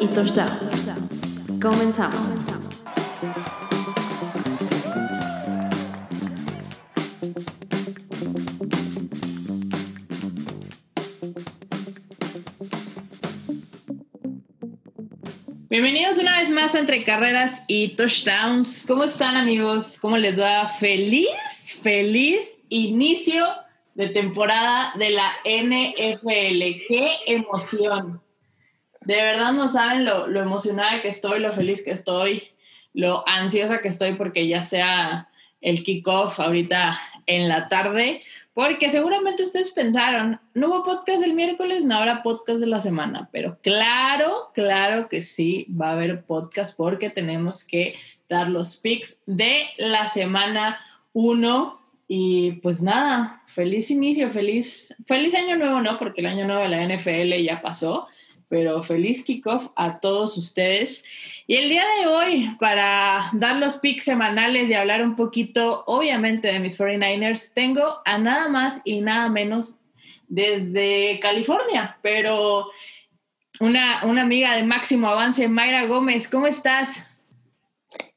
[0.00, 0.70] y touchdowns.
[1.60, 2.44] Comenzamos.
[15.68, 18.84] Bienvenidos una vez más a Entre Carreras y Touchdowns.
[18.86, 19.98] ¿Cómo están amigos?
[20.00, 20.68] ¿Cómo les va?
[20.68, 21.28] Feliz,
[21.82, 23.44] feliz inicio
[23.94, 26.86] de temporada de la NFL.
[26.88, 28.27] ¡Qué emoción!
[29.08, 32.42] De verdad no saben lo, lo emocionada que estoy, lo feliz que estoy,
[32.92, 35.30] lo ansiosa que estoy porque ya sea
[35.62, 38.20] el kickoff ahorita en la tarde,
[38.52, 43.30] porque seguramente ustedes pensaron, no hubo podcast el miércoles, no habrá podcast de la semana,
[43.32, 47.94] pero claro, claro que sí va a haber podcast porque tenemos que
[48.28, 50.78] dar los picks de la semana
[51.14, 55.98] 1 y pues nada, feliz inicio, feliz, feliz año nuevo, ¿no?
[55.98, 58.06] Porque el año nuevo de la NFL ya pasó,
[58.48, 61.04] pero feliz kickoff a todos ustedes.
[61.46, 66.48] Y el día de hoy, para dar los picks semanales y hablar un poquito, obviamente,
[66.48, 69.80] de mis 49ers, tengo a nada más y nada menos
[70.28, 72.68] desde California, pero
[73.60, 77.02] una, una amiga de máximo avance, Mayra Gómez, ¿cómo estás?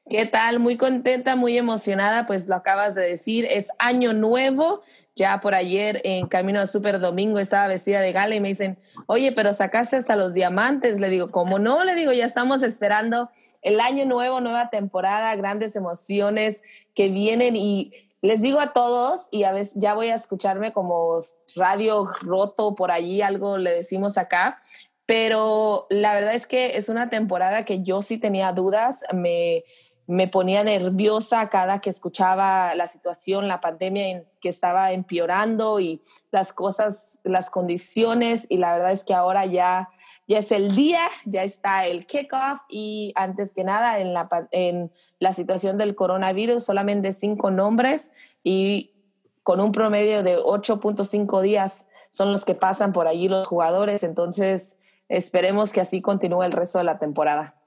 [0.10, 0.60] ¿Qué tal?
[0.60, 4.82] Muy contenta, muy emocionada, pues lo acabas de decir, es año nuevo.
[5.16, 8.78] Ya por ayer en camino a Super Domingo estaba vestida de gala y me dicen,
[9.08, 11.00] oye, pero sacaste hasta los diamantes.
[11.00, 11.84] Le digo, ¿cómo no?
[11.84, 13.30] Le digo, ya estamos esperando
[13.62, 16.64] el año nuevo, nueva temporada, grandes emociones
[16.96, 21.20] que vienen y les digo a todos, y a veces ya voy a escucharme como
[21.56, 24.62] radio roto por allí, algo le decimos acá,
[25.08, 29.64] pero la verdad es que es una temporada que yo sí tenía dudas, me
[30.12, 36.02] me ponía nerviosa cada que escuchaba la situación, la pandemia que estaba empeorando y
[36.32, 39.90] las cosas, las condiciones y la verdad es que ahora ya,
[40.28, 44.92] ya es el día, ya está el kickoff y antes que nada en la, en
[45.20, 48.12] la situación del coronavirus solamente cinco nombres
[48.44, 48.92] y
[49.44, 54.78] con un promedio de 8.5 días son los que pasan por allí los jugadores, entonces
[55.08, 57.61] esperemos que así continúe el resto de la temporada.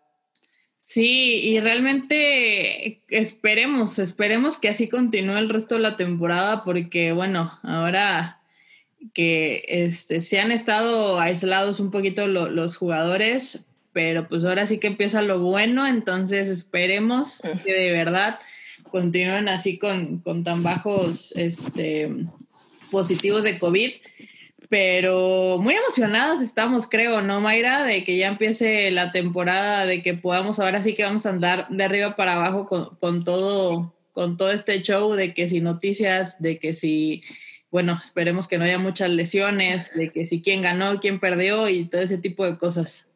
[0.84, 7.58] Sí, y realmente esperemos, esperemos que así continúe el resto de la temporada, porque bueno,
[7.62, 8.42] ahora
[9.14, 14.88] que este, se han estado aislados un poquito los jugadores, pero pues ahora sí que
[14.88, 18.38] empieza lo bueno, entonces esperemos que de verdad
[18.90, 22.10] continúen así con, con tan bajos este,
[22.90, 23.90] positivos de COVID
[24.68, 27.84] pero muy emocionados estamos, creo, ¿no, Mayra?
[27.84, 31.68] De que ya empiece la temporada, de que podamos, ahora sí que vamos a andar
[31.68, 36.58] de arriba para abajo con, todo, con todo este show, de que si noticias, de
[36.58, 37.22] que si,
[37.70, 41.84] bueno, esperemos que no haya muchas lesiones, de que si quién ganó, quién perdió y
[41.86, 43.08] todo ese tipo de cosas.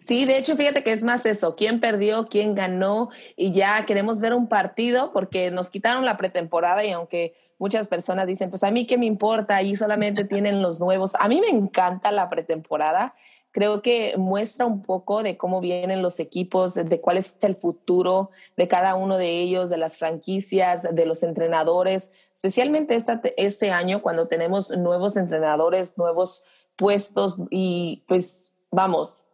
[0.00, 4.20] Sí, de hecho, fíjate que es más eso, quién perdió, quién ganó y ya queremos
[4.20, 8.70] ver un partido porque nos quitaron la pretemporada y aunque muchas personas dicen, pues a
[8.70, 13.14] mí qué me importa, ahí solamente tienen los nuevos, a mí me encanta la pretemporada,
[13.50, 18.30] creo que muestra un poco de cómo vienen los equipos, de cuál es el futuro
[18.56, 24.02] de cada uno de ellos, de las franquicias, de los entrenadores, especialmente esta, este año
[24.02, 26.44] cuando tenemos nuevos entrenadores, nuevos
[26.76, 29.27] puestos y pues vamos,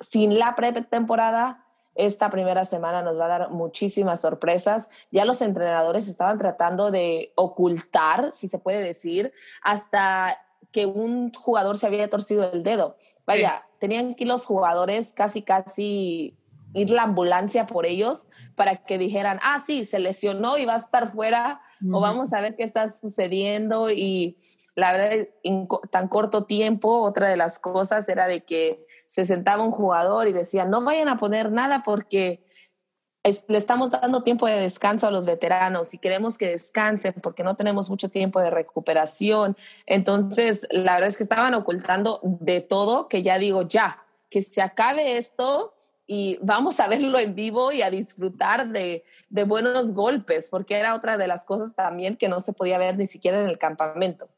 [0.00, 1.64] sin la pretemporada,
[1.94, 4.88] esta primera semana nos va a dar muchísimas sorpresas.
[5.10, 9.32] Ya los entrenadores estaban tratando de ocultar, si se puede decir,
[9.62, 10.38] hasta
[10.70, 12.96] que un jugador se había torcido el dedo.
[13.26, 16.38] Vaya, tenían que los jugadores casi, casi
[16.72, 18.26] ir la ambulancia por ellos
[18.56, 21.60] para que dijeran, ah, sí, se lesionó y va a estar fuera,
[21.92, 23.90] o vamos a ver qué está sucediendo.
[23.90, 24.38] Y
[24.74, 29.62] la verdad, en tan corto tiempo, otra de las cosas era de que se sentaba
[29.62, 32.46] un jugador y decía, no vayan a poner nada porque
[33.22, 37.54] le estamos dando tiempo de descanso a los veteranos y queremos que descansen porque no
[37.54, 39.54] tenemos mucho tiempo de recuperación.
[39.84, 44.62] Entonces, la verdad es que estaban ocultando de todo, que ya digo, ya, que se
[44.62, 45.74] acabe esto
[46.06, 50.94] y vamos a verlo en vivo y a disfrutar de, de buenos golpes, porque era
[50.94, 54.30] otra de las cosas también que no se podía ver ni siquiera en el campamento.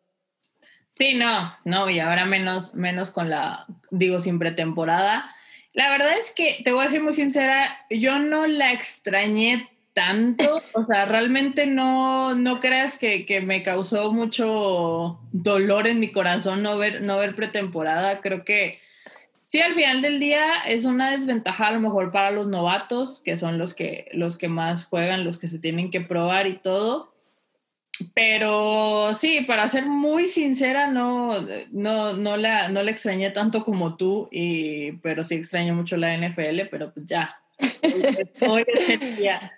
[0.95, 5.29] Sí, no, no, y ahora menos, menos con la, digo, sin pretemporada.
[5.73, 10.63] La verdad es que, te voy a ser muy sincera, yo no la extrañé tanto,
[10.73, 16.63] o sea, realmente no, no creas que, que, me causó mucho dolor en mi corazón
[16.63, 18.21] no ver, no ver pretemporada.
[18.21, 18.79] Creo que
[19.47, 23.37] sí, al final del día es una desventaja a lo mejor para los novatos, que
[23.37, 27.14] son los que, los que más juegan, los que se tienen que probar y todo
[28.15, 33.97] pero sí, para ser muy sincera, no, no, no, la, no la extrañé tanto como
[33.97, 37.41] tú, y, pero sí extraño mucho la NFL, pero pues ya.
[38.49, 39.53] Hoy es el día.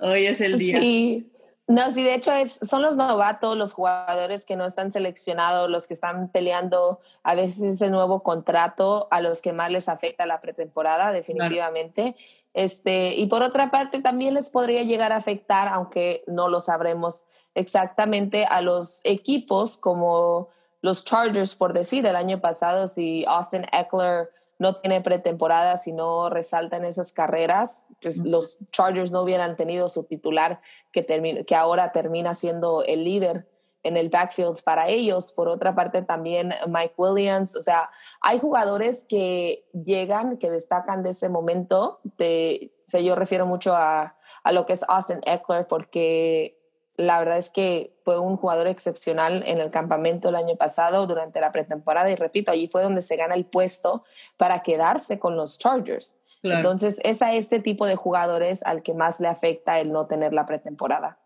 [0.00, 0.80] Hoy es el día.
[0.80, 1.26] Sí.
[1.70, 5.86] No, sí, de hecho es, son los novatos, los jugadores que no están seleccionados, los
[5.86, 10.40] que están peleando a veces ese nuevo contrato a los que más les afecta la
[10.40, 12.16] pretemporada, definitivamente.
[12.52, 17.26] Este, y por otra parte, también les podría llegar a afectar, aunque no lo sabremos
[17.54, 20.48] exactamente, a los equipos como
[20.82, 26.28] los Chargers, por decir, el año pasado, si Austin Eckler no tiene pretemporada, si no
[26.28, 30.60] resalta en esas carreras, pues los Chargers no hubieran tenido su titular
[30.92, 31.06] que,
[31.46, 33.49] que ahora termina siendo el líder
[33.82, 35.32] en el backfield para ellos.
[35.32, 37.56] Por otra parte, también Mike Williams.
[37.56, 37.90] O sea,
[38.20, 42.00] hay jugadores que llegan, que destacan de ese momento.
[42.18, 46.60] De, o sea, yo refiero mucho a, a lo que es Austin Eckler, porque
[46.96, 51.40] la verdad es que fue un jugador excepcional en el campamento el año pasado durante
[51.40, 54.04] la pretemporada y repito, allí fue donde se gana el puesto
[54.36, 56.18] para quedarse con los Chargers.
[56.42, 60.32] Entonces, es a este tipo de jugadores al que más le afecta el no tener
[60.32, 61.18] la pretemporada.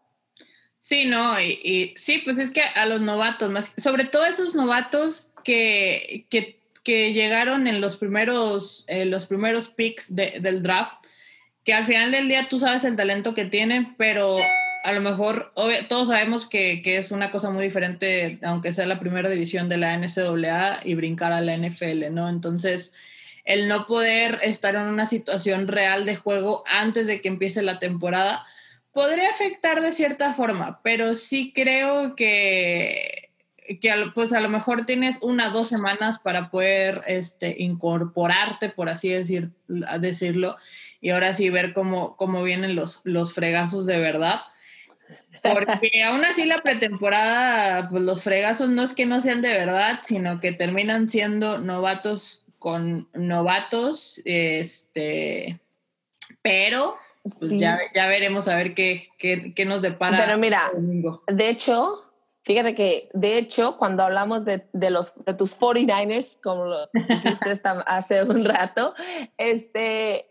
[0.85, 5.31] Sí, no, y, sí, pues es que a los novatos, más, sobre todo esos novatos
[5.43, 10.93] que, que, que llegaron en los primeros, eh, los primeros picks del draft,
[11.65, 14.37] que al final del día tú sabes el talento que tienen, pero
[14.85, 15.55] a lo mejor
[15.89, 19.79] todos sabemos que, que, es una cosa muy diferente, aunque sea la primera división de
[19.79, 22.29] la NCAA y brincar a la NFL, ¿no?
[22.29, 22.93] Entonces,
[23.47, 27.79] el no poder estar en una situación real de juego antes de que empiece la
[27.79, 28.45] temporada,
[28.95, 33.31] podría afectar de cierta forma, pero sí creo que,
[33.81, 39.09] que pues a lo mejor tienes una dos semanas para poder este, incorporarte, por así
[39.11, 39.51] decir,
[39.99, 40.57] decirlo,
[41.01, 44.41] y ahora sí ver cómo, cómo vienen los, los fregazos de verdad.
[45.43, 50.01] Porque aún así la pretemporada, pues los fregazos no es que no sean de verdad,
[50.05, 55.59] sino que terminan siendo novatos con novatos, este,
[56.41, 56.97] pero
[57.39, 60.19] pues ya, ya, veremos a ver qué, qué, qué nos depara.
[60.19, 60.71] Pero mira,
[61.27, 62.05] de hecho,
[62.43, 67.51] fíjate que de hecho, cuando hablamos de, de los, de tus 49ers, como lo dijiste
[67.87, 68.95] hace un rato,
[69.39, 70.29] este,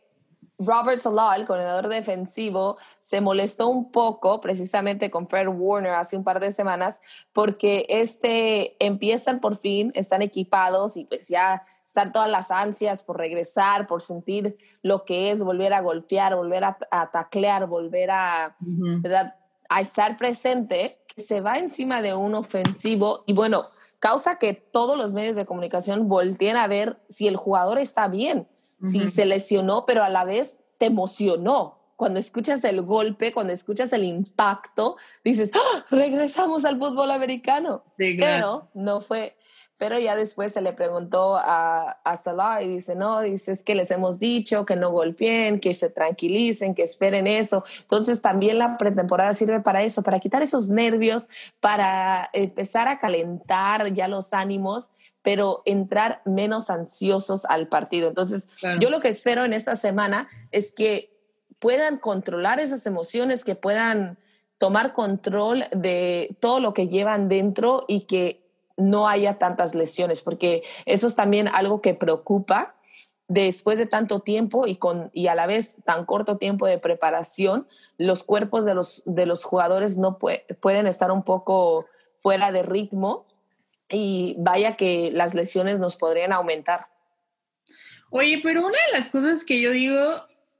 [0.59, 6.23] Robert Salah, el corredor defensivo, se molestó un poco precisamente con Fred Warner hace un
[6.23, 7.01] par de semanas
[7.31, 13.17] porque este empiezan por fin, están equipados y pues ya están todas las ansias por
[13.17, 16.77] regresar, por sentir lo que es volver a golpear, volver a,
[17.11, 18.57] taclear, volver a,
[19.69, 23.65] a estar presente, que se va encima de un ofensivo y bueno,
[24.03, 28.49] causa que todos los medios de comunicación volteen a ver si el jugador está bien,
[28.81, 31.79] si se lesionó, pero a la vez te emocionó.
[31.95, 35.85] Cuando escuchas el golpe, cuando escuchas el impacto, dices, ¡Ah!
[35.89, 37.85] regresamos al fútbol americano.
[37.95, 39.37] Pero no fue,
[39.77, 43.75] pero ya después se le preguntó a, a Salah y dice, no, dice, es que
[43.75, 47.63] les hemos dicho que no golpeen, que se tranquilicen, que esperen eso.
[47.81, 51.27] Entonces también la pretemporada sirve para eso, para quitar esos nervios,
[51.59, 54.91] para empezar a calentar ya los ánimos
[55.23, 58.09] pero entrar menos ansiosos al partido.
[58.09, 58.49] Entonces,
[58.81, 61.17] yo lo que espero en esta semana es que
[61.59, 64.19] puedan controlar esas emociones, que puedan
[64.57, 68.42] tomar control de todo lo que llevan dentro y que
[68.77, 72.75] no haya tantas lesiones, porque eso es también algo que preocupa
[73.27, 77.67] después de tanto tiempo y, con, y a la vez tan corto tiempo de preparación,
[77.97, 81.85] los cuerpos de los, de los jugadores no pueden estar un poco
[82.19, 83.25] fuera de ritmo
[83.89, 86.87] y vaya que las lesiones nos podrían aumentar.
[88.09, 89.99] Oye, pero una de las cosas que yo digo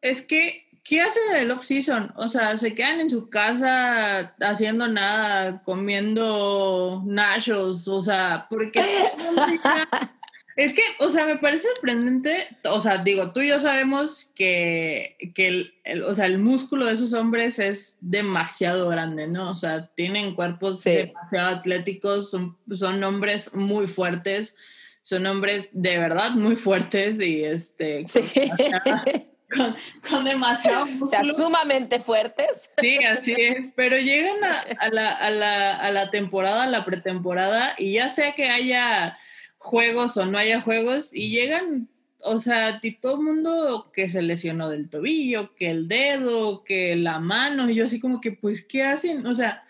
[0.01, 2.13] es que ¿qué hacen en el off-season?
[2.16, 8.82] O sea, se quedan en su casa haciendo nada, comiendo nachos, o sea, porque...
[10.56, 15.16] es que, o sea, me parece sorprendente, o sea, digo, tú y yo sabemos que,
[15.34, 19.52] que el, o sea, el músculo de esos hombres es demasiado grande, ¿no?
[19.52, 24.56] O sea, tienen cuerpos demasiado atléticos, son, son hombres muy fuertes,
[25.02, 28.06] son hombres de verdad muy fuertes y este...
[28.06, 28.22] Sí.
[29.55, 32.72] con, demasiado O sea, sumamente fuertes.
[32.79, 37.75] Sí, así es, pero llegan a, la, a, la, a la temporada, a la pretemporada,
[37.77, 39.17] y ya sea que haya
[39.57, 41.88] juegos o no haya juegos, y llegan,
[42.19, 47.19] o sea, todo el mundo que se lesionó del tobillo, que el dedo, que la
[47.19, 49.25] mano, y yo así como que, pues, ¿qué hacen?
[49.25, 49.62] O sea,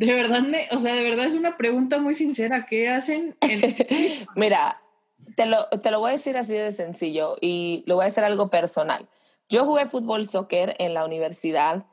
[0.00, 3.36] de verdad, me, o sea, de verdad es una pregunta muy sincera, ¿qué hacen?
[4.34, 4.80] Mira,
[5.36, 8.24] te lo, te lo voy a decir así de sencillo y lo voy a hacer
[8.24, 9.08] algo personal.
[9.50, 11.84] Yo jugué fútbol soccer en la universidad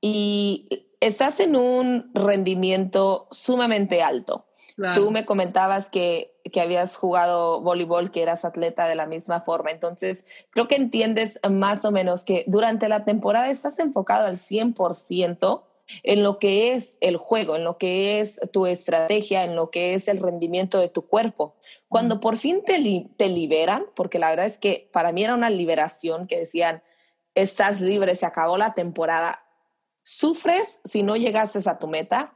[0.00, 0.68] y
[1.00, 4.46] estás en un rendimiento sumamente alto.
[4.94, 9.70] Tú me comentabas que, que, habías jugado voleibol, que eras atleta de la misma forma.
[9.70, 15.62] Entonces, creo que entiendes más o menos que durante la temporada estás enfocado al 100%
[16.02, 19.94] en lo que es el juego, en lo que es tu estrategia, en lo que
[19.94, 21.56] es el rendimiento de tu cuerpo.
[21.88, 25.48] Cuando por fin te, te liberan, porque la verdad es que para mí era una
[25.48, 26.82] liberación que decían,
[27.36, 29.44] estás libre, se acabó la temporada,
[30.02, 32.34] sufres si no llegaste a tu meta,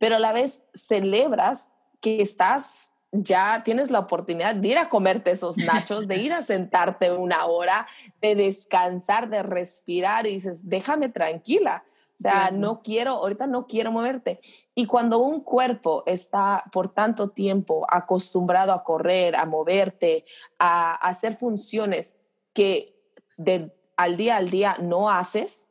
[0.00, 5.30] pero a la vez celebras que estás ya tienes la oportunidad de ir a comerte
[5.30, 7.86] esos nachos, de ir a sentarte una hora,
[8.20, 11.84] de descansar, de respirar y dices, déjame tranquila.
[12.18, 14.40] O sea, no quiero, ahorita no quiero moverte.
[14.74, 20.24] Y cuando un cuerpo está por tanto tiempo acostumbrado a correr, a moverte,
[20.58, 22.16] a, hacer funciones
[22.52, 22.96] que
[23.36, 25.68] de, al día al día no haces,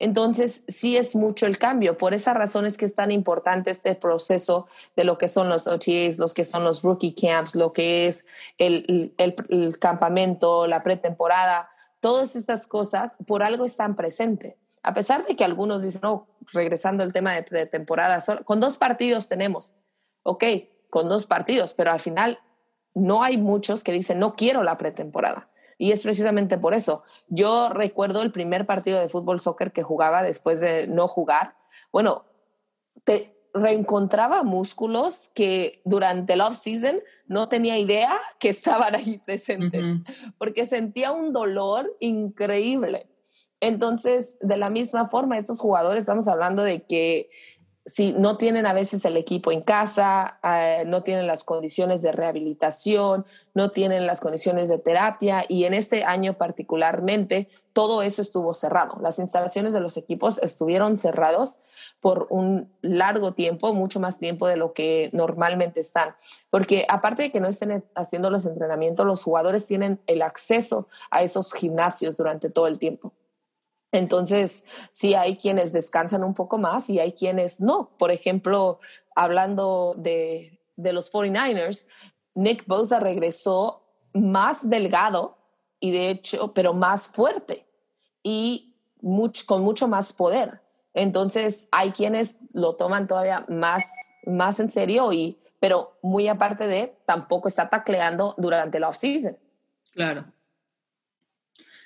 [0.00, 1.98] entonces, sí es mucho el cambio.
[1.98, 5.66] Por esa razón es que es tan importante este proceso de lo que son los
[5.66, 8.24] OTAs, los que son los rookie camps, lo que es
[8.56, 11.68] el, el, campamento, la pretemporada.
[12.00, 14.56] Todas estas cosas por algo están presentes.
[14.82, 19.28] A pesar de que algunos dicen, no, regresando al tema de pretemporada, con dos partidos
[19.28, 19.74] tenemos.
[20.22, 20.44] Ok,
[20.88, 22.38] con dos partidos, pero al final
[22.94, 25.50] no hay muchos que dicen, no quiero la pretemporada.
[25.80, 27.04] Y es precisamente por eso.
[27.28, 31.56] Yo recuerdo el primer partido de fútbol soccer que jugaba después de no jugar.
[31.90, 32.26] Bueno,
[33.04, 40.02] te reencontraba músculos que durante el off-season no tenía idea que estaban ahí presentes,
[40.36, 43.08] porque sentía un dolor increíble.
[43.58, 47.30] Entonces, de la misma forma, estos jugadores, estamos hablando de que
[47.90, 52.12] si no tienen a veces el equipo en casa, eh, no tienen las condiciones de
[52.12, 58.54] rehabilitación, no tienen las condiciones de terapia y en este año particularmente todo eso estuvo
[58.54, 58.98] cerrado.
[59.00, 61.58] Las instalaciones de los equipos estuvieron cerrados
[62.00, 66.14] por un largo tiempo, mucho más tiempo de lo que normalmente están,
[66.50, 71.22] porque aparte de que no estén haciendo los entrenamientos, los jugadores tienen el acceso a
[71.22, 73.12] esos gimnasios durante todo el tiempo.
[73.92, 77.90] Entonces, sí hay quienes descansan un poco más y hay quienes no.
[77.98, 78.80] Por ejemplo,
[79.14, 81.86] hablando de, los 49ers,
[82.34, 83.82] Nick Bosa regresó
[84.12, 85.38] más delgado
[85.80, 87.66] y de hecho, pero más fuerte
[88.22, 88.74] y
[89.46, 90.60] con mucho más poder.
[90.94, 93.84] Entonces, hay quienes lo toman todavía más,
[94.26, 99.36] más en serio y, pero muy aparte de, tampoco está tacleando durante la off-season.
[99.92, 100.26] Claro.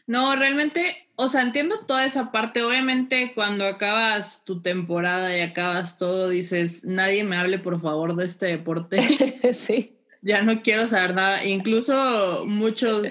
[0.07, 2.63] No, realmente, o sea, entiendo toda esa parte.
[2.63, 8.25] Obviamente, cuando acabas tu temporada y acabas todo, dices, nadie me hable por favor de
[8.25, 9.03] este deporte.
[9.55, 9.97] sí.
[10.23, 11.45] Ya no quiero saber nada.
[11.45, 13.09] Incluso muchos,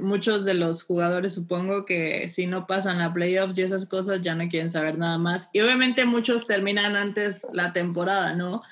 [0.00, 4.34] muchos de los jugadores, supongo que si no pasan a playoffs y esas cosas, ya
[4.34, 5.50] no quieren saber nada más.
[5.52, 8.62] Y obviamente muchos terminan antes la temporada, ¿no?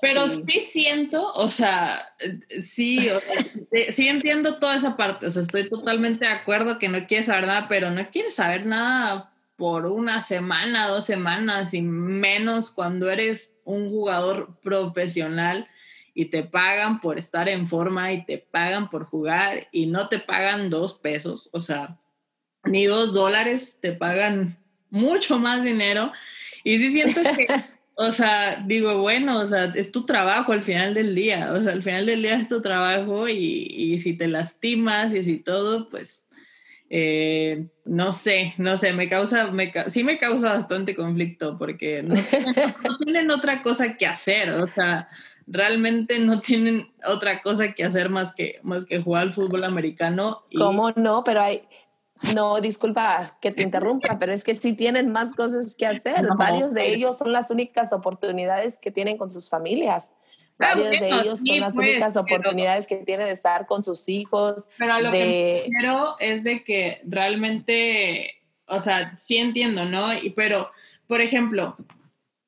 [0.00, 0.60] Pero sí.
[0.60, 2.08] siento, o sea,
[2.62, 3.08] sí,
[3.90, 7.46] sí entiendo toda esa parte, o sea, estoy totalmente de acuerdo que no quieres saber
[7.46, 13.56] nada, pero no quieres saber nada por una semana, dos semanas y menos cuando eres
[13.64, 15.68] un jugador profesional
[16.14, 20.18] y te pagan por estar en forma y te pagan por jugar y no te
[20.18, 21.98] pagan dos pesos, o sea,
[22.64, 24.58] ni dos dólares, te pagan
[24.90, 26.12] mucho más dinero.
[26.64, 27.46] Y sí siento que
[27.98, 31.72] O sea, digo, bueno, o sea, es tu trabajo al final del día, o sea,
[31.72, 36.26] al final del día es tu trabajo y, si te lastimas y si todo, pues,
[36.90, 42.98] eh, no sé, no sé, me causa, me, sí me causa bastante conflicto porque no,
[42.98, 45.08] tienen otra cosa que hacer, o sea,
[45.46, 50.42] realmente no tienen otra cosa que hacer más que, más que jugar al fútbol americano.
[50.54, 51.24] ¿Cómo no?
[51.24, 51.62] Pero hay,
[52.34, 56.26] no, disculpa que te interrumpa, pero es que sí tienen más cosas que hacer.
[56.36, 60.14] Varios de ellos son las únicas oportunidades que tienen con sus familias.
[60.58, 64.68] Varios de ellos son las pues, únicas oportunidades que tienen de estar con sus hijos.
[64.78, 70.14] Pero lo que quiero es de que realmente, o sea, sí entiendo, ¿no?
[70.14, 70.70] Y, pero,
[71.06, 71.74] por ejemplo,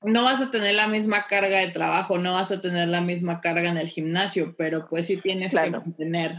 [0.02, 3.42] no vas a tener la misma carga de trabajo, no vas a tener la misma
[3.42, 6.37] carga en el gimnasio, pero pues sí tienes que mantener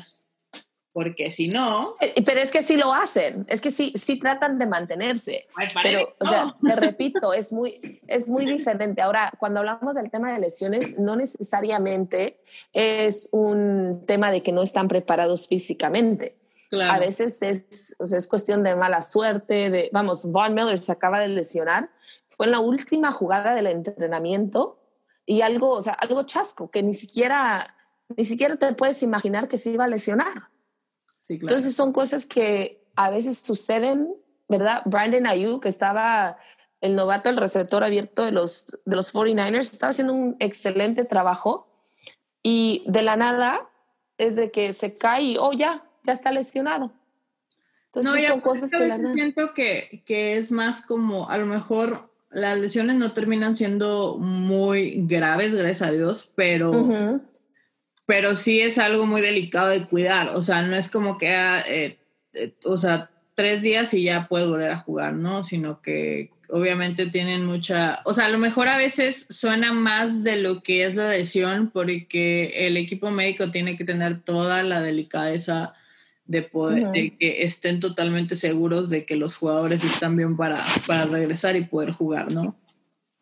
[0.91, 1.95] porque si no...
[2.01, 5.43] Eh, pero es que sí lo hacen, es que sí, sí tratan de mantenerse.
[5.83, 9.01] pero, o sea, te repito, es muy, es muy diferente.
[9.01, 12.41] Ahora, cuando hablamos del tema de lesiones, no necesariamente
[12.73, 16.35] es un tema de que no están preparados físicamente.
[16.71, 21.27] A veces es, es cuestión de mala suerte, de, vamos, Von Miller se acaba de
[21.27, 21.89] lesionar,
[22.27, 24.79] fue en la última jugada del entrenamiento
[25.25, 27.65] y algo, o sea, algo chasco, que ni siquiera,
[28.15, 30.48] ni siquiera te puedes imaginar que se iba a lesionar.
[31.29, 34.13] Entonces son cosas que a veces suceden,
[34.47, 34.81] ¿verdad?
[34.85, 36.37] Brandon Ayuk estaba
[36.81, 41.67] el novato, el receptor abierto de los, de los 49ers, estaba haciendo un excelente trabajo
[42.41, 43.69] y de la nada
[44.17, 46.91] es de que se cae y, oh, ya, ya está lesionado.
[47.93, 52.59] Entonces, son cosas que la Siento que, que es más como, a lo mejor las
[52.59, 57.21] lesiones no terminan siendo muy graves, gracias a Dios, pero,
[58.09, 60.29] pero sí es algo muy delicado de cuidar.
[60.29, 61.99] O sea, no es como que, ah, eh,
[62.33, 65.43] eh, o sea, tres días y ya puede volver a jugar, ¿no?
[65.43, 70.37] Sino que obviamente tienen mucha, o sea, a lo mejor a veces suena más de
[70.37, 75.75] lo que es la lesión porque el equipo médico tiene que tener toda la delicadeza
[76.25, 81.05] de poder, de que estén totalmente seguros de que los jugadores están bien para, para
[81.05, 82.55] regresar y poder jugar, ¿no?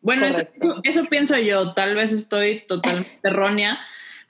[0.00, 0.48] Bueno, eso,
[0.82, 3.78] eso, pienso yo, tal vez estoy totalmente errónea,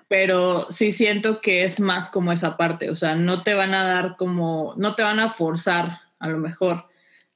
[0.09, 3.85] pero sí siento que es más como esa parte, o sea, no te van a
[3.85, 6.87] dar como, no te van a forzar a lo mejor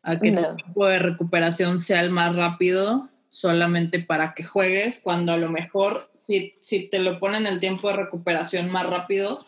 [0.02, 5.33] a que el tiempo de recuperación sea el más rápido solamente para que juegues, cuando
[5.33, 9.45] a lo mejor si, si te lo ponen el tiempo de recuperación más rápido,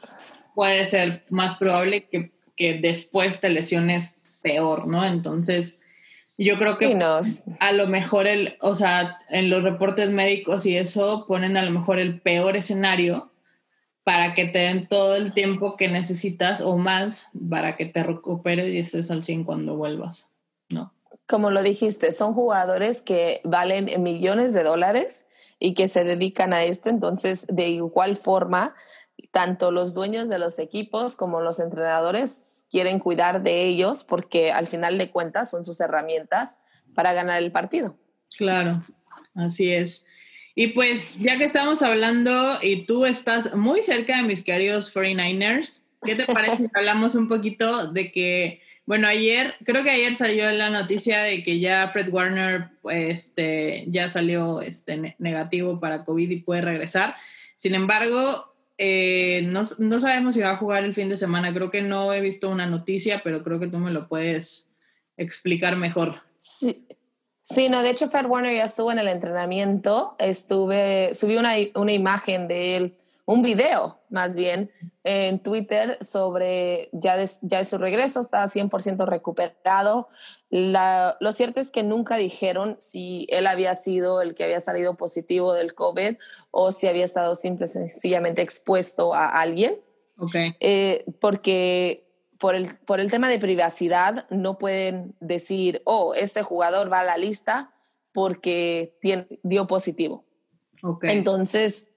[0.54, 5.04] puede ser más probable que, que después te lesiones peor, ¿no?
[5.04, 5.80] Entonces,
[6.36, 6.98] yo creo que
[7.60, 11.70] a lo mejor el, o sea, en los reportes médicos y eso ponen a lo
[11.70, 13.30] mejor el peor escenario
[14.02, 18.72] para que te den todo el tiempo que necesitas o más para que te recuperes
[18.72, 20.26] y estés al 100 cuando vuelvas,
[20.68, 20.92] ¿no?
[21.26, 25.26] Como lo dijiste, son jugadores que valen millones de dólares
[25.58, 28.74] y que se dedican a esto, entonces de igual forma,
[29.30, 34.66] tanto los dueños de los equipos como los entrenadores quieren cuidar de ellos porque al
[34.66, 36.58] final de cuentas son sus herramientas
[36.92, 37.96] para ganar el partido.
[38.36, 38.84] Claro,
[39.36, 40.04] así es.
[40.56, 45.82] Y pues ya que estamos hablando y tú estás muy cerca de mis queridos 49ers,
[46.02, 50.50] ¿qué te parece si hablamos un poquito de que, bueno, ayer, creo que ayer salió
[50.50, 56.40] la noticia de que ya Fred Warner este, ya salió este, negativo para COVID y
[56.40, 57.14] puede regresar.
[57.54, 61.52] Sin embargo, eh, no, no, sabemos si va a jugar el fin de semana.
[61.52, 64.68] Creo que no he visto una noticia, pero creo que tú me lo puedes
[65.16, 66.22] explicar mejor.
[66.36, 66.86] Sí,
[67.44, 71.92] Sí, no, de hecho Fred Warner ya estuvo en el entrenamiento, estuve, subí una, una
[71.92, 72.94] imagen de él,
[73.26, 74.70] un video más bien,
[75.02, 80.08] en Twitter sobre ya de, ya de su regreso, estaba 100% recuperado.
[80.50, 84.96] La, lo cierto es que nunca dijeron si él había sido el que había salido
[84.96, 86.16] positivo del COVID
[86.50, 89.80] o si había estado simple, sencillamente expuesto a alguien.
[90.16, 90.54] Okay.
[90.60, 92.06] Eh, porque
[92.38, 97.04] por el, por el tema de privacidad no pueden decir, oh, este jugador va a
[97.04, 97.74] la lista
[98.12, 100.24] porque tiene, dio positivo.
[101.02, 101.88] Entonces,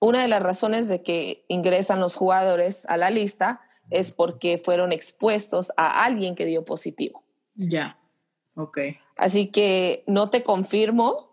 [0.00, 4.92] una de las razones de que ingresan los jugadores a la lista es porque fueron
[4.92, 7.24] expuestos a alguien que dio positivo.
[7.54, 7.98] Ya,
[8.54, 8.78] ok.
[9.16, 11.28] Así que no te confirmo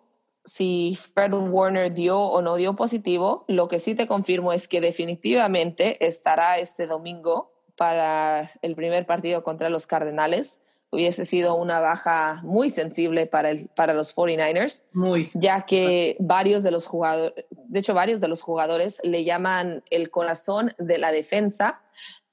[0.45, 3.45] si Fred Warner dio o no dio positivo.
[3.47, 9.43] Lo que sí te confirmo es que definitivamente estará este domingo para el primer partido
[9.43, 10.62] contra los Cardenales.
[10.91, 15.30] Hubiese sido una baja muy sensible para, el, para los 49ers, muy.
[15.34, 20.09] ya que varios de los jugadores, de hecho varios de los jugadores le llaman el
[20.09, 21.81] corazón de la defensa.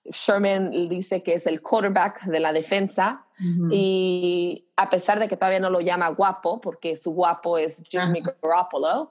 [0.04, 3.26] Sherman dice que es el quarterback de la defensa
[3.72, 8.22] y a pesar de que todavía no lo llama guapo, porque su guapo es Jimmy
[8.22, 9.10] Garoppolo,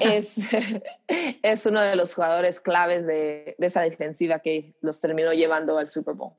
[0.00, 0.36] es,
[1.42, 5.88] es uno de los jugadores claves de, de, esa defensiva que los terminó llevando al
[5.88, 6.34] Super Bowl.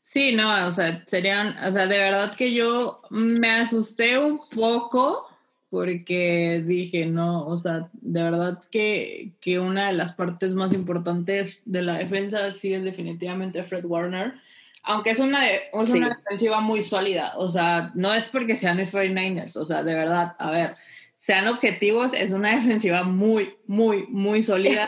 [0.00, 5.28] Sí, no, o sea, serían, o sea, de verdad que yo me asusté un poco
[5.72, 11.62] porque dije, no, o sea, de verdad que, que una de las partes más importantes
[11.64, 14.34] de la defensa sí es definitivamente Fred Warner
[14.82, 15.40] aunque es una,
[15.72, 20.34] una defensiva muy sólida, o sea, no es porque sean 49ers, o sea, de verdad,
[20.38, 20.74] a ver,
[21.16, 24.86] sean objetivos, es una defensiva muy, muy, muy sólida.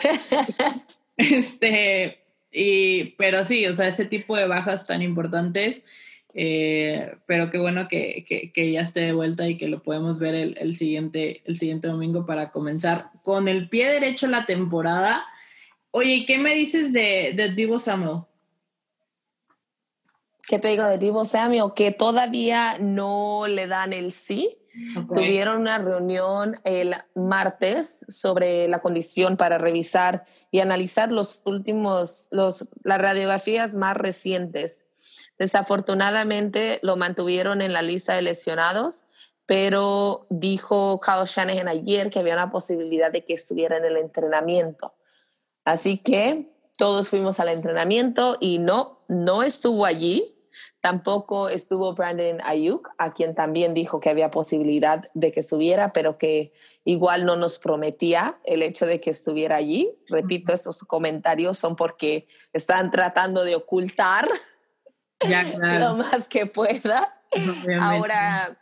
[1.17, 2.19] este,
[2.51, 5.85] y, pero sí, o sea, ese tipo de bajas tan importantes,
[6.35, 10.19] eh, pero qué bueno que, que, que, ya esté de vuelta y que lo podemos
[10.19, 15.25] ver el, el, siguiente, el siguiente domingo para comenzar con el pie derecho la temporada.
[15.91, 18.25] Oye, ¿qué me dices de, de Divo Samuel?
[20.47, 21.73] ¿qué te digo de Divo Samuel?
[21.75, 24.57] Que todavía no le dan el sí.
[25.13, 32.67] Tuvieron una reunión el martes sobre la condición para revisar y analizar los últimos, los,
[32.83, 34.84] las radiografías más recientes.
[35.37, 39.05] Desafortunadamente lo mantuvieron en la lista de lesionados,
[39.45, 44.95] pero dijo Kyle Shanahan ayer que había una posibilidad de que estuviera en el entrenamiento.
[45.65, 50.35] Así que todos fuimos al entrenamiento y no, no estuvo allí
[50.81, 56.17] Tampoco estuvo Brandon Ayuk, a quien también dijo que había posibilidad de que estuviera, pero
[56.17, 59.97] que igual no nos prometía el hecho de que estuviera allí.
[60.07, 64.27] Repito, estos comentarios son porque están tratando de ocultar
[65.79, 67.21] lo más que pueda.
[67.79, 68.57] Ahora,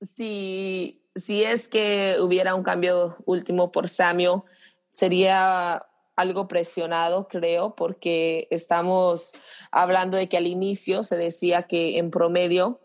[0.00, 4.44] si, si es que hubiera un cambio último por Samio,
[4.90, 9.32] sería algo presionado, creo, porque estamos
[9.70, 12.80] hablando de que al inicio se decía que en promedio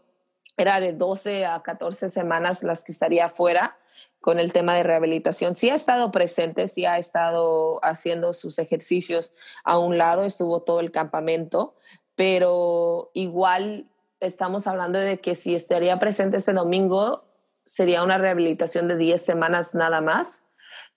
[0.57, 3.77] era de 12 a 14 semanas las que estaría fuera
[4.21, 5.55] con el tema de rehabilitación.
[5.55, 10.79] Sí ha estado presente, sí ha estado haciendo sus ejercicios a un lado, estuvo todo
[10.79, 11.75] el campamento,
[12.15, 17.23] pero igual estamos hablando de que si estaría presente este domingo,
[17.65, 20.43] sería una rehabilitación de 10 semanas nada más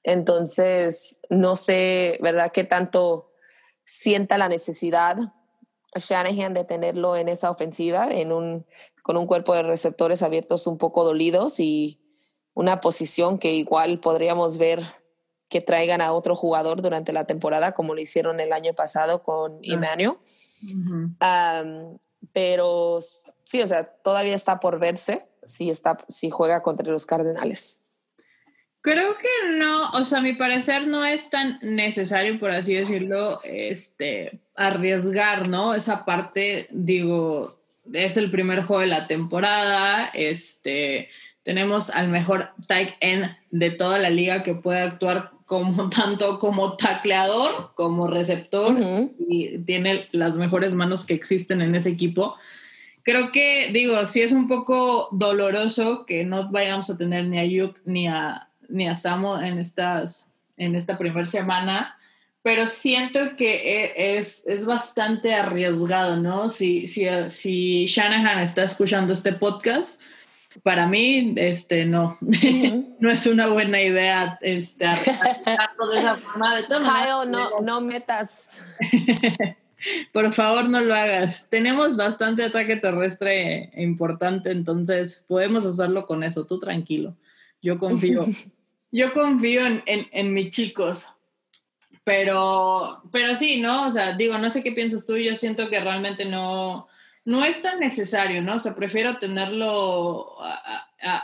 [0.02, 3.30] entonces, no sé, ¿verdad?, qué tanto
[3.84, 5.16] sienta la necesidad
[5.94, 8.66] Shanahan de tenerlo en esa ofensiva, en un,
[9.02, 12.00] con un cuerpo de receptores abiertos un poco dolidos y
[12.54, 14.82] una posición que igual podríamos ver
[15.48, 19.58] que traigan a otro jugador durante la temporada, como lo hicieron el año pasado con
[19.62, 20.16] Emmanuel.
[22.32, 23.00] Pero
[23.44, 27.80] sí, o sea, todavía está por verse si, está, si juega contra los Cardenales.
[28.80, 33.40] Creo que no, o sea, a mi parecer no es tan necesario, por así decirlo,
[33.42, 35.74] este, arriesgar, ¿no?
[35.74, 37.58] Esa parte, digo,
[37.92, 41.10] es el primer juego de la temporada, este,
[41.42, 46.76] tenemos al mejor tight end de toda la liga que puede actuar como tanto como
[46.76, 48.76] tacleador como receptor
[49.18, 52.36] y tiene las mejores manos que existen en ese equipo.
[53.02, 57.44] Creo que, digo, sí es un poco doloroso que no vayamos a tener ni a
[57.44, 61.96] Yuk ni a ni a Samo en, estas, en esta primera semana,
[62.42, 66.50] pero siento que e, es, es bastante arriesgado, ¿no?
[66.50, 70.00] Si, si, si Shanahan está escuchando este podcast,
[70.62, 72.18] para mí, este, no,
[73.00, 76.56] no es una buena idea este, de esa forma.
[76.56, 78.66] De Kyle, no, no metas.
[80.12, 81.48] Por favor, no lo hagas.
[81.48, 86.44] Tenemos bastante ataque terrestre importante, entonces podemos hacerlo con eso.
[86.46, 87.16] Tú tranquilo.
[87.62, 88.26] Yo confío.
[88.90, 91.06] Yo confío en, en, mis chicos,
[92.04, 93.86] pero, pero sí, ¿no?
[93.86, 96.88] O sea, digo, no sé qué piensas tú, yo siento que realmente no,
[97.28, 98.54] no es tan necesario, ¿no?
[98.54, 100.34] O sea, prefiero tenerlo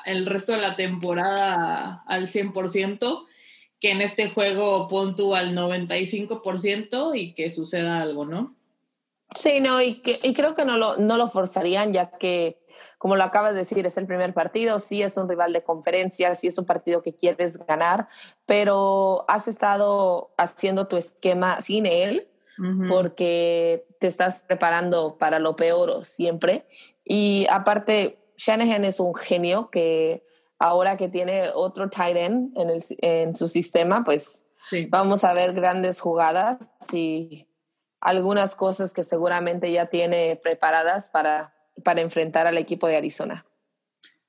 [0.05, 3.25] el resto de la temporada al 100%
[3.81, 8.55] que en este juego pon tú al 95% y que suceda algo, ¿no?
[9.35, 12.59] Sí, no, y, que, y creo que no lo, no lo forzarían ya que
[12.99, 16.35] como lo acabas de decir, es el primer partido, sí es un rival de conferencia,
[16.35, 18.09] sí es un partido que quieres ganar,
[18.45, 22.29] pero has estado haciendo tu esquema sin él
[22.89, 26.67] porque te estás preparando para lo peor siempre.
[27.05, 30.27] Y aparte, Shanahan es un genio que
[30.59, 34.45] ahora que tiene otro tight end en, en su sistema, pues
[34.91, 36.59] vamos a ver grandes jugadas
[36.93, 37.49] y
[37.99, 43.47] algunas cosas que seguramente ya tiene preparadas para para enfrentar al equipo de Arizona.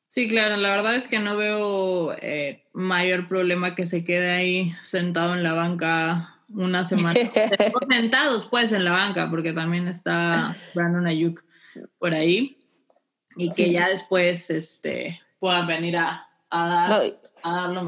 [0.08, 4.74] Sí, claro, la verdad es que no veo eh, mayor problema que se quede ahí
[4.84, 7.20] sentado en la banca una semana.
[7.90, 11.44] sentados pues en la banca, porque también está Brandon Ayuk
[11.98, 12.58] por ahí.
[13.38, 17.04] Y que ya después este, puedan venir a, dar,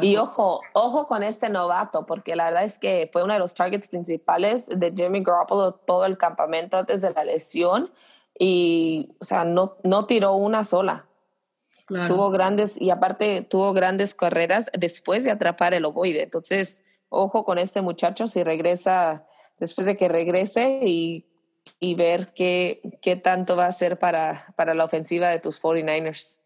[0.02, 3.56] Y ojo, ojo con este novato, porque la verdad es que fue uno de los
[3.56, 7.91] targets principales de Jimmy Garoppolo todo el campamento antes de la lesión
[8.38, 11.06] y, o sea, no, no tiró una sola.
[11.88, 16.24] Tuvo grandes, y aparte tuvo grandes carreras después de atrapar el ovoide.
[16.24, 19.26] Entonces, ojo con este muchacho si regresa,
[19.60, 21.26] después de que regrese y,
[21.80, 26.39] y ver qué, qué tanto va a hacer para, para la ofensiva de tus 49ers.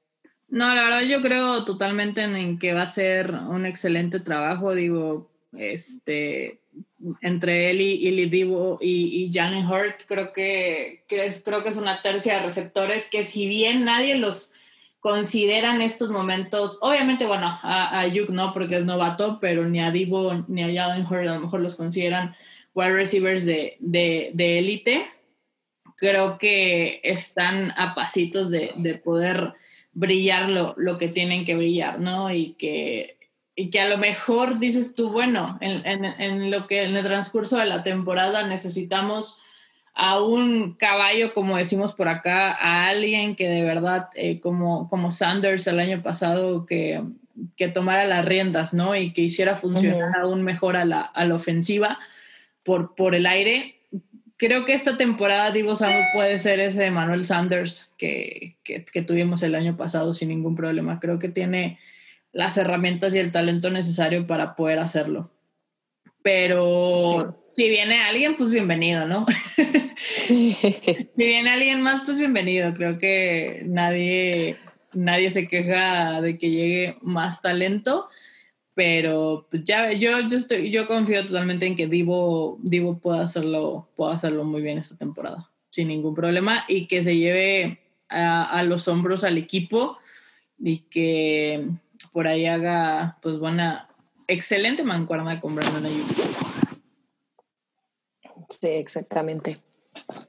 [0.49, 4.75] No, la verdad yo creo totalmente en que va a ser un excelente trabajo.
[4.75, 6.59] Digo, este,
[7.21, 12.01] entre él y, y Divo y, y Jalen Hurt, creo que, creo que es una
[12.01, 14.50] tercia de receptores que si bien nadie los
[15.01, 19.91] considera en estos momentos, obviamente, bueno, a, a no porque es novato, pero ni a
[19.91, 22.35] Divo ni a Jalen Hurt a lo mejor los consideran
[22.73, 24.91] wide receivers de élite.
[24.91, 25.05] De,
[25.97, 29.53] creo que están a pasitos de, de poder
[29.93, 32.33] brillar lo, lo que tienen que brillar, ¿no?
[32.33, 33.17] Y que
[33.53, 37.03] y que a lo mejor dices tú, bueno, en, en, en, lo que en el
[37.03, 39.39] transcurso de la temporada necesitamos
[39.93, 45.11] a un caballo, como decimos por acá, a alguien que de verdad, eh, como, como
[45.11, 47.01] Sanders el año pasado, que,
[47.57, 48.95] que, tomara las riendas, ¿no?
[48.95, 51.99] Y que hiciera funcionar aún mejor a la, a la ofensiva
[52.63, 53.75] por, por el aire.
[54.37, 59.55] creo que esta temporada Divo Samuel puede ser ese Manuel Sanders que, que, tuvimos el
[59.55, 60.99] año pasado sin ningún problema.
[60.99, 61.79] Creo que tiene
[62.31, 65.29] las herramientas y el talento necesario para poder hacerlo.
[66.23, 69.25] Pero si viene alguien, pues bienvenido, ¿no?
[70.21, 70.55] si
[71.15, 72.73] viene alguien más, pues bienvenido.
[72.73, 74.57] Creo que nadie,
[74.93, 78.07] nadie se queja de que llegue más talento
[78.73, 83.89] pero pues, ya yo, yo, estoy, yo confío totalmente en que Divo, Divo pueda, hacerlo,
[83.95, 87.79] pueda hacerlo muy bien esta temporada, sin ningún problema, y que se lleve
[88.09, 89.97] a, los hombros al equipo
[90.59, 91.69] y que
[92.11, 93.87] por ahí haga pues buena,
[94.31, 96.07] excelente mancuerna con Brandon Ayuk.
[98.49, 99.59] Sí, exactamente.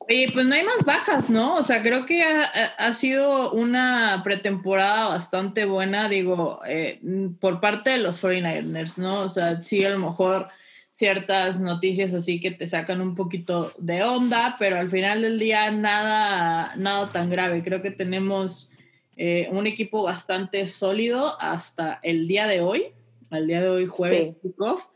[0.08, 1.56] Oye, pues no hay más bajas, ¿no?
[1.56, 7.00] O sea, creo que ha, sido una pretemporada bastante buena, digo, eh,
[7.40, 9.20] por parte de los 49ers, ¿no?
[9.20, 10.48] O sea, sí, a lo mejor
[10.90, 15.70] ciertas noticias así que te sacan un poquito de onda, pero al final del día
[15.70, 17.62] nada, nada tan grave.
[17.62, 18.70] Creo que tenemos
[19.16, 22.92] eh, un equipo bastante sólido hasta el día de hoy,
[23.32, 24.86] al día de hoy jueves kickoff,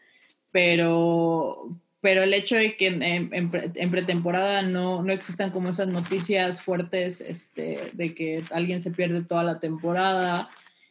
[0.52, 7.20] pero pero el hecho de que en, pretemporada no, no, existan como esas noticias fuertes
[7.20, 10.48] este, de que alguien se pierde toda la temporada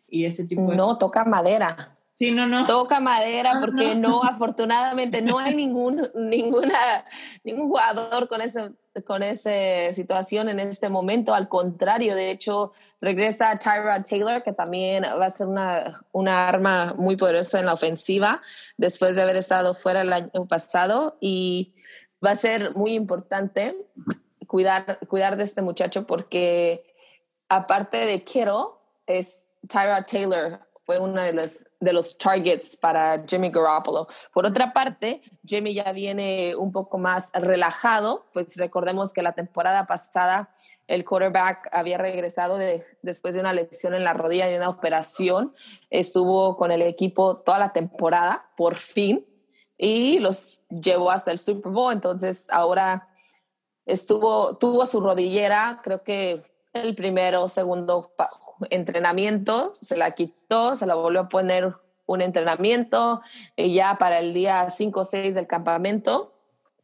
[0.09, 0.75] y ese tipo de...
[0.75, 1.95] No, toca madera.
[2.15, 2.65] Sí, no, no.
[2.65, 7.05] Toca madera porque no, afortunadamente no hay ningún, ninguna,
[7.45, 8.71] ningún jugador con ese
[9.03, 11.33] con esa situación en este momento.
[11.33, 12.71] Al contrario, de hecho,
[13.05, 17.73] regresa Tyrod Taylor, que también va a ser una, una arma muy poderosa en la
[17.73, 18.41] ofensiva
[18.77, 21.17] después de haber estado fuera el año pasado.
[21.21, 21.75] Y
[22.25, 23.75] va a ser muy importante
[24.47, 26.93] cuidar, cuidar de este muchacho porque
[27.47, 28.73] aparte de Kittle,
[29.05, 34.07] es Tyrod Taylor fue uno de los, de los targets para Jimmy Garoppolo.
[34.31, 39.87] Por otra parte, Jimmy ya viene un poco más relajado, pues recordemos que la temporada
[39.87, 40.49] pasada
[40.87, 45.55] el quarterback había regresado de, después de una lesión en la rodilla y una operación,
[45.89, 49.25] estuvo con el equipo toda la temporada, por fin,
[49.77, 53.09] y los llevó hasta el Super Bowl, entonces ahora
[53.85, 56.43] estuvo, tuvo su rodillera, creo que
[56.73, 58.13] el primero, segundo
[58.69, 63.21] entrenamiento, se la quitó, se la volvió a poner un entrenamiento
[63.55, 66.34] y ya para el día 5 o 6 del campamento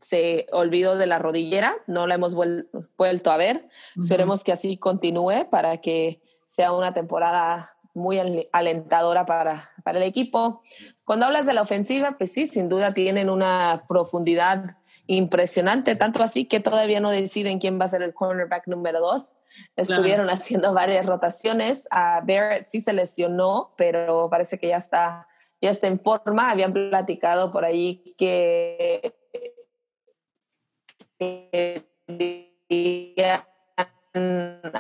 [0.02, 3.70] se olvidó de la rodillera, no la hemos vuelto a ver.
[3.98, 8.20] Esperemos que así continúe para que sea una temporada muy
[8.52, 10.62] alentadora para, para el equipo.
[11.06, 16.46] Cuando hablas de la ofensiva, pues sí, sin duda tienen una profundidad impresionante, tanto así
[16.46, 19.34] que todavía no deciden quién va a ser el cornerback número dos.
[19.76, 21.88] Estuvieron haciendo varias rotaciones.
[21.92, 25.28] A Barrett sí se lesionó, pero parece que ya está,
[25.62, 26.50] ya está en forma.
[26.50, 29.14] Habían platicado por ahí que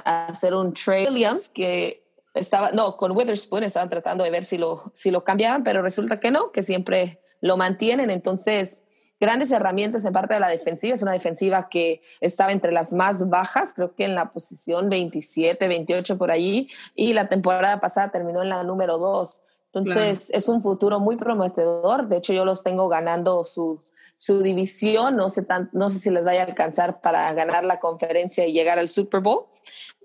[0.04, 4.91] hacer un trade Williams que estaba no con Witherspoon estaban tratando de ver si lo
[4.93, 8.84] si lo cambiaban pero resulta que no que siempre lo mantienen entonces
[9.21, 10.95] grandes herramientas en parte de la defensiva.
[10.95, 15.67] Es una defensiva que estaba entre las más bajas, creo que en la posición 27,
[15.67, 19.43] 28 por allí, y la temporada pasada terminó en la número 2.
[19.73, 22.08] Entonces es un futuro muy prometedor.
[22.10, 23.80] De hecho, yo los tengo ganando su,
[24.21, 25.15] su división.
[25.15, 28.53] No sé, tan, no sé si les vaya a alcanzar para ganar la conferencia y
[28.53, 29.47] llegar al Super Bowl,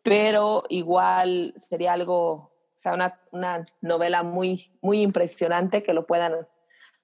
[0.03, 6.49] pero igual sería algo, o sea, una, una novela muy, muy impresionante que lo puedan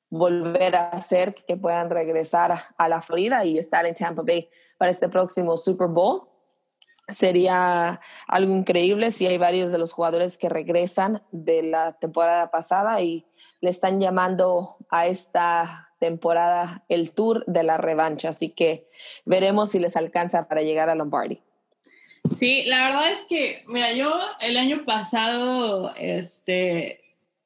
[0.09, 4.48] volver a hacer que puedan regresar a la Florida y estar en Tampa Bay
[4.79, 6.29] para este próximo Super Bowl.
[7.09, 13.03] Sería algo increíble si hay varios de los jugadores que regresan de la temporada pasada
[13.03, 13.27] y
[13.61, 18.31] le están llamando a esta temporada el Tour de la revancha.
[18.31, 18.88] Así que
[19.25, 21.38] veremos si les alcanza para llegar a Lombardi.
[22.37, 27.01] Sí, la verdad es que, mira, yo el año pasado, este,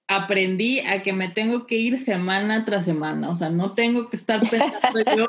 [0.09, 4.17] aprendí a que me tengo que ir semana tras semana, o sea, no tengo que
[4.17, 5.27] estar pensando yo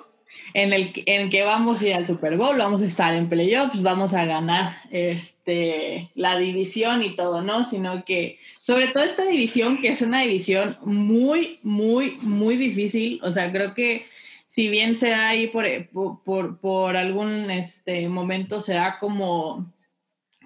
[0.53, 3.81] en el en que vamos a ir al Super Bowl, vamos a estar en playoffs,
[3.81, 7.63] vamos a ganar este la división y todo, ¿no?
[7.63, 13.31] Sino que sobre todo esta división que es una división muy muy muy difícil, o
[13.31, 14.05] sea, creo que
[14.45, 15.65] si bien se da ahí por,
[16.23, 19.71] por, por algún este momento se da como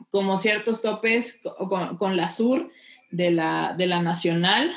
[0.09, 2.69] como ciertos topes con, con la sur,
[3.11, 4.71] de la, de la nacional,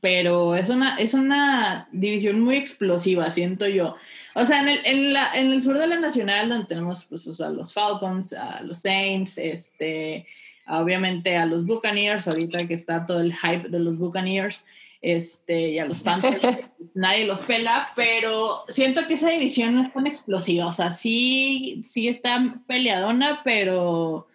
[0.00, 3.96] pero es una, es una división muy explosiva, siento yo.
[4.38, 7.40] O sea, en el, en, la, en el sur de la nacional, donde tenemos pues,
[7.40, 10.26] a los Falcons, a los Saints, este,
[10.68, 14.64] obviamente a los Buccaneers, ahorita que está todo el hype de los Buccaneers,
[15.00, 16.38] este, y a los Panthers
[16.78, 20.92] pues, nadie los pela, pero siento que esa división no es tan explosiva, o sea,
[20.92, 24.28] sí, sí está peleadona, pero,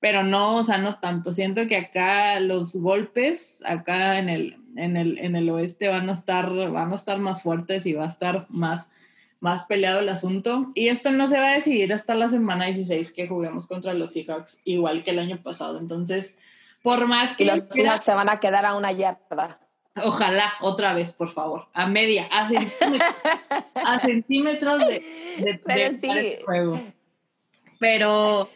[0.00, 1.32] pero no, o sea, no tanto.
[1.32, 6.14] Siento que acá los golpes, acá en el, en el, en el oeste van a
[6.14, 8.90] estar, van a estar más fuertes y va a estar más,
[9.44, 10.72] más peleado el asunto.
[10.74, 14.14] Y esto no se va a decidir hasta la semana 16 que juguemos contra los
[14.14, 15.78] Seahawks, igual que el año pasado.
[15.78, 16.38] Entonces,
[16.82, 17.44] por más que...
[17.44, 19.60] Y los Seahawks se van a quedar a una yarda.
[20.02, 22.48] Ojalá, otra vez, por favor, a media, a
[24.00, 25.04] centímetros, de,
[25.38, 26.36] de, pero sí.
[26.44, 26.80] juego.
[27.78, 28.48] Pero,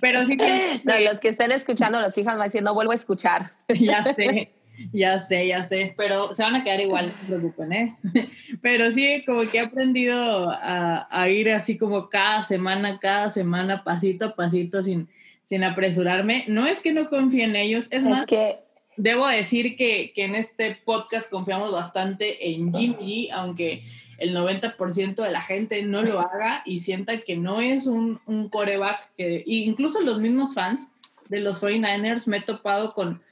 [0.00, 0.80] pero sí que...
[0.84, 3.42] No, los que estén escuchando, los hijos van diciendo, no vuelvo a escuchar.
[3.68, 4.50] Ya sé,
[4.92, 7.96] ya sé, ya sé, pero se van a quedar igual, no se preocupen, ¿eh?
[8.62, 13.84] Pero sí, como que he aprendido a, a ir así como cada semana, cada semana,
[13.84, 15.08] pasito a pasito, sin,
[15.42, 16.44] sin apresurarme.
[16.48, 18.26] No es que no confíe en ellos, es, Es más...
[18.26, 18.58] que
[18.96, 23.82] Debo decir que, que en este podcast confiamos bastante en Jimmy aunque
[24.18, 28.50] el 90% de la gente no lo haga y sienta que no es un, un
[28.50, 30.88] coreback, que, e incluso los mismos fans
[31.30, 33.22] de los 49ers me he topado con,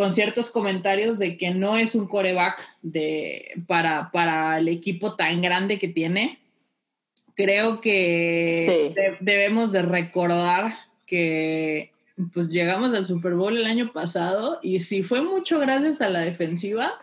[0.00, 5.42] con ciertos comentarios de que no es un coreback de, para, para el equipo tan
[5.42, 6.38] grande que tiene.
[7.34, 8.94] Creo que Sí.
[8.94, 10.74] de- debemos de recordar
[11.06, 11.90] que
[12.32, 16.20] pues llegamos al Super Bowl el año pasado y si fue mucho gracias a la
[16.20, 16.94] defensiva,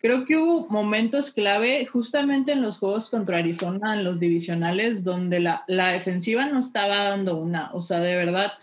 [0.00, 5.38] creo que hubo momentos clave justamente en los juegos contra Arizona, en los divisionales, donde
[5.38, 7.70] la, la defensiva no estaba dando una.
[7.74, 8.54] O sea, de verdad,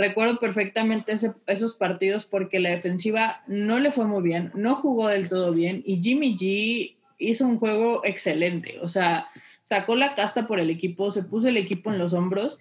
[0.00, 1.14] recuerdo perfectamente
[1.46, 5.82] esos partidos porque la defensiva no le fue muy bien, no jugó del todo bien
[5.86, 8.78] y Jimmy G hizo un juego excelente.
[8.82, 9.28] O sea,
[9.62, 12.58] sacó la casta por el equipo, se puso el equipo en los hombros.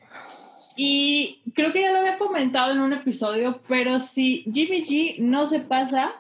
[0.78, 5.48] Y creo que ya lo había comentado en un episodio, pero si Jimmy G no
[5.48, 6.14] se pasa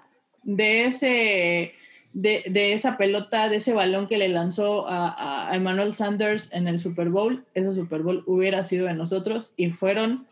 [0.44, 1.74] de ese
[2.14, 6.68] de, de esa pelota, de ese balón que le lanzó a, a Emmanuel Sanders en
[6.68, 10.28] el Super Bowl, ese Super Bowl hubiera sido de nosotros y fueron,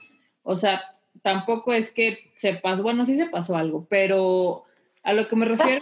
[0.50, 0.82] o sea,
[1.22, 4.64] tampoco es que se pasó, bueno, sí se pasó algo, pero
[5.04, 5.82] a lo que me refiero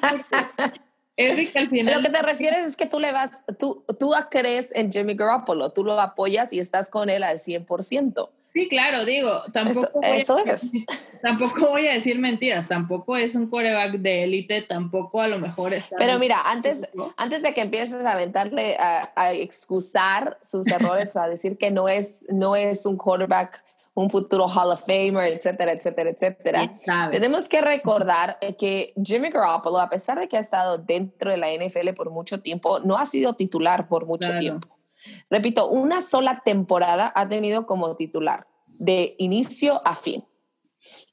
[1.15, 1.95] es de que al final...
[1.95, 5.71] lo que te refieres es que tú le vas, tú, tú crees en Jimmy Garoppolo,
[5.71, 8.30] tú lo apoyas y estás con él al 100%.
[8.47, 10.86] Sí, claro, digo, tampoco, Eso- voy a eso decir-
[11.21, 15.75] tampoco voy a decir mentiras, tampoco es un coreback de élite, tampoco a lo mejor
[15.75, 15.95] está...
[15.97, 21.19] Pero mira, antes, antes de que empieces a aventarle a, a excusar sus errores o
[21.19, 23.63] a decir que no es, no es un quarterback,
[23.95, 26.73] un futuro Hall of Famer, etcétera, etcétera, etcétera.
[27.12, 31.47] Tenemos que recordar que Jimmy Garoppolo, a pesar de que ha estado dentro de la
[31.51, 34.39] NFL por mucho tiempo, no ha sido titular por mucho Claro.
[34.39, 34.77] tiempo.
[35.29, 40.25] Repito, una sola temporada ha tenido como titular, de inicio a fin.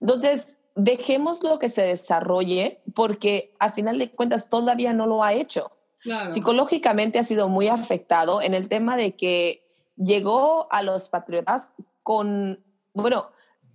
[0.00, 5.34] Entonces, dejemos lo que se desarrolle porque a final de cuentas todavía no lo ha
[5.34, 5.70] hecho.
[6.00, 6.30] Claro.
[6.30, 9.62] Psicológicamente ha sido muy afectado en el tema de que
[9.96, 12.64] llegó a los Patriotas con,
[12.94, 13.30] bueno,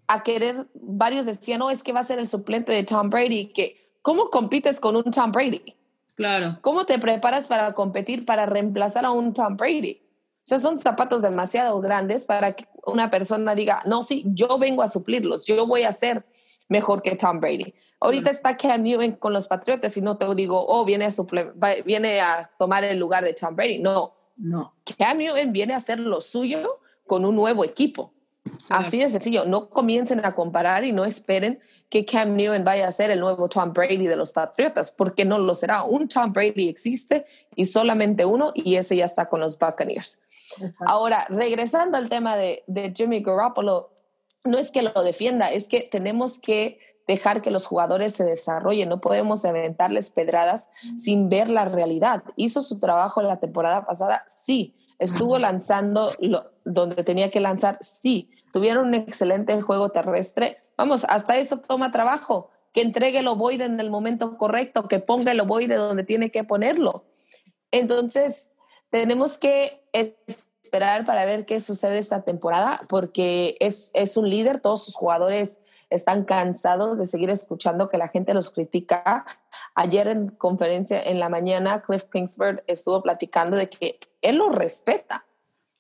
[0.08, 3.48] a querer, varios decían, no, es que va a ser el suplente de Tom Brady,
[3.54, 5.76] que ¿cómo compites con un Tom Brady?
[6.16, 10.02] Claro, ¿Cómo te preparas para competir, para reemplazar a un Tom Brady?
[10.02, 14.82] O sea, son zapatos demasiado grandes para que una persona diga, no, sí, yo vengo
[14.82, 16.26] a suplirlos, yo voy a ser
[16.70, 17.74] mejor que Tom Brady.
[18.00, 21.84] Ahorita está Cam Newton con los Patriotas y no te digo, oh, viene a, suple-
[21.84, 23.80] viene a tomar el lugar de Tom Brady.
[23.80, 24.76] No, no.
[24.98, 28.14] Cam Newton viene a hacer lo suyo con un nuevo equipo.
[28.70, 29.46] Así de sencillo.
[29.46, 33.48] No comiencen a comparar y no esperen que Cam Newton vaya a ser el nuevo
[33.48, 35.84] Tom Brady de los Patriotas, porque no lo será.
[35.84, 40.22] Un Tom Brady existe y solamente uno, y ese ya está con los Buccaneers.
[40.86, 43.94] Ahora, regresando al tema de, de Jimmy Garoppolo,
[44.44, 48.90] no es que lo defienda, es que tenemos que dejar que los jugadores se desarrollen,
[48.90, 50.68] no podemos aventarles pedradas
[50.98, 52.24] sin ver la realidad.
[52.36, 54.26] ¿Hizo su trabajo la temporada pasada?
[54.28, 54.76] Sí.
[55.00, 57.78] ¿Estuvo lanzando lo, donde tenía que lanzar?
[57.82, 58.30] Sí.
[58.52, 60.58] ¿Tuvieron un excelente juego terrestre?
[60.78, 62.50] Vamos, hasta eso toma trabajo.
[62.74, 66.44] Que entregue el ovoide en el momento correcto, que ponga el ovoide donde tiene que
[66.44, 67.06] ponerlo.
[67.72, 68.52] Entonces,
[68.90, 69.84] tenemos que
[70.64, 75.60] esperar para ver qué sucede esta temporada, porque es, es un líder, todos sus jugadores
[75.90, 79.26] están cansados de seguir escuchando que la gente los critica.
[79.76, 85.26] Ayer en conferencia en la mañana, Cliff Kingsbury estuvo platicando de que él lo respeta.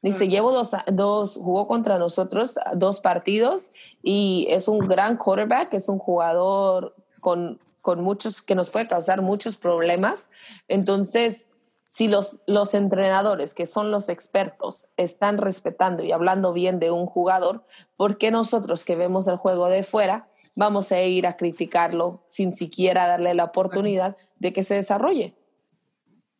[0.01, 3.71] Dice, llevo dos, dos, jugó contra nosotros dos partidos
[4.03, 9.21] y es un gran quarterback, es un jugador con, con muchos, que nos puede causar
[9.21, 10.29] muchos problemas.
[10.67, 11.49] Entonces,
[11.87, 17.07] si los, los entrenadores, que son los expertos, están respetando y hablando bien de un
[17.07, 17.63] jugador,
[17.95, 20.27] ¿por qué nosotros que vemos el juego de fuera
[20.57, 25.35] vamos a ir a criticarlo sin siquiera darle la oportunidad de que se desarrolle.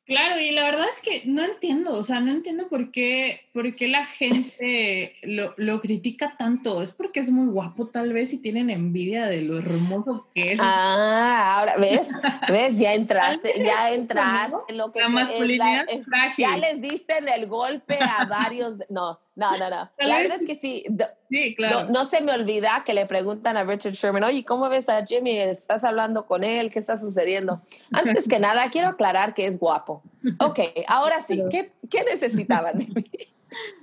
[0.07, 3.75] Claro, y la verdad es que no entiendo, o sea, no entiendo por qué, por
[3.75, 6.81] qué la gente lo, lo, critica tanto.
[6.81, 10.59] Es porque es muy guapo tal vez y tienen envidia de lo hermoso que es.
[10.61, 12.09] Ah, ahora, ¿ves?
[12.49, 12.79] ¿Ves?
[12.79, 15.01] Ya entraste, ya entraste en lo que...
[15.01, 16.45] La masculinidad es, frágil.
[16.45, 18.77] Ya les diste del golpe a varios...
[18.89, 19.91] No, no, no, no.
[19.99, 20.83] La verdad es que sí.
[21.29, 21.83] Sí, claro.
[21.83, 25.05] No, no, se me olvida que le preguntan a Richard Sherman, oye, ¿cómo ves a
[25.05, 25.37] Jimmy?
[25.37, 26.69] ¿Estás hablando con él?
[26.69, 27.61] ¿Qué está sucediendo?
[27.91, 30.01] Antes que nada, quiero aclarar que es guapo.
[30.39, 33.05] Ok, ahora sí, ¿qué, qué necesitaban de mí?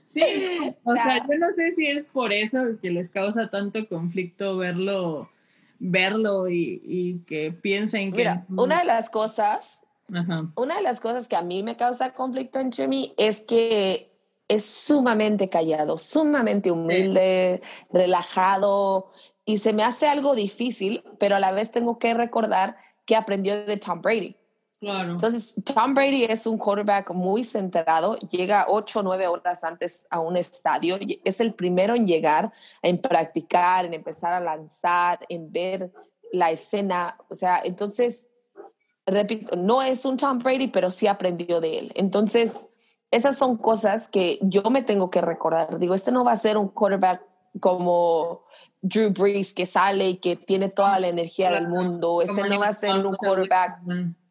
[0.08, 0.20] Sí,
[0.82, 5.30] o sea, yo no sé si es por eso que les causa tanto conflicto verlo,
[5.78, 8.18] verlo y, y que piensen que...
[8.18, 10.50] Mira, una de las cosas, Ajá.
[10.56, 14.13] una de las cosas que a mí me causa conflicto en Jimmy es que
[14.48, 19.10] es sumamente callado, sumamente humilde, relajado
[19.44, 23.64] y se me hace algo difícil, pero a la vez tengo que recordar que aprendió
[23.64, 24.36] de Tom Brady.
[24.80, 25.12] Claro.
[25.12, 30.20] Entonces, Tom Brady es un quarterback muy centrado, llega ocho o nueve horas antes a
[30.20, 35.90] un estadio, es el primero en llegar, en practicar, en empezar a lanzar, en ver
[36.32, 38.28] la escena, o sea, entonces,
[39.06, 41.92] repito, no es un Tom Brady, pero sí aprendió de él.
[41.94, 42.68] Entonces,
[43.14, 45.78] esas son cosas que yo me tengo que recordar.
[45.78, 47.22] Digo, este no va a ser un quarterback
[47.60, 48.42] como
[48.82, 52.22] Drew Brees que sale y que tiene toda la energía del mundo.
[52.22, 53.80] Este no va a ser un quarterback.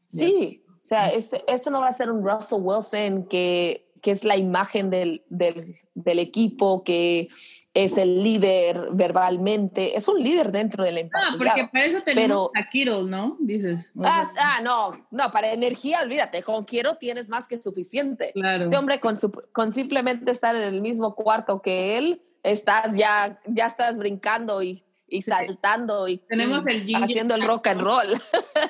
[0.07, 4.25] Sí, o sea, este, este no va a ser un Russell Wilson que, que es
[4.25, 5.63] la imagen del, del,
[5.95, 7.29] del equipo, que
[7.73, 11.25] es el líder verbalmente, es un líder dentro del empate.
[11.27, 13.35] Ah, porque para eso tenemos a Kittle, ¿no?
[13.39, 13.85] Dices.
[14.03, 18.31] Ah, ah, no, no, para energía, olvídate, con Kittle tienes más que suficiente.
[18.33, 18.63] Claro.
[18.63, 23.39] Este hombre con, su, con simplemente estar en el mismo cuarto que él, estás ya,
[23.47, 28.07] ya estás brincando y, y saltando y, tenemos el y haciendo el rock and roll.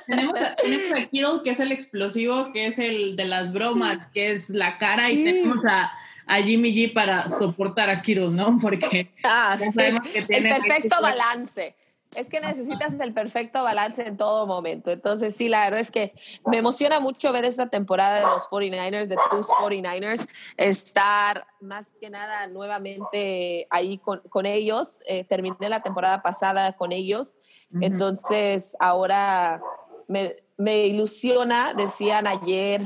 [0.08, 4.10] Tenemos a, tenemos a Kittle, que es el explosivo, que es el de las bromas,
[4.12, 5.20] que es la cara, sí.
[5.20, 5.92] y tenemos a
[6.28, 8.58] a Jimmy G para soportar a Kittle, ¿no?
[8.62, 9.72] Porque ah, sí.
[10.12, 11.76] que tiene el perfecto balance.
[12.16, 14.92] Es que necesitas el perfecto balance en todo momento.
[14.92, 16.14] Entonces, sí, la verdad es que
[16.46, 22.12] me emociona mucho ver esta temporada de los 49ers, de tus 49ers, estar más que
[22.12, 25.00] nada nuevamente ahí con, con ellos.
[25.08, 27.40] Eh, terminé la temporada pasada con ellos.
[27.82, 29.60] Entonces, ahora
[30.08, 32.82] me, me ilusiona, decían ayer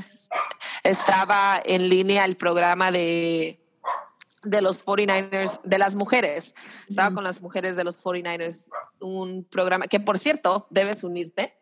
[0.83, 3.59] estaba en línea el programa de,
[4.43, 6.55] de los 49ers, de las mujeres.
[6.89, 8.69] Estaba con las mujeres de los 49ers,
[8.99, 11.57] un programa que, por cierto, debes unirte.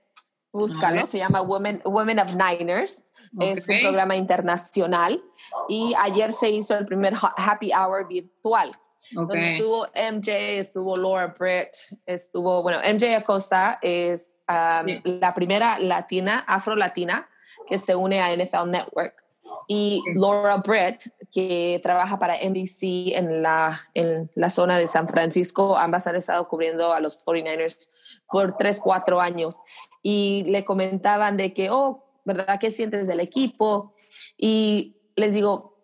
[0.52, 3.06] Búscalo, se llama Women, Women of Niners.
[3.36, 3.52] Okay.
[3.52, 5.22] Es un programa internacional.
[5.68, 8.70] Y ayer se hizo el primer happy hour virtual.
[8.70, 9.16] Okay.
[9.16, 16.44] Donde estuvo MJ, estuvo Laura Britt, estuvo, bueno, MJ Acosta es um, la primera latina,
[16.48, 17.30] afro-latina,
[17.68, 19.16] que se une a NFL Network.
[19.68, 25.76] Y Laura Brett, que trabaja para NBC en la, en la zona de San Francisco,
[25.76, 27.90] ambas han estado cubriendo a los 49ers
[28.30, 29.58] por 3, 4 años.
[30.04, 32.60] Y le comentaban de que, oh, ¿verdad?
[32.60, 33.94] ¿Qué sientes del equipo?
[34.38, 35.75] Y les digo,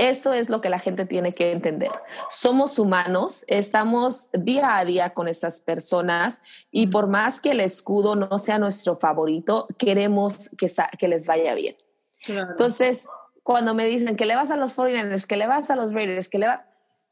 [0.00, 1.90] esto es lo que la gente tiene que entender.
[2.28, 6.40] Somos humanos, estamos día a día con estas personas
[6.70, 11.54] y por más que el escudo no sea nuestro favorito, queremos que, que les vaya
[11.54, 11.76] bien.
[12.24, 12.50] Claro.
[12.52, 13.08] Entonces,
[13.42, 16.28] cuando me dicen que le vas a los 49ers, que le vas a los Raiders,
[16.28, 16.66] que le vas...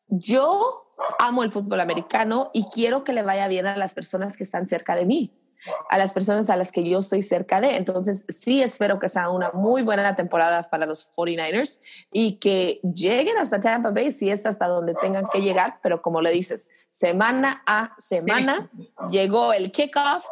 [0.08, 0.86] Yo
[1.18, 4.66] amo el fútbol americano y quiero que le vaya bien a las personas que están
[4.66, 5.38] cerca de mí
[5.88, 7.76] a las personas a las que yo estoy cerca de.
[7.76, 11.80] Entonces, sí espero que sea una muy buena temporada para los 49ers
[12.12, 16.20] y que lleguen hasta Tampa Bay, si es hasta donde tengan que llegar, pero como
[16.20, 18.90] le dices, semana a semana sí.
[19.10, 20.24] llegó el kickoff,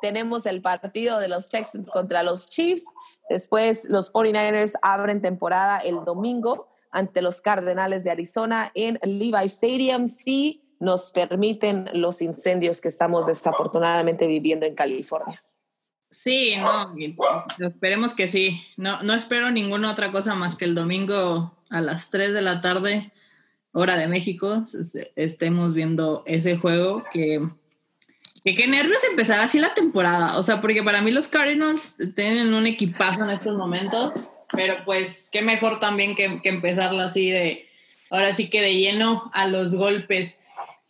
[0.00, 2.84] tenemos el partido de los Texans contra los Chiefs,
[3.28, 10.06] después los 49ers abren temporada el domingo ante los Cardenales de Arizona en Levi Stadium.
[10.06, 15.40] Sí, nos permiten los incendios que estamos desafortunadamente viviendo en California.
[16.10, 16.92] Sí, no,
[17.60, 18.60] esperemos que sí.
[18.76, 22.60] No, no espero ninguna otra cosa más que el domingo a las 3 de la
[22.60, 23.12] tarde,
[23.70, 24.64] hora de México,
[25.14, 27.48] estemos viendo ese juego que,
[28.42, 30.36] que nervios empezar así la temporada.
[30.36, 34.14] O sea, porque para mí los Cardinals tienen un equipazo en estos momentos,
[34.50, 37.68] pero pues qué mejor también que, que empezarlo así de,
[38.10, 40.41] ahora sí que de lleno a los golpes.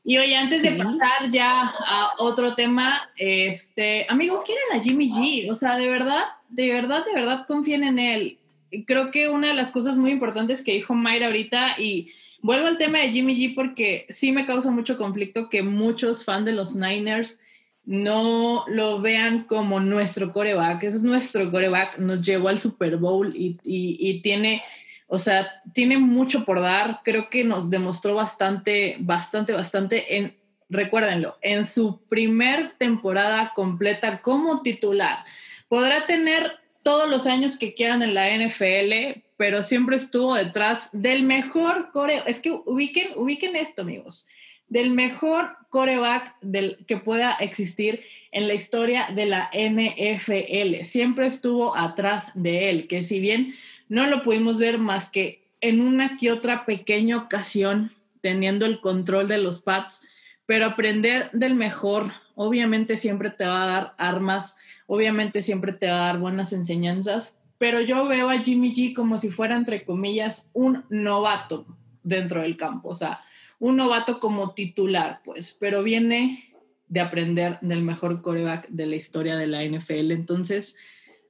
[0.04, 5.50] Y oye, antes de pasar ya a otro tema, este, amigos, quieren a Jimmy G,
[5.50, 8.38] o sea, de verdad, de verdad, de verdad confíen en él.
[8.86, 12.78] Creo que una de las cosas muy importantes que dijo Mayra ahorita, y vuelvo al
[12.78, 16.74] tema de Jimmy G porque sí me causa mucho conflicto que muchos fans de los
[16.74, 17.38] Niners
[17.84, 23.58] no lo vean como nuestro coreback, es nuestro coreback, nos llevó al Super Bowl y,
[23.64, 24.62] y, tiene,
[25.06, 30.36] o sea, tiene mucho por dar, creo que nos demostró bastante, bastante, bastante en,
[30.68, 35.24] recuérdenlo, en su primer temporada completa como titular.
[35.68, 41.22] Podrá tener todos los años que quieran en la NFL, pero siempre estuvo detrás del
[41.22, 42.22] mejor coreo.
[42.26, 44.26] Es que ubiquen, ubiquen esto, amigos
[44.72, 48.00] del mejor coreback del, que pueda existir
[48.30, 50.86] en la historia de la NFL.
[50.86, 53.54] Siempre estuvo atrás de él, que si bien
[53.90, 57.92] no lo pudimos ver más que en una que otra pequeña ocasión
[58.22, 60.00] teniendo el control de los pads,
[60.46, 64.56] pero aprender del mejor, obviamente siempre te va a dar armas,
[64.86, 69.18] obviamente siempre te va a dar buenas enseñanzas, pero yo veo a Jimmy G como
[69.18, 71.66] si fuera, entre comillas, un novato
[72.02, 72.88] dentro del campo.
[72.88, 73.20] O sea,
[73.62, 76.52] un novato como titular, pues, pero viene
[76.88, 80.10] de aprender del mejor coreback de la historia de la NFL.
[80.10, 80.74] Entonces,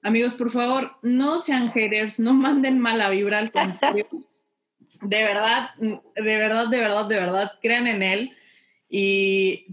[0.01, 4.07] amigos, por favor, no sean haters, no manden mala vibra al contrario.
[5.03, 6.01] De verdad, de
[6.37, 8.37] verdad, de verdad, de verdad, crean en él
[8.89, 9.66] y,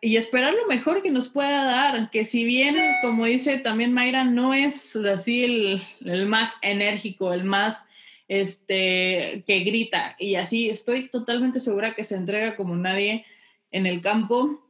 [0.00, 4.22] y esperar lo mejor que nos pueda dar, que si bien, como dice también Mayra,
[4.22, 7.87] no es así el, el más enérgico, el más
[8.28, 13.24] este, que grita y así estoy totalmente segura que se entrega como nadie
[13.70, 14.62] en el campo.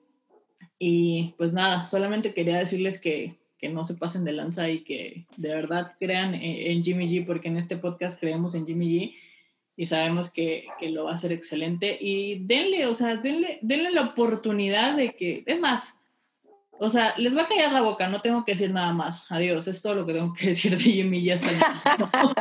[0.79, 5.27] Y pues nada, solamente quería decirles que, que no se pasen de lanza y que
[5.37, 9.15] de verdad crean en, Jimmy G, porque en este podcast creemos en Jimmy G
[9.77, 11.99] y sabemos que, que, lo va a hacer excelente.
[12.01, 15.98] Y denle, o sea, denle, denle la oportunidad de que, es más,
[16.81, 19.25] o sea, les va a callar la boca, no tengo que decir nada más.
[19.29, 21.49] Adiós, es todo lo que tengo que decir de Jimmy, ya está.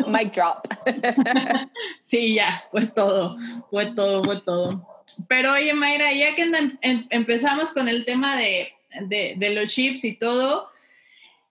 [0.08, 0.68] Mic drop.
[2.02, 3.38] sí, ya, fue todo,
[3.70, 4.88] fue todo, fue todo.
[5.28, 6.44] Pero oye, Mayra, ya que
[6.82, 8.70] em, empezamos con el tema de,
[9.02, 10.70] de, de, los chips y todo,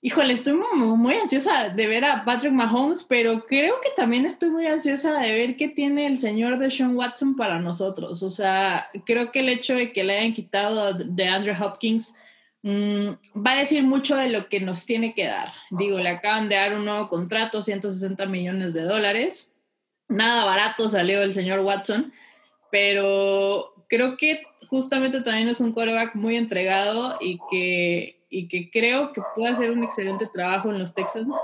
[0.02, 4.50] híjole, estoy muy, muy, ansiosa de ver a Patrick Mahomes, pero creo que también estoy
[4.50, 8.22] muy ansiosa de ver qué tiene el señor de Sean Watson para nosotros.
[8.22, 12.14] O sea, creo que el hecho de que le hayan quitado de Andrew Hopkins
[12.66, 15.52] va a decir mucho de lo que nos tiene que dar.
[15.70, 19.52] Digo, le acaban de dar un nuevo contrato, 160 millones de dólares.
[20.08, 22.12] Nada barato salió el señor Watson,
[22.70, 29.12] pero creo que justamente también es un quarterback muy entregado y que, y que creo
[29.12, 31.34] que puede hacer un excelente trabajo en los Texans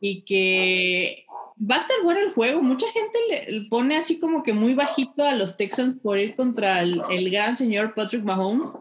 [0.00, 1.26] y que
[1.58, 2.62] va a estar bueno el juego.
[2.62, 3.18] Mucha gente
[3.48, 7.56] le pone así como que muy bajito a los Texans por ir contra el gran
[7.56, 8.72] señor Patrick Mahomes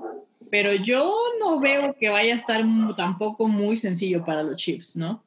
[0.56, 2.64] pero yo no veo que vaya a estar
[2.95, 5.22] tampoco muy sencillo para los Chiefs, ¿no?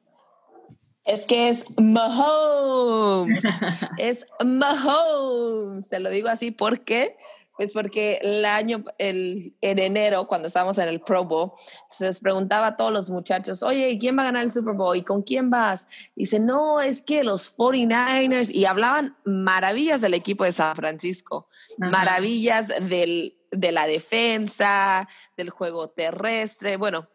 [1.05, 3.43] Es que es Mahomes,
[3.99, 7.15] es Mahomes, te lo digo así porque
[7.57, 11.51] pues porque el año, el, en enero, cuando estábamos en el Pro Bowl,
[11.87, 14.97] se les preguntaba a todos los muchachos, oye, ¿quién va a ganar el Super Bowl?
[14.97, 15.85] ¿Y con quién vas?
[16.15, 21.49] Y dice, no, es que los 49ers, y hablaban maravillas del equipo de San Francisco,
[21.77, 27.09] maravillas del, de la defensa, del juego terrestre, bueno,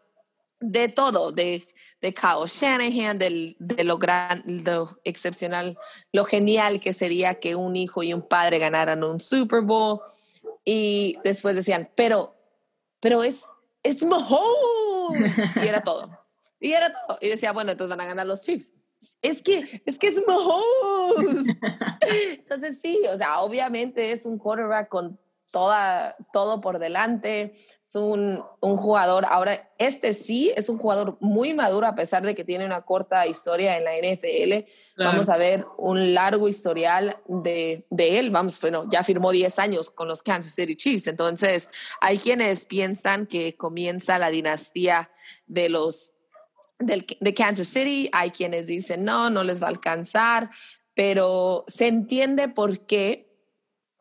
[0.59, 1.67] de todo, de,
[2.01, 5.77] de Kyle Shanahan, de lo, gran, lo excepcional,
[6.11, 9.99] lo genial que sería que un hijo y un padre ganaran un Super Bowl.
[10.63, 12.35] Y después decían, pero,
[12.99, 13.45] pero es,
[13.83, 15.33] es Mahomes.
[15.63, 16.09] Y era todo.
[16.59, 17.17] Y era todo.
[17.21, 18.71] Y decía, bueno, entonces van a ganar los Chiefs.
[19.21, 21.43] Es que, es que es Mahomes.
[22.39, 25.19] Entonces sí, o sea, obviamente es un quarterback con
[25.51, 27.53] toda, todo por delante.
[27.85, 32.35] Es un, un, jugador, ahora este sí es un jugador muy maduro a pesar de
[32.35, 34.67] que tiene una corta historia en la NFL.
[34.97, 38.31] Vamos a ver un largo historial de, de, él.
[38.31, 41.07] Vamos, bueno, ya firmó 10 años con los Kansas City Chiefs.
[41.07, 41.69] Entonces,
[42.01, 45.11] hay quienes piensan que comienza la dinastía
[45.47, 46.13] de los
[46.79, 48.09] del, de Kansas City.
[48.13, 50.49] Hay quienes dicen, no, no les va a alcanzar.
[50.93, 53.24] Pero se entiende por qué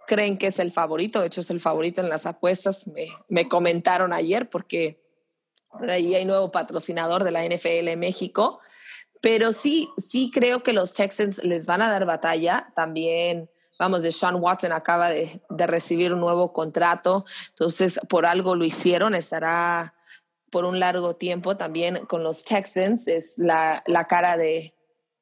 [0.06, 1.20] creen que es el favorito.
[1.20, 2.86] De hecho, es el favorito en las apuestas.
[2.86, 5.02] Me, me comentaron ayer porque
[5.70, 8.60] por ahí hay nuevo patrocinador de la NFL en México.
[9.20, 12.72] Pero sí, sí creo que los Texans les van a dar batalla.
[12.76, 17.24] También, vamos, de Sean Watson acaba de, de recibir un nuevo contrato.
[17.48, 19.14] Entonces, por algo lo hicieron.
[19.14, 19.94] Estará
[20.50, 23.08] por un largo tiempo también con los Texans.
[23.08, 24.73] Es la, la cara de,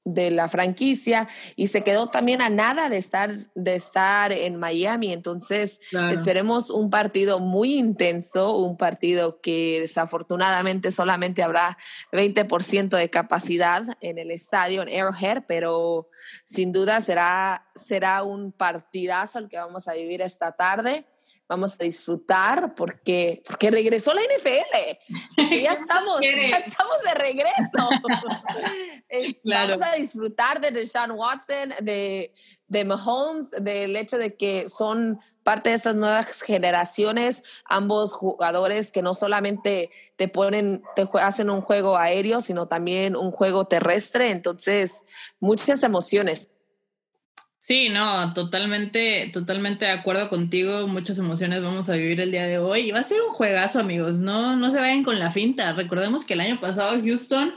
[0.04, 5.12] de la franquicia y se quedó también a nada de estar, de estar en Miami.
[5.12, 5.80] Entonces,
[6.10, 11.78] esperemos un partido muy intenso, un partido que desafortunadamente solamente habrá
[12.12, 16.08] 20% de capacidad en el estadio, en Arrowhead, pero
[16.44, 21.06] sin duda será, será un partidazo el que vamos a vivir esta tarde.
[21.48, 25.52] Vamos a disfrutar porque, porque regresó la NFL.
[25.62, 26.20] ya estamos,
[26.50, 27.90] ya estamos de regreso.
[29.44, 32.32] Vamos a disfrutar de Deshaun Watson, de,
[32.66, 39.02] de Mahomes, del hecho de que son parte de estas nuevas generaciones, ambos jugadores que
[39.02, 44.30] no solamente te ponen, te hacen un juego aéreo, sino también un juego terrestre.
[44.30, 45.04] Entonces,
[45.40, 46.48] muchas emociones.
[47.64, 50.88] Sí, no, totalmente, totalmente de acuerdo contigo.
[50.88, 52.90] Muchas emociones vamos a vivir el día de hoy.
[52.90, 54.14] Va a ser un juegazo, amigos.
[54.14, 55.72] No, no se vayan con la finta.
[55.72, 57.54] Recordemos que el año pasado Houston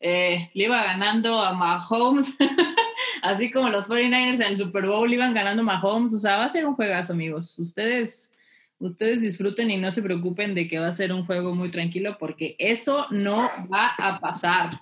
[0.00, 2.36] eh, le iba ganando a Mahomes,
[3.22, 6.12] así como los 49ers en el Super Bowl iban ganando a Mahomes.
[6.12, 7.58] O sea, va a ser un juegazo, amigos.
[7.58, 8.34] Ustedes,
[8.78, 12.18] ustedes disfruten y no se preocupen de que va a ser un juego muy tranquilo,
[12.20, 14.78] porque eso no va a pasar.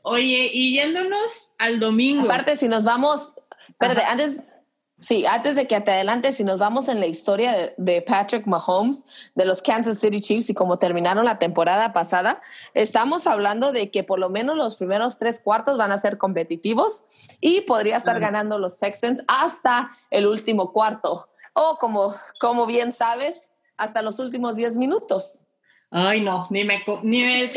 [0.00, 2.24] Oye, y yéndonos al domingo.
[2.24, 3.34] Aparte, si nos vamos
[3.80, 4.60] Espérate, antes,
[4.98, 9.06] sí, antes de que te adelante, si nos vamos en la historia de, Patrick Mahomes,
[9.34, 12.42] de los Kansas City Chiefs y cómo terminaron la temporada pasada,
[12.74, 17.04] estamos hablando de que por lo menos los primeros tres cuartos van a ser competitivos
[17.40, 21.30] y podría estar ganando los Texans hasta el último cuarto.
[21.54, 25.46] O como, como bien sabes, hasta los últimos diez minutos.
[25.92, 27.50] Ay, no, ni me, ni me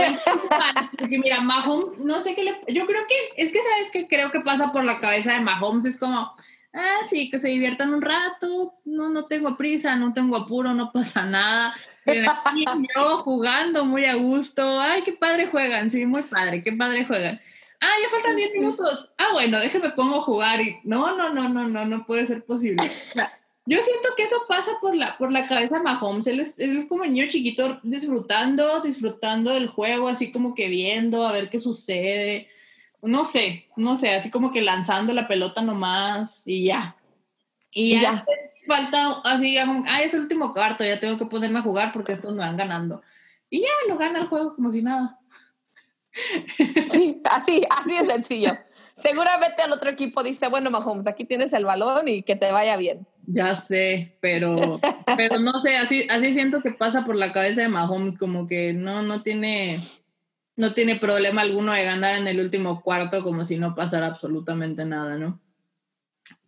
[0.98, 4.32] porque mira, Mahomes, no sé qué le, yo creo que, es que sabes que creo
[4.32, 6.34] que pasa por la cabeza de Mahomes, es como,
[6.74, 10.92] ah, sí, que se diviertan un rato, no, no tengo prisa, no tengo apuro, no
[10.92, 11.76] pasa nada,
[12.06, 17.40] yo jugando muy a gusto, ay, qué padre juegan, sí, muy padre, qué padre juegan.
[17.80, 19.12] Ah, ya faltan 10 minutos.
[19.18, 22.44] Ah, bueno, déjeme pongo a jugar y no, no, no, no, no, no puede ser
[22.46, 22.82] posible.
[23.66, 26.28] Yo siento que eso pasa por la, por la cabeza de Mahomes.
[26.28, 31.26] Él es, él es como niño chiquito disfrutando, disfrutando del juego, así como que viendo
[31.26, 32.50] a ver qué sucede.
[33.02, 36.98] No sé, no sé, así como que lanzando la pelota nomás y ya.
[37.72, 38.26] Y, ya,
[38.68, 42.34] falta así, ah, es el último cuarto, ya tengo que ponerme a jugar porque estos
[42.34, 43.02] me van ganando.
[43.50, 45.20] Y ya lo gana el juego como si nada.
[46.90, 48.58] Sí, así, así de sencillo.
[48.94, 52.78] Seguramente el otro equipo dice, bueno, Mahomes, aquí tienes el balón y que te vaya
[52.78, 53.08] bien.
[53.26, 54.80] Ya sé, pero,
[55.18, 58.74] pero no sé, así, así siento que pasa por la cabeza de Mahomes, como que
[58.74, 59.78] no, no tiene,
[60.56, 64.86] no tiene problema alguno de ganar en el último cuarto como si no pasara absolutamente
[64.86, 65.40] nada, ¿no?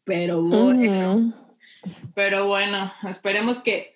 [0.03, 1.33] Pero bueno,
[2.13, 3.95] pero bueno, esperemos que,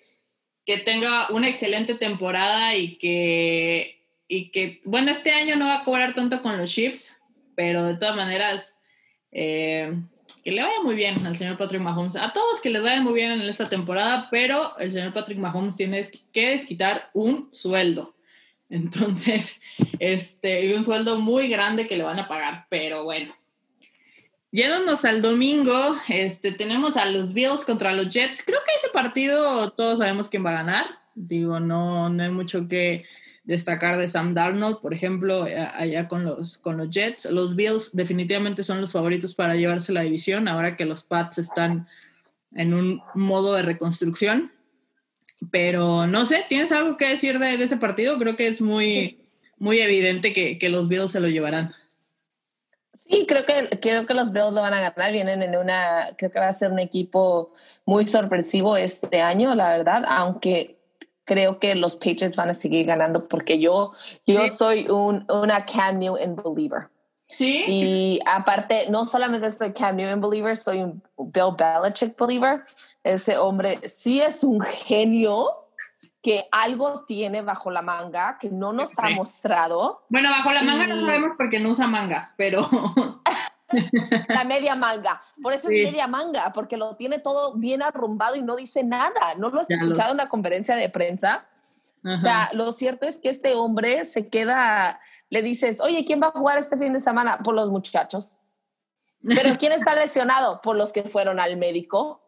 [0.64, 5.84] que tenga una excelente temporada y que, y que, bueno, este año no va a
[5.84, 7.16] cobrar tanto con los Chiefs,
[7.54, 8.82] pero de todas maneras,
[9.30, 9.92] eh,
[10.42, 12.16] que le vaya muy bien al señor Patrick Mahomes.
[12.16, 15.76] A todos que les vaya muy bien en esta temporada, pero el señor Patrick Mahomes
[15.76, 18.14] tiene que desquitar un sueldo.
[18.68, 19.60] Entonces,
[19.98, 23.34] este, un sueldo muy grande que le van a pagar, pero bueno.
[24.52, 28.42] Yéndonos al domingo, este, tenemos a los Bills contra los Jets.
[28.44, 30.86] Creo que ese partido todos sabemos quién va a ganar.
[31.14, 33.04] Digo, no, no hay mucho que,
[33.50, 37.24] destacar de Sam Darnold, por ejemplo, eh, allá con los, con los Jets.
[37.24, 41.88] Los Bills definitivamente son los favoritos para llevarse la división, ahora que los Pats están
[42.54, 44.52] en un modo de reconstrucción.
[45.50, 48.18] Pero no sé, ¿tienes algo que decir de, ese partido?
[48.20, 49.18] Creo que es muy,
[49.58, 51.74] muy evidente que, que, los Bills se lo llevarán.
[53.08, 55.10] Sí, creo que, creo que los Bills lo van a ganar.
[55.10, 57.52] Vienen en una, creo que va a ser un equipo
[57.84, 60.79] muy sorpresivo este año, la verdad, aunque
[61.30, 63.92] creo que los Patriots van a seguir ganando porque yo,
[64.26, 66.88] yo soy un, una Cam Newton believer.
[67.28, 67.64] Sí.
[67.68, 72.64] Y aparte, no solamente soy Cam Newton believer, soy un Bill Belichick believer.
[73.04, 75.68] Ese hombre sí es un genio
[76.20, 80.04] que algo tiene bajo la manga que no nos ha mostrado.
[80.08, 82.68] Bueno, bajo la manga no sabemos porque no usa mangas, pero
[84.28, 85.22] la media manga.
[85.42, 89.34] Por eso es media manga, porque lo tiene todo bien arrumbado y no dice nada.
[89.36, 91.46] ¿No lo has escuchado en una conferencia de prensa?
[92.04, 96.28] O sea, lo cierto es que este hombre se queda, le dices, oye, ¿quién va
[96.28, 97.38] a jugar este fin de semana?
[97.38, 98.40] Por los muchachos.
[99.22, 100.60] Pero ¿quién está lesionado?
[100.62, 102.22] Por los que fueron al médico.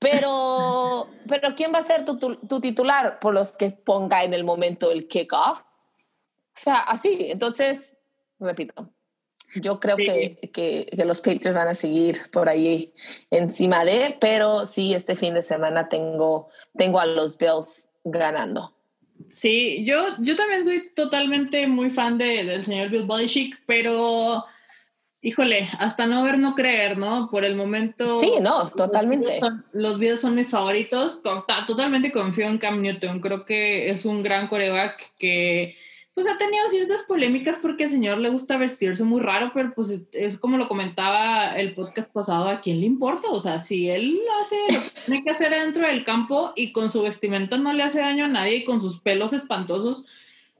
[0.00, 3.20] Pero, pero ¿quién va a ser tu, tu titular?
[3.20, 5.60] Por los que ponga en el momento el kickoff.
[5.60, 5.64] O
[6.54, 7.30] sea, así.
[7.30, 7.96] Entonces,
[8.40, 8.90] repito,
[9.54, 12.92] yo creo que, que, los Patriots van a seguir por ahí
[13.30, 18.72] encima de, pero sí, este fin de semana tengo, tengo a los Bills ganando.
[19.28, 24.44] Sí, yo, yo también soy totalmente muy fan de, del señor Bill Belichick, pero
[25.22, 27.28] híjole, hasta no ver, no creer, ¿no?
[27.30, 28.18] Por el momento.
[28.18, 29.40] Sí, no, totalmente.
[29.72, 31.22] Los Bills son, mis favoritos.
[31.66, 33.20] Totalmente confío en Cam Newton.
[33.20, 35.76] Creo que es un gran coreback que
[36.14, 40.02] pues ha tenido ciertas polémicas porque al señor le gusta vestirse muy raro, pero pues
[40.12, 43.28] es, como lo comentaba el podcast pasado, ¿a quién le importa?
[43.30, 46.90] O sea, si él hace lo que tiene que hacer dentro del campo y con
[46.90, 50.06] su vestimenta no le hace daño a nadie y con sus pelos espantosos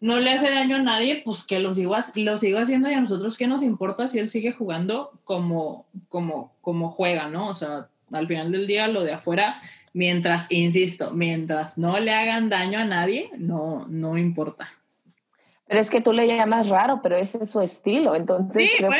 [0.00, 3.00] no le hace daño a nadie, pues que lo siga, lo siga haciendo y a
[3.00, 7.48] nosotros qué nos importa si él sigue jugando como, como, como juega, ¿no?
[7.48, 9.60] O sea, al final del día lo de afuera,
[9.92, 14.70] mientras, insisto, mientras no le hagan daño a nadie, no, no importa.
[15.72, 18.14] Pero es que tú le llamas raro, pero ese es su estilo.
[18.14, 18.90] Entonces creo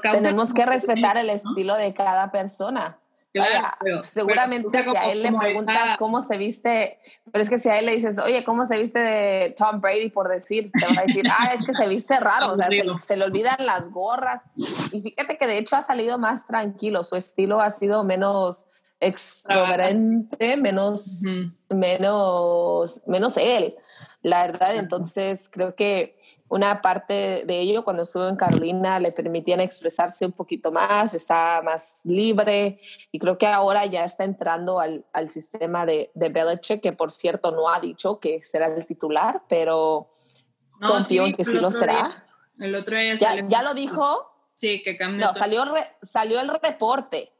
[0.00, 2.98] que tenemos que respetar el estilo de cada persona.
[4.02, 6.98] seguramente si a él le preguntas cómo se viste,
[7.30, 10.10] pero es que si a él le dices, oye, ¿cómo se viste de Tom Brady
[10.10, 10.72] por decir?
[10.72, 13.64] Te va a decir, ah, es que se viste raro, o sea, se, le olvidan
[13.64, 14.42] las gorras.
[14.90, 18.66] Y fíjate que de hecho ha salido más tranquilo, su estilo ha sido menos
[18.98, 21.22] extroverante, menos,
[21.72, 23.76] menos, menos él.
[24.22, 29.60] La verdad, entonces creo que una parte de ello cuando estuvo en Carolina le permitían
[29.60, 32.80] expresarse un poquito más, está más libre
[33.12, 37.12] y creo que ahora ya está entrando al, al sistema de, de Belichick, que por
[37.12, 40.10] cierto no ha dicho que será el titular, pero
[40.80, 42.26] confío en que sí lo será.
[42.58, 44.32] el otro día ya, ya lo dijo.
[44.54, 45.26] Sí, que cambió.
[45.26, 45.64] No, salió,
[46.02, 47.32] salió el reporte.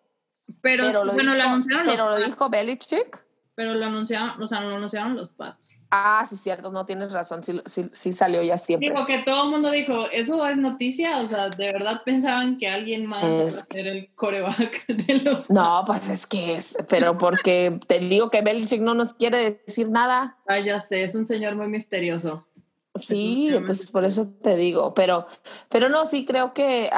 [0.62, 3.26] Pero, lo, bueno, dijo, anunciaron pero lo dijo Belichick.
[3.56, 5.77] Pero lo anunciaron, o sea, lo anunciaron los Pats.
[5.90, 7.62] Ah, sí, cierto, no tienes razón, sí,
[7.92, 8.90] sí, salió ya siempre.
[8.90, 11.18] Digo que todo el mundo dijo, ¿eso es noticia?
[11.20, 15.50] O sea, ¿de verdad pensaban que alguien más iba a ser el coreback de los
[15.50, 19.88] No, pues es que es, pero porque te digo que Belichick no nos quiere decir
[19.88, 20.36] nada.
[20.46, 22.46] Ah, ya sé, es un señor muy misterioso.
[22.94, 25.26] Sí, entonces por eso te digo, pero,
[25.70, 26.90] pero no, sí creo que,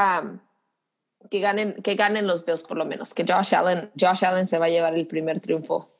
[1.30, 4.59] que, ganen, que ganen los Bills por lo menos, que Josh Allen, Josh Allen se
[4.59, 5.91] va a llevar el primer triunfo.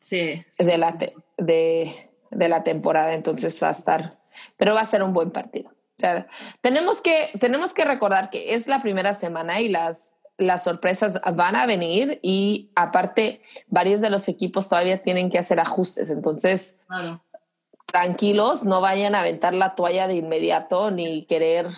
[0.00, 0.44] Sí.
[0.58, 0.96] De la,
[1.36, 4.18] de, de la temporada, entonces va a estar,
[4.56, 5.70] pero va a ser un buen partido.
[5.70, 6.26] O sea,
[6.60, 11.54] tenemos que, tenemos que recordar que es la primera semana y las, las sorpresas van
[11.54, 16.78] a venir y aparte varios de los equipos todavía tienen que hacer ajustes, entonces
[17.86, 21.68] tranquilos, no vayan a aventar la toalla de inmediato ni querer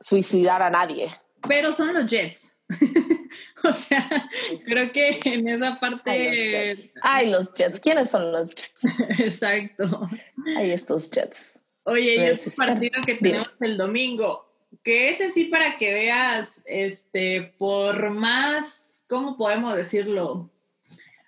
[0.00, 1.10] suicidar a nadie.
[1.46, 2.56] Pero son los Jets.
[3.64, 4.28] o sea,
[4.66, 6.74] creo que en esa parte...
[7.02, 7.80] Ay, los Jets.
[7.80, 8.84] ¿Quiénes son los Jets?
[9.18, 10.08] Exacto.
[10.56, 11.60] Ay, estos Jets.
[11.84, 14.46] Oye, y ese partido que tenemos el domingo,
[14.82, 20.50] que ese sí para que veas, este, por más, ¿cómo podemos decirlo?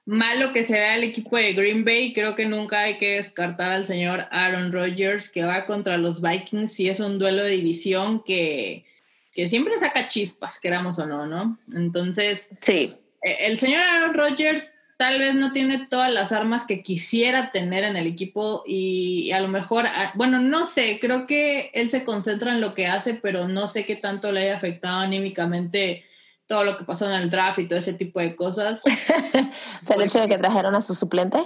[0.05, 3.71] Malo que se vea el equipo de Green Bay, creo que nunca hay que descartar
[3.71, 8.23] al señor Aaron Rodgers que va contra los Vikings y es un duelo de división
[8.23, 8.85] que
[9.33, 11.59] que siempre saca chispas, queramos o no, ¿no?
[11.75, 12.95] Entonces, sí.
[13.23, 17.85] Eh, el señor Aaron Rodgers tal vez no tiene todas las armas que quisiera tener
[17.85, 22.05] en el equipo y, a lo mejor, ah, bueno, no sé, creo que él se
[22.05, 26.05] concentra en lo que hace, pero no sé qué tanto le haya afectado anímicamente
[26.47, 28.83] todo lo que pasó en el draft y todo ese tipo de cosas.
[29.83, 31.39] o sea, el hecho de que trajeron a su suplente.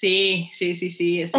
[0.00, 1.36] Sí, sí, sí, sí, eso,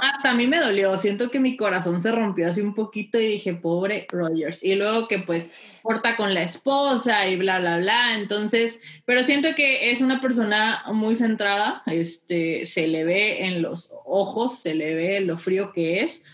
[0.00, 3.26] hasta a mí me dolió, siento que mi corazón se rompió así un poquito y
[3.26, 5.50] dije, pobre Rogers, y luego que pues
[5.82, 10.84] porta con la esposa y bla, bla, bla, entonces, pero siento que es una persona
[10.94, 16.00] muy centrada, este, se le ve en los ojos, se le ve lo frío que
[16.00, 16.24] es,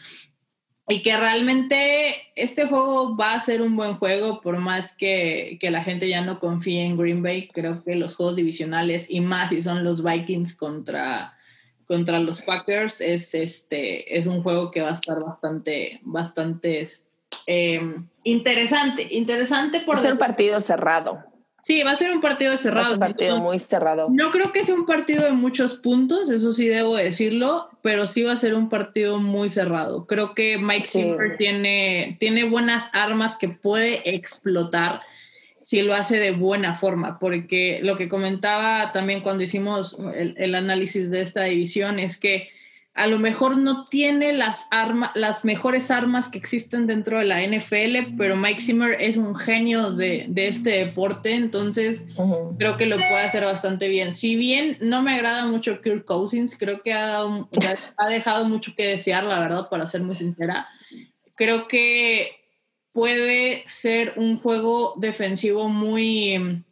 [0.89, 5.71] y que realmente este juego va a ser un buen juego por más que, que,
[5.71, 7.49] la gente ya no confíe en Green Bay.
[7.49, 11.35] Creo que los juegos divisionales y más si son los Vikings contra,
[11.87, 16.89] contra los Packers es, este, es un juego que va a estar bastante, bastante
[17.49, 17.81] eh,
[18.23, 19.09] interesante.
[19.11, 19.97] Interesante por...
[19.97, 21.25] ser un partido cerrado.
[21.67, 22.93] Sí, va a ser un partido cerrado.
[22.93, 24.07] un partido muy cerrado.
[24.09, 28.23] No creo que sea un partido de muchos puntos, eso sí debo decirlo, pero sí
[28.23, 30.07] va a ser un partido muy cerrado.
[30.07, 35.01] Creo que Mike Zimmer tiene, tiene buenas armas que puede explotar
[35.61, 41.11] si lo hace de buena forma, porque lo que comentaba también cuando hicimos el análisis
[41.11, 42.49] de esta división es que
[42.97, 47.47] a lo mejor no tiene las, armas, las mejores armas que existen dentro de la
[47.47, 52.09] NFL, pero Mike Zimmer es un genio de, este deporte, entonces
[52.59, 54.15] creo que lo puede hacer bastante bien.
[54.15, 58.87] Si bien no me agrada mucho Kirk Cousins, creo que ha, ha dejado mucho que
[58.87, 60.67] desear, la verdad, para ser muy sincera.
[61.35, 62.31] Creo que
[62.93, 66.65] puede ser un juego defensivo muy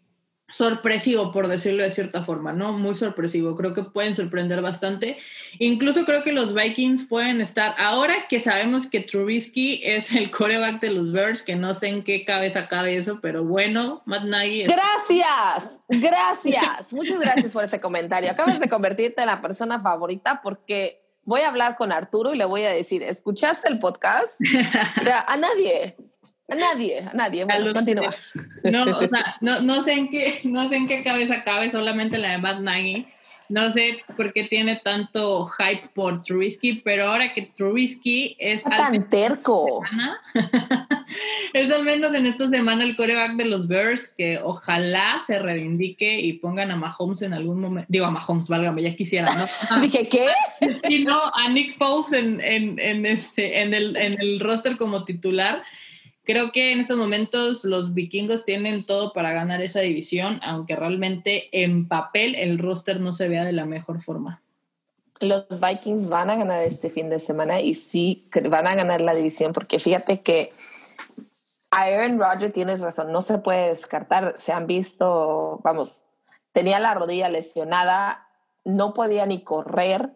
[0.55, 2.73] sorpresivo, por decirlo de cierta forma, ¿no?
[2.73, 3.57] Muy sorpresivo.
[3.57, 5.19] Creo que pueden sorprender bastante.
[5.59, 10.81] Incluso creo que los Vikings pueden estar, ahora que sabemos que Trubisky es el coreback
[10.81, 14.63] de los Bears, que no sé en qué cabeza cabe eso, pero bueno, Matt Nagy.
[14.63, 16.93] Gracias, gracias.
[16.93, 18.31] Muchas gracias por ese comentario.
[18.31, 22.45] Acabas de convertirte en la persona favorita porque voy a hablar con Arturo y le
[22.45, 24.41] voy a decir, ¿escuchaste el podcast?
[25.01, 25.97] o sea, a nadie,
[26.49, 27.45] a nadie, a nadie.
[27.45, 28.11] Bueno, continúa.
[28.65, 32.19] No, o sea, no, no, sé en qué, no sé en qué cabeza cabe solamente
[32.19, 33.07] la de Matt Nagy
[33.49, 38.63] no sé por qué tiene tanto hype por Trubisky, pero ahora que Trubisky es...
[38.63, 39.83] tan terco.
[41.53, 46.21] es al menos en esta semana el coreback de los Bears, que ojalá se reivindique
[46.21, 47.87] y pongan a Mahomes en algún momento.
[47.91, 49.81] Digo, a Mahomes, válgame, ya quisiera, ¿no?
[49.81, 50.29] Dije, ¿qué?
[50.89, 55.63] Y no, a Nick Foles en, en, este, en, el, en el roster como titular
[56.25, 61.49] Creo que en estos momentos los vikingos tienen todo para ganar esa división, aunque realmente
[61.53, 64.41] en papel el roster no se vea de la mejor forma.
[65.21, 69.15] Los Vikings van a ganar este fin de semana y sí van a ganar la
[69.15, 70.53] división, porque fíjate que
[71.71, 74.35] Aaron Rodgers tienes razón, no se puede descartar.
[74.37, 76.07] Se han visto, vamos,
[76.53, 78.29] tenía la rodilla lesionada,
[78.65, 80.11] no podía ni correr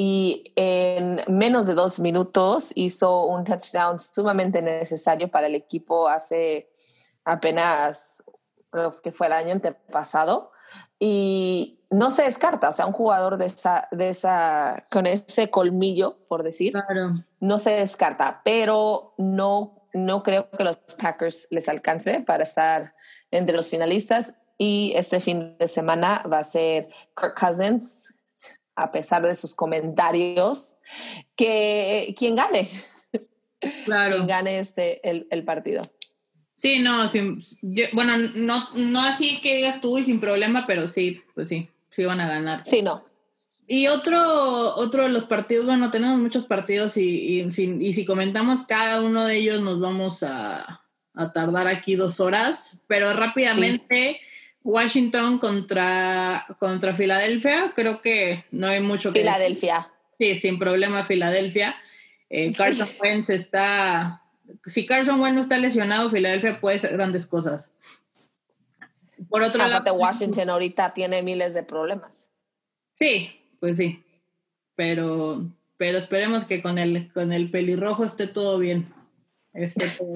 [0.00, 6.70] y en menos de dos minutos hizo un touchdown sumamente necesario para el equipo hace
[7.24, 8.22] apenas,
[9.02, 10.52] que fue el año pasado
[11.00, 16.16] Y no se descarta, o sea, un jugador de esa, de esa, con ese colmillo,
[16.28, 16.74] por decir,
[17.40, 22.94] no se descarta, pero no, no creo que los Packers les alcance para estar
[23.32, 24.36] entre los finalistas.
[24.58, 28.14] Y este fin de semana va a ser Kirk Cousins
[28.82, 30.76] a pesar de sus comentarios,
[31.34, 32.70] que quien gane.
[33.84, 34.16] Claro.
[34.16, 35.82] Quien gane este, el, el partido.
[36.56, 37.06] Sí, no,
[37.92, 42.04] bueno, no, no así que digas tú y sin problema, pero sí, pues sí, sí
[42.04, 42.64] van a ganar.
[42.64, 43.04] Sí, no.
[43.66, 47.48] Y otro, otro de los partidos, bueno, tenemos muchos partidos y, y,
[47.80, 50.82] y si comentamos cada uno de ellos nos vamos a,
[51.14, 54.20] a tardar aquí dos horas, pero rápidamente...
[54.68, 59.90] Washington contra, contra Filadelfia, creo que no hay mucho que Filadelfia.
[60.18, 61.74] Sí, sin problema Filadelfia.
[62.28, 64.22] Eh, Carson Wentz está...
[64.66, 67.72] Si Carson Wentz no está lesionado, Filadelfia puede hacer grandes cosas.
[69.30, 69.94] Por otro lado...
[69.94, 72.28] Washington ahorita tiene miles de problemas.
[72.92, 74.04] Sí, pues sí.
[74.76, 75.46] Pero,
[75.78, 78.92] pero esperemos que con el, con el pelirrojo esté todo bien.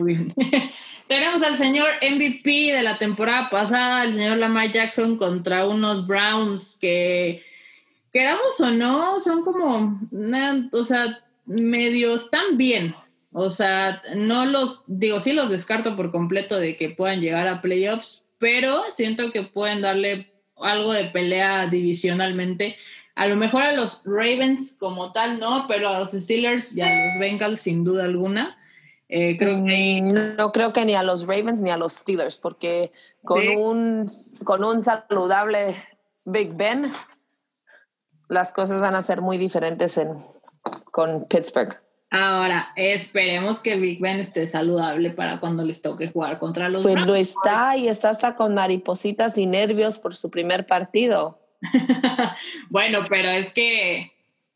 [0.05, 0.35] Bien.
[1.07, 6.79] Tenemos al señor MVP de la temporada pasada, el señor Lamar Jackson contra unos Browns
[6.81, 7.43] que,
[8.13, 10.01] queramos o no, son como,
[10.73, 12.95] o sea, medios tan bien.
[13.33, 17.63] O sea, no los, digo, sí los descarto por completo de que puedan llegar a
[17.63, 22.77] playoffs, pero siento que pueden darle algo de pelea divisionalmente.
[23.15, 27.07] A lo mejor a los Ravens como tal, no, pero a los Steelers y a
[27.07, 28.59] los Bengals sin duda alguna.
[29.15, 32.93] Eh, mm, no creo que ni a los Ravens ni a los Steelers, porque
[33.23, 34.07] con, un,
[34.43, 35.77] con un saludable
[36.25, 36.91] Big Ben,
[38.29, 40.25] las cosas van a ser muy diferentes en,
[40.91, 41.79] con Pittsburgh.
[42.11, 47.07] Ahora, esperemos que Big Ben esté saludable para cuando les toque jugar contra los Pues
[47.07, 51.39] lo está y está hasta con maripositas y nervios por su primer partido.
[52.71, 54.12] bueno, pero es que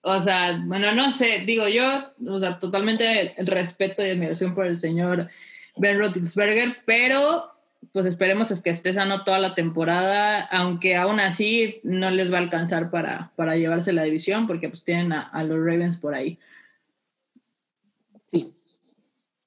[0.09, 4.79] o sea, bueno, no sé, digo yo, o sea, totalmente respeto y admiración por el
[4.79, 5.29] señor
[5.77, 7.51] Ben Roethlisberger, pero
[7.91, 12.37] pues esperemos es que esté sano toda la temporada, aunque aún así no les va
[12.37, 16.39] a alcanzar para, para llevarse la división, porque pues tienen a, los Ravens por ahí.
[18.31, 18.55] Sí.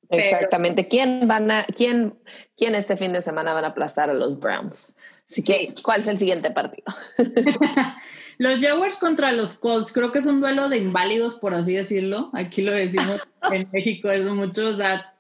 [0.10, 0.90] Exactamente.
[0.90, 2.20] ¿Quién van a, quién,
[2.58, 4.98] quién este fin de semana van a aplastar a los Browns?
[5.26, 6.94] Así que, ¿cuál es el siguiente partido?
[8.40, 12.30] Los Jaguars contra los Colts, creo que es un duelo de inválidos, por así decirlo.
[12.34, 13.22] Aquí lo decimos
[13.52, 14.70] en México, es mucho.
[14.70, 15.14] O sea,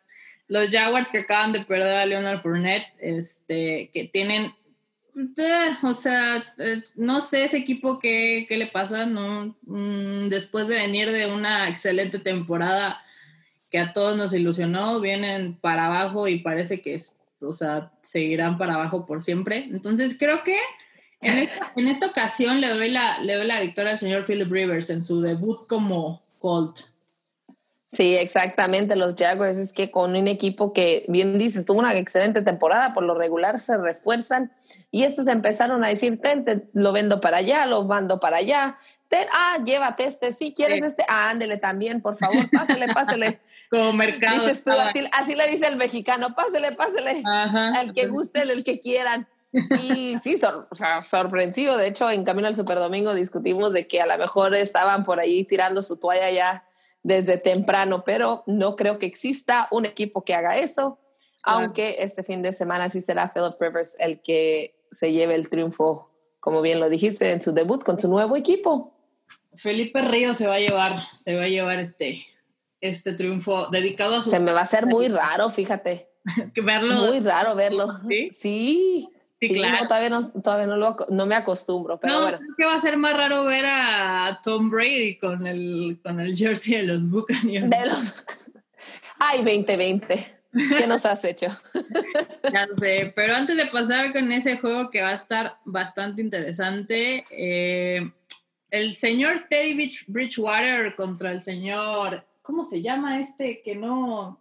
[0.47, 4.53] los Jaguars que acaban de perder a Leonard Fournette, este, que tienen,
[5.36, 9.53] eh, o sea, eh, no sé ese equipo qué, qué le pasa, ¿no?
[9.63, 13.01] Mm, después de venir de una excelente temporada
[13.70, 16.97] que a todos nos ilusionó, vienen para abajo y parece que,
[17.41, 19.65] o sea, seguirán para abajo por siempre.
[19.65, 20.55] Entonces creo que
[21.22, 25.03] en esta, ocasión le doy, la, le doy la victoria al señor Philip Rivers en
[25.03, 26.82] su debut como Colt.
[27.86, 28.95] Sí, exactamente.
[28.95, 33.03] Los Jaguars es que con un equipo que, bien dices, tuvo una excelente temporada, por
[33.03, 34.51] lo regular se refuerzan
[34.91, 38.78] y estos empezaron a decir, ten, lo vendo para allá, lo mando para allá.
[39.07, 43.39] Ten, ah, llévate este, si quieres este, ah, ándele también, por favor, pásele, pásele.
[43.72, 44.36] Como mercado.
[44.36, 48.80] Dices tú, así, así, le dice el mexicano, pásele, pásele, al que guste, el que
[48.80, 49.28] quieran.
[49.52, 50.39] Y sí,
[50.70, 51.76] o sea, sorprensivo.
[51.76, 55.43] De hecho, en Camino al Superdomingo discutimos de que a lo mejor estaban por ahí
[55.43, 56.66] tirando su toalla ya
[57.02, 61.00] desde temprano, pero no creo que exista un equipo que haga eso,
[61.43, 66.12] aunque este fin de semana sí será Philip Rivers el que se lleve el triunfo,
[66.39, 68.93] como bien lo dijiste, en su debut con su nuevo equipo.
[69.56, 72.26] Felipe Río se va a llevar, se va a llevar este,
[72.82, 74.30] este triunfo dedicado a su.
[74.30, 76.10] Se me va a hacer muy raro, fíjate.
[76.56, 76.95] verlo.
[76.95, 77.88] Muy raro verlo.
[78.08, 78.30] Sí.
[78.32, 79.10] Sí.
[79.40, 79.88] Sí, claro.
[79.88, 82.38] todavía, no, todavía no, lo, no, me acostumbro, pero no, bueno.
[82.40, 86.36] Creo que va a ser más raro ver a Tom Brady con el, con el
[86.36, 87.70] jersey de los Buccaneers.
[87.70, 88.26] De los...
[89.20, 90.40] Ay, 2020.
[90.52, 91.48] ¿Qué nos has hecho?
[92.52, 97.24] ya sé, pero antes de pasar con ese juego que va a estar bastante interesante,
[97.30, 98.12] eh,
[98.72, 104.40] el señor Teddy Bridgewater contra el señor, ¿cómo se llama este que no?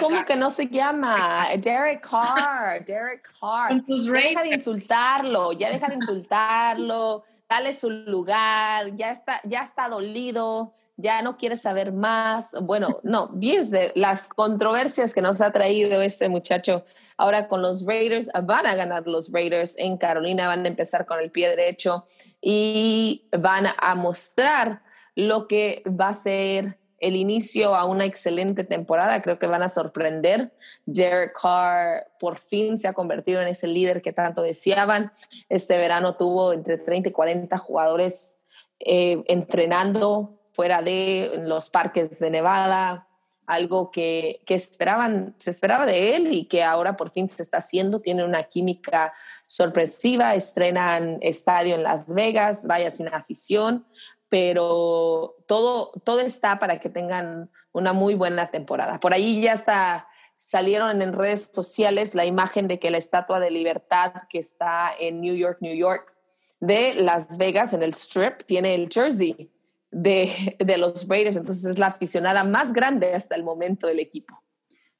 [0.00, 1.48] ¿Cómo que no se llama?
[1.58, 3.82] Derek Carr, Derek Carr.
[3.86, 9.88] Ya deja de insultarlo, ya deja de insultarlo, dale su lugar, ya está, ya está
[9.88, 12.52] dolido, ya no quiere saber más.
[12.62, 16.84] Bueno, no, bien de las controversias que nos ha traído este muchacho
[17.16, 21.20] ahora con los Raiders, van a ganar los Raiders en Carolina, van a empezar con
[21.20, 22.06] el pie derecho
[22.40, 24.82] y van a mostrar
[25.14, 29.22] lo que va a ser el inicio a una excelente temporada.
[29.22, 30.52] Creo que van a sorprender.
[30.84, 35.12] Derek Carr por fin se ha convertido en ese líder que tanto deseaban.
[35.48, 38.38] Este verano tuvo entre 30 y 40 jugadores
[38.78, 43.06] eh, entrenando fuera de los parques de Nevada,
[43.46, 47.58] algo que, que, esperaban, se esperaba de él y que ahora por fin se está
[47.58, 48.00] haciendo.
[48.00, 49.12] Tiene una química
[49.46, 53.86] sorpresiva, estrenan estadio en Las Vegas, vaya sin afición,
[54.30, 58.98] pero todo, todo está para que tengan una muy buena temporada.
[59.00, 63.50] Por ahí ya está, salieron en redes sociales la imagen de que la Estatua de
[63.50, 66.14] Libertad que está en New York, New York,
[66.60, 69.50] de Las Vegas, en el Strip, tiene el jersey
[69.90, 74.40] de, de los Raiders, entonces es la aficionada más grande hasta el momento del equipo.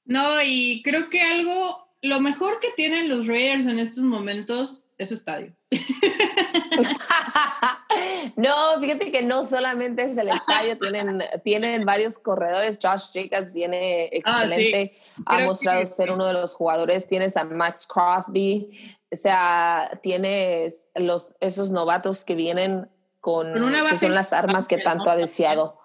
[0.05, 5.09] No, y creo que algo, lo mejor que tienen los Raiders en estos momentos es
[5.09, 5.55] su estadio.
[8.37, 12.79] no, fíjate que no solamente es el estadio, tienen, tienen varios corredores.
[12.81, 17.07] Josh Jacobs tiene ah, excelente, ha mostrado ser uno de los jugadores.
[17.07, 22.91] Tienes a Max Crosby, o sea, tienes los, esos novatos que vienen
[23.21, 23.55] con,
[23.89, 25.81] que son las armas que tanto ha deseado.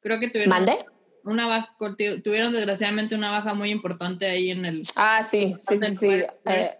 [0.00, 0.84] Creo que tuvieron, ¿Mande?
[1.22, 1.76] Una baja,
[2.22, 4.82] tuvieron desgraciadamente una baja muy importante ahí en el.
[4.96, 6.22] Ah, sí, sí, sí, sí.
[6.44, 6.78] Eh,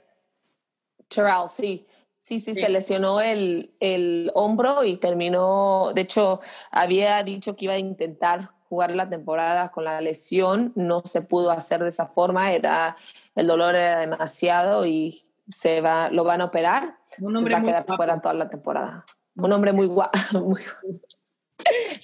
[1.09, 1.87] Terrell, sí.
[2.19, 6.41] Sí, sí, se lesionó el, el, hombro y terminó, de hecho,
[6.73, 11.53] había dicho que iba a intentar jugar la temporada con la lesión, no se pudo
[11.53, 12.97] hacer de esa forma, era
[13.37, 17.69] el dolor era demasiado y se va, lo van a operar, Un hombre se va
[17.69, 19.05] a quedar fuera toda la temporada.
[19.37, 20.19] Un hombre muy guapo.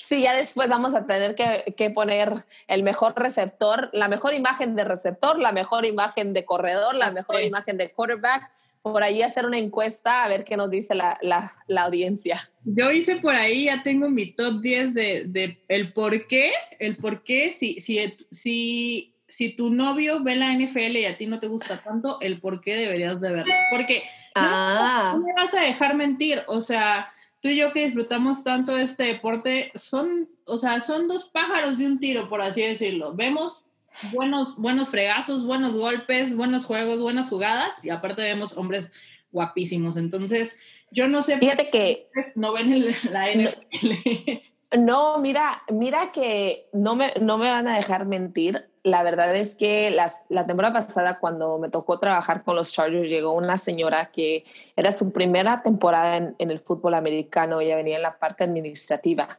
[0.03, 4.77] Sí, ya después vamos a tener que, que, poner el mejor receptor, la mejor imagen
[4.77, 8.51] de receptor, la mejor imagen de corredor, la mejor imagen de quarterback,
[8.83, 12.51] por ahí hacer una encuesta a ver qué nos dice la, la, la, audiencia.
[12.65, 16.97] Yo hice por ahí, ya tengo mi top 10 de, de el por qué, el
[16.97, 17.99] por qué, si, si,
[18.33, 22.41] si, si tu novio ve la NFL y a ti no te gusta tanto, el
[22.41, 23.55] por qué deberías de verlo.
[23.71, 24.03] Porque
[24.35, 25.13] ah.
[25.15, 28.85] no, me vas a dejar mentir, o sea, tú y yo que disfrutamos tanto de
[28.85, 33.15] este deporte, son, o sea, son dos pájaros de un tiro, por así decirlo.
[33.15, 33.65] Vemos
[34.13, 38.93] buenos, buenos fregazos, buenos golpes, buenos juegos, buenas jugadas y aparte vemos hombres
[39.33, 39.97] guapísimos.
[39.97, 40.57] Entonces,
[40.93, 41.39] yo no sé.
[41.39, 44.79] Fíjate que no ven la NFL.
[44.79, 48.71] No, mira, mira que no me, no me van a dejar mentir.
[48.85, 53.09] La verdad es que las, la temporada pasada, cuando me tocó trabajar con los Chargers,
[53.09, 57.61] llegó una señora que era su primera temporada en, en el fútbol americano.
[57.61, 59.39] Ella venía en la parte administrativa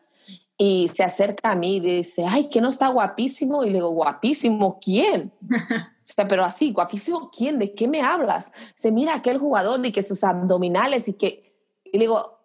[0.58, 3.64] y se acerca a mí y dice, ay, ¿qué no está guapísimo?
[3.64, 5.32] Y le digo, guapísimo, ¿quién?
[5.50, 7.58] o sea, pero así, guapísimo, ¿quién?
[7.58, 8.52] ¿De qué me hablas?
[8.76, 12.43] Se mira aquel jugador y que sus abdominales y que, y le digo,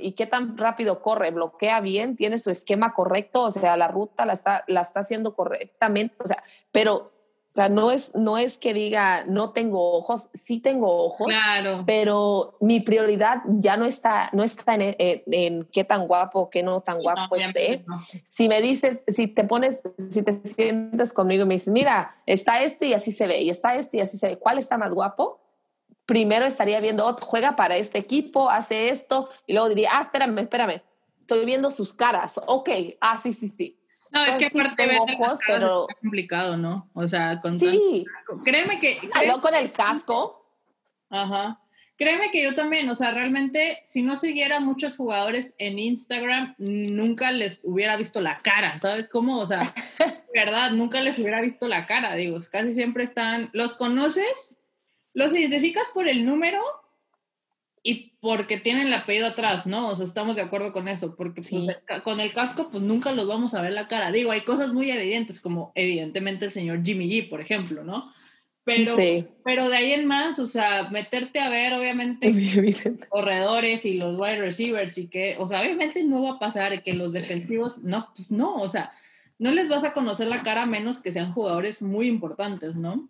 [0.00, 1.30] ¿y qué tan rápido corre?
[1.30, 2.16] ¿Bloquea bien?
[2.16, 3.44] ¿Tiene su esquema correcto?
[3.44, 6.42] O sea, la ruta la está, la está haciendo correctamente, o sea,
[6.72, 7.04] pero
[7.50, 11.82] o sea, no es, no es que diga no tengo ojos, sí tengo ojos, claro.
[11.86, 16.82] pero mi prioridad ya no está, no está en, en, qué tan guapo, qué no
[16.82, 17.86] tan guapo esté.
[18.28, 22.62] Si me dices, si te pones, si te sientes conmigo y me dices, mira, está
[22.62, 24.92] este y así se ve, y está este y así se ve, ¿cuál está más
[24.92, 25.40] guapo?
[26.08, 30.38] Primero estaría viendo, oh, juega para este equipo, hace esto, y luego diría, ah, espérame,
[30.38, 30.82] espérame,
[31.20, 33.78] estoy viendo sus caras, ok, ah, sí, sí, sí
[34.10, 36.90] no, es que aparte de ojos, pero es complicado, ¿no?
[36.94, 38.04] O sea, con sí.
[38.44, 40.46] Créeme que créeme, con el casco.
[41.10, 41.60] Ajá.
[41.96, 47.32] Créeme que yo también, o sea, realmente si no siguiera muchos jugadores en Instagram, nunca
[47.32, 49.40] les hubiera visto la cara, ¿sabes cómo?
[49.40, 49.60] O sea,
[50.34, 54.57] verdad, nunca les hubiera visto la cara, digo, casi siempre están, los conoces,
[55.14, 56.60] los identificas por el número
[57.82, 59.88] y porque tienen el apellido atrás, ¿no?
[59.88, 63.26] O sea, estamos de acuerdo con eso, porque pues, con el casco, pues nunca los
[63.26, 64.12] vamos a ver la cara.
[64.12, 68.10] Digo, hay cosas muy evidentes, como evidentemente el señor Jimmy G, por ejemplo, ¿no?
[68.64, 68.94] Pero,
[69.44, 72.30] pero de ahí en más, o sea, meterte a ver, obviamente,
[73.08, 76.92] corredores y los wide receivers y que, o sea, obviamente no va a pasar que
[76.92, 78.92] los defensivos, no, pues no, o sea,
[79.38, 83.08] no les vas a conocer la cara a menos que sean jugadores muy importantes, ¿no?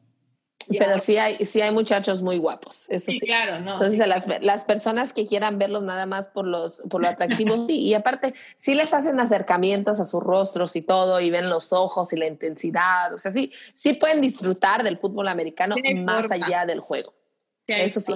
[0.77, 3.21] Pero sí hay, sí hay muchachos muy guapos, eso sí.
[3.21, 3.75] claro, no.
[3.75, 7.81] Entonces, las, las, personas que quieran verlos nada más por, los, por lo atractivo, sí.
[7.81, 12.13] Y aparte, sí les hacen acercamientos a sus rostros y todo, y ven los ojos
[12.13, 13.13] y la intensidad.
[13.15, 17.15] O sea, sí, sí pueden disfrutar del fútbol americano más allá del juego.
[17.67, 18.13] eso sí.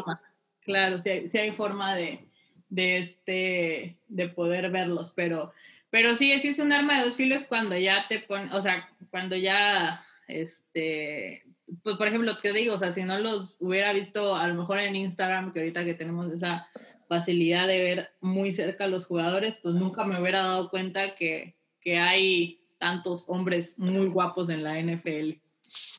[0.60, 2.28] Claro, sí hay, sí hay forma de,
[2.68, 5.52] de, este, de poder verlos, pero,
[5.90, 8.88] pero sí, sí es un arma de dos filos cuando ya te ponen, o sea,
[9.10, 11.44] cuando ya este
[11.82, 14.78] pues por ejemplo, te digo, o sea, si no los hubiera visto a lo mejor
[14.78, 16.68] en Instagram, que ahorita que tenemos esa
[17.08, 21.56] facilidad de ver muy cerca a los jugadores, pues nunca me hubiera dado cuenta que,
[21.80, 25.32] que hay tantos hombres muy guapos en la NFL.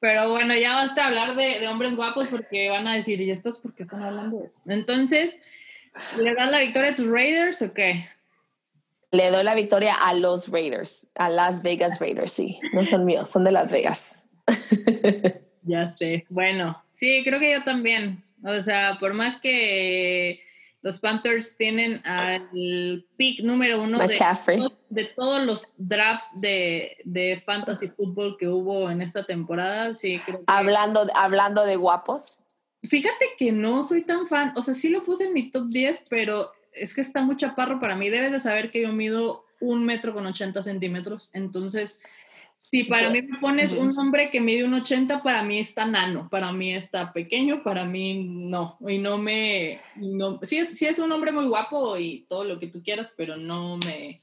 [0.00, 3.58] Pero bueno, ya basta hablar de, de, hombres guapos porque van a decir, ¿y estas
[3.58, 4.60] por qué están hablando de eso?
[4.66, 5.34] Entonces,
[6.18, 8.08] ¿le dan la victoria a tus Raiders o qué?
[9.12, 12.60] Le doy la victoria a los Raiders, a Las Vegas Raiders, sí.
[12.72, 14.26] No son míos, son de Las Vegas.
[15.62, 16.26] ya sé.
[16.28, 18.22] Bueno, sí, creo que yo también.
[18.44, 20.40] O sea, por más que
[20.82, 24.18] los Panthers tienen al pick número uno de,
[24.88, 30.38] de, todos los drafts de, de, fantasy football que hubo en esta temporada, sí, creo
[30.38, 30.44] que...
[30.46, 32.46] Hablando, hablando de guapos.
[32.82, 36.04] Fíjate que no soy tan fan, o sea, sí lo puse en mi top 10,
[36.08, 38.08] pero es que está muy chaparro para mí.
[38.08, 41.30] Debes de saber que yo mido un metro con 80 centímetros.
[41.34, 42.00] Entonces,
[42.70, 46.28] si para mí me pones un hombre que mide un 80, para mí está nano,
[46.30, 48.78] para mí está pequeño, para mí no.
[48.86, 49.80] Y no me.
[49.96, 53.12] No, sí, es, sí es un hombre muy guapo y todo lo que tú quieras,
[53.16, 54.20] pero no me.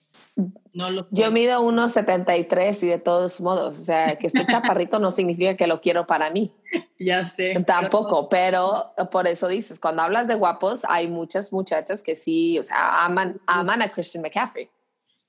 [0.74, 5.10] No lo Yo mido 1,73 y de todos modos, o sea, que esté chaparrito no
[5.10, 6.54] significa que lo quiero para mí.
[7.00, 7.64] Ya sé.
[7.66, 12.64] Tampoco, pero por eso dices, cuando hablas de guapos, hay muchas muchachas que sí, o
[12.64, 14.68] sea, aman, aman a Christian McCaffrey.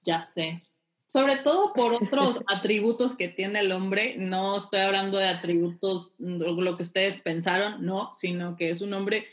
[0.02, 0.58] Ya sé.
[1.06, 6.76] Sobre todo por otros atributos que tiene el hombre, no estoy hablando de atributos, lo
[6.76, 9.26] que ustedes pensaron, no, sino que es un hombre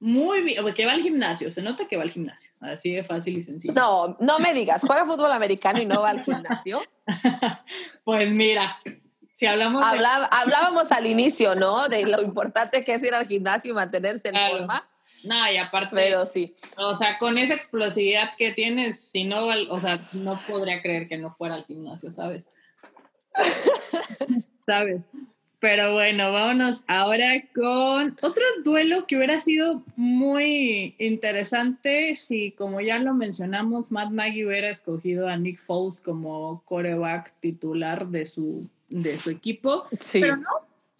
[0.00, 3.38] muy bien, que va al gimnasio, se nota que va al gimnasio, así de fácil
[3.38, 3.74] y sencillo.
[3.74, 6.82] No, no me digas, juega fútbol americano y no va al gimnasio.
[8.04, 8.78] pues mira,
[9.32, 9.82] si hablamos...
[9.82, 11.88] Hablábamos al inicio, ¿no?
[11.88, 14.88] De lo importante que es ir al gimnasio y mantenerse en forma.
[15.24, 15.90] No, y aparte...
[15.94, 16.54] Pero sí.
[16.76, 21.16] O sea, con esa explosividad que tienes, si no, o sea, no podría creer que
[21.16, 22.48] no fuera al gimnasio, ¿sabes?
[24.66, 25.02] ¿Sabes?
[25.64, 32.98] Pero bueno, vámonos ahora con otro duelo que hubiera sido muy interesante si, como ya
[32.98, 39.16] lo mencionamos, Matt Nagy hubiera escogido a Nick Foles como coreback titular de su, de
[39.16, 39.86] su equipo.
[40.00, 40.20] Sí.
[40.20, 40.50] Pero no,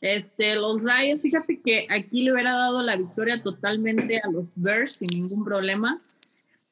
[0.00, 4.96] este, los Lions, fíjate que aquí le hubiera dado la victoria totalmente a los Bears
[4.96, 6.00] sin ningún problema.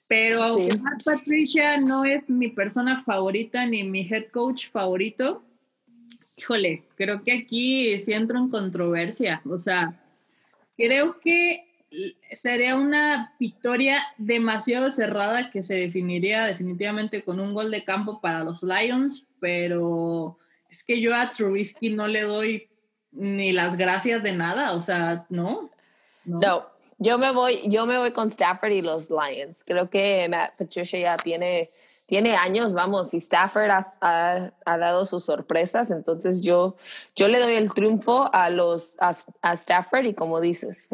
[0.09, 5.43] Pero Matt Patricia no es mi persona favorita ni mi head coach favorito
[6.43, 9.41] híjole, creo que aquí sí entro en controversia.
[9.49, 9.95] O sea,
[10.77, 11.69] creo que
[12.33, 18.43] sería una victoria demasiado cerrada que se definiría definitivamente con un gol de campo para
[18.43, 20.39] los Lions, pero
[20.69, 22.69] es que yo a Trubisky no le doy
[23.13, 25.71] ni las gracias de nada, o sea, no.
[26.25, 26.67] No,
[26.99, 29.65] yo me voy, yo me voy con Stafford y los Lions.
[29.65, 31.71] Creo que Matt Patricia ya tiene
[32.13, 33.71] tiene años, vamos, y Stafford
[34.03, 36.77] ha, dado sus sorpresas, entonces yo,
[37.17, 40.91] yo le doy el triunfo a, los, a, Stafford y como dices,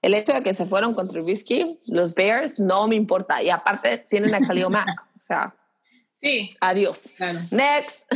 [0.00, 3.98] el hecho de que se fueron con Trubisky, los Bears, no me importa, y aparte
[3.98, 5.54] tienen a Khalil Mack, o sea,
[6.22, 6.48] sí.
[6.58, 7.10] adiós.
[7.50, 8.10] Next.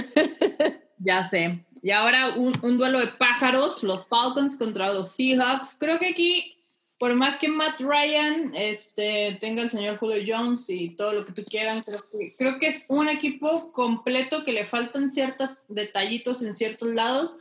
[1.01, 1.63] ya sé.
[1.83, 5.77] Y ahora un, un duelo de pájaros, los Falcons contra los Seahawks.
[5.79, 6.54] Creo que aquí
[7.05, 11.33] por más que Matt Ryan este, tenga el señor Julio Jones y todo lo que
[11.33, 16.43] tú quieran, creo que, creo que es un equipo completo que le faltan ciertos detallitos
[16.43, 17.37] en ciertos lados,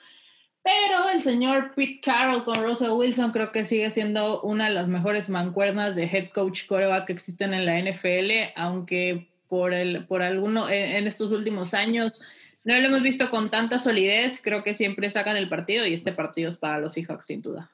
[0.61, 4.89] pero el señor Pete Carroll con Russell Wilson creo que sigue siendo una de las
[4.89, 10.23] mejores mancuernas de head coach coreback que existen en la NFL, aunque por, el, por
[10.23, 12.21] alguno, en estos últimos años
[12.65, 16.11] no lo hemos visto con tanta solidez, creo que siempre sacan el partido y este
[16.11, 17.72] partido es para los Seahawks sin duda.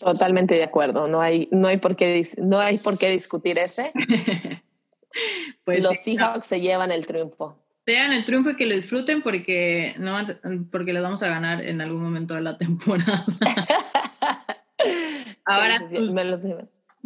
[0.00, 3.92] Totalmente de acuerdo, no hay, no hay, por, qué, no hay por qué discutir ese.
[5.64, 7.56] pues Los Seahawks se llevan el triunfo.
[7.84, 10.18] Se llevan el triunfo y que lo disfruten porque, no,
[10.70, 13.24] porque les vamos a ganar en algún momento de la temporada.
[15.44, 16.14] Ahora, tu,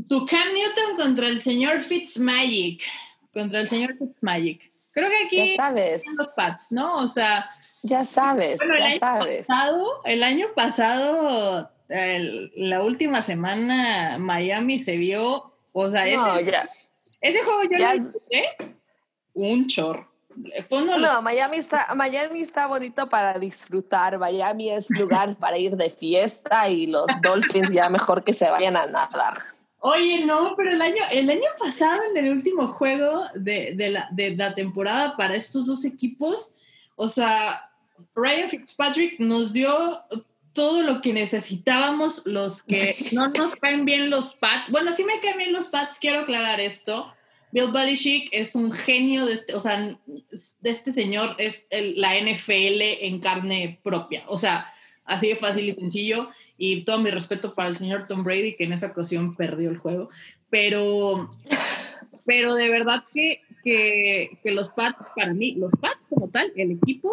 [0.08, 2.82] tu Cam Newton contra el señor Fitzmagic.
[3.32, 4.72] Contra el señor Fitzmagic.
[4.92, 6.98] Creo que aquí Ya sabes, son los Pats, ¿no?
[6.98, 7.48] O sea,
[7.82, 9.46] ya sabes, bueno, el ya año sabes.
[9.46, 16.50] pasado, el año pasado, el- la última semana, Miami se vio, o sea, No, ese,
[16.50, 16.64] ya.
[17.20, 18.48] ese juego yo Ya- lo disfruté
[19.34, 20.08] un chorro.
[20.70, 24.18] Los- No, Miami está, Miami está bonito para disfrutar.
[24.18, 28.76] Miami es lugar para ir de fiesta y los Dolphins ya mejor que se vayan
[28.76, 29.34] a nadar.
[29.80, 34.08] Oye, no, pero el año, el año pasado, en el último juego de, de la,
[34.12, 36.54] de la temporada para estos dos equipos,
[36.96, 37.68] o sea,
[38.14, 40.00] Ryan Fitzpatrick nos dio
[40.52, 44.70] todo lo que necesitábamos, los que no nos caen bien los Pats.
[44.70, 47.12] Bueno, sí me caen bien los Pats, quiero aclarar esto.
[47.52, 52.16] Bill Belichick es un genio de este, o sea, de este señor es el- la
[52.16, 54.24] NFL en carne propia.
[54.26, 54.66] O sea,
[55.04, 56.30] así de fácil y sencillo.
[56.56, 59.78] Y todo mi respeto para el señor Tom Brady, que en esa ocasión perdió el
[59.78, 60.08] juego.
[60.48, 61.34] Pero,
[62.24, 66.70] pero de verdad que, que, que los Pats, para mí, los Pats como tal, el
[66.72, 67.12] equipo,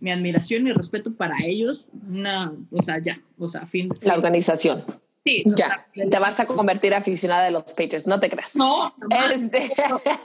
[0.00, 3.90] mi admiración y respeto para ellos, una, o sea, ya, o sea, fin.
[4.02, 4.82] La organización.
[5.24, 8.56] Sí, Ya, sea, te vas a convertir aficionada de los Patriots, no te creas.
[8.56, 9.32] No, jamás.
[9.32, 9.70] Este,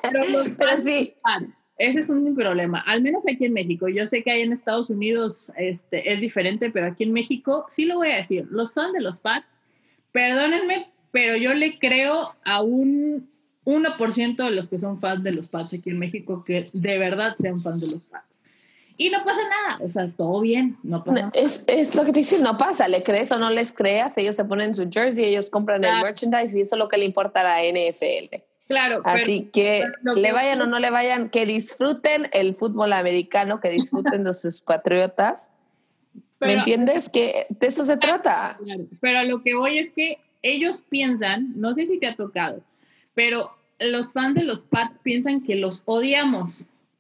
[0.02, 1.58] pero, los pero Pats- sí, fans.
[1.78, 3.90] Ese es un problema, al menos aquí en México.
[3.90, 7.84] Yo sé que ahí en Estados Unidos este, es diferente, pero aquí en México sí
[7.84, 8.48] lo voy a decir.
[8.50, 9.58] Los fans de los Pats,
[10.14, 13.30] perdónenme, pero yo le creo a un
[13.66, 17.36] 1% de los que son fans de los Pats aquí en México que de verdad
[17.38, 18.35] sean fans de los Pats.
[18.98, 21.32] Y no pasa nada, o sea, todo bien, no pasa nada.
[21.34, 24.36] es, es lo que te dicen, no pasa, le crees o no les creas, ellos
[24.36, 27.42] se ponen su jersey, ellos compran el merchandise y eso es lo que le importa
[27.42, 28.36] a la NFL.
[28.68, 32.94] Claro, pero- Así que pero le vayan o no le vayan, que disfruten el fútbol
[32.94, 35.52] americano, que disfruten de sus patriotas.
[36.40, 37.10] ¿Me entiendes?
[37.10, 38.58] Que de eso se trata.
[39.02, 42.62] Pero lo que voy es que ellos piensan, no sé si te ha tocado,
[43.14, 46.52] pero los fans de los Pats piensan que los odiamos.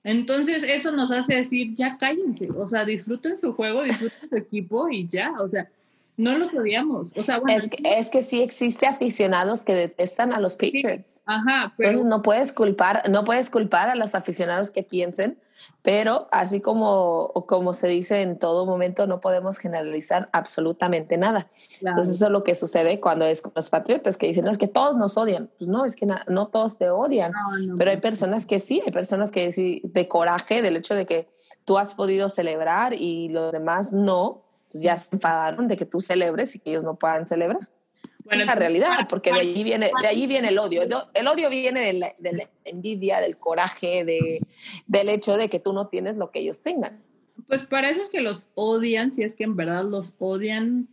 [0.05, 4.87] Entonces eso nos hace decir, ya cállense, o sea, disfruten su juego, disfruten su equipo
[4.87, 5.67] y ya, o sea,
[6.15, 7.11] no los odiamos.
[7.17, 11.21] O sea, bueno, Es que, es que sí existe aficionados que detestan a los Patriots.
[11.25, 15.39] ajá, pero Entonces no puedes culpar, no puedes culpar a los aficionados que piensen,
[15.81, 21.49] pero así como, como se dice en todo momento, no podemos generalizar absolutamente nada.
[21.79, 24.51] claro, Entonces eso es lo que sucede cuando es con los patriotas que dicen, no,
[24.51, 25.49] es que todos nos odian.
[25.57, 27.31] Pues no, es que no todos te odian.
[27.31, 30.95] no, no, Pero hay personas que sí, hay personas que sí, de coraje del hecho
[30.95, 31.29] de que
[31.65, 36.01] tú has podido celebrar y los demás no, pues ya se enfadaron de que tú
[36.01, 37.59] celebres y que ellos no puedan celebrar.
[38.25, 40.81] Bueno, es la realidad, porque de allí viene, de allí viene el odio.
[40.81, 44.41] El, el odio viene de la, de la envidia, del coraje, de,
[44.87, 47.03] del hecho de que tú no tienes lo que ellos tengan.
[47.47, 50.87] Pues para eso es que los odian, si es que en verdad los odian,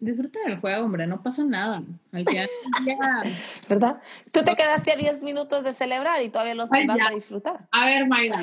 [0.00, 1.82] disfruten del juego, hombre, no pasa nada.
[2.12, 2.48] Al final
[3.68, 4.00] ¿Verdad?
[4.32, 7.08] Tú te quedaste a 10 minutos de celebrar y todavía los Ay, vas ya.
[7.08, 7.68] a disfrutar.
[7.72, 8.38] A ver, Mayra,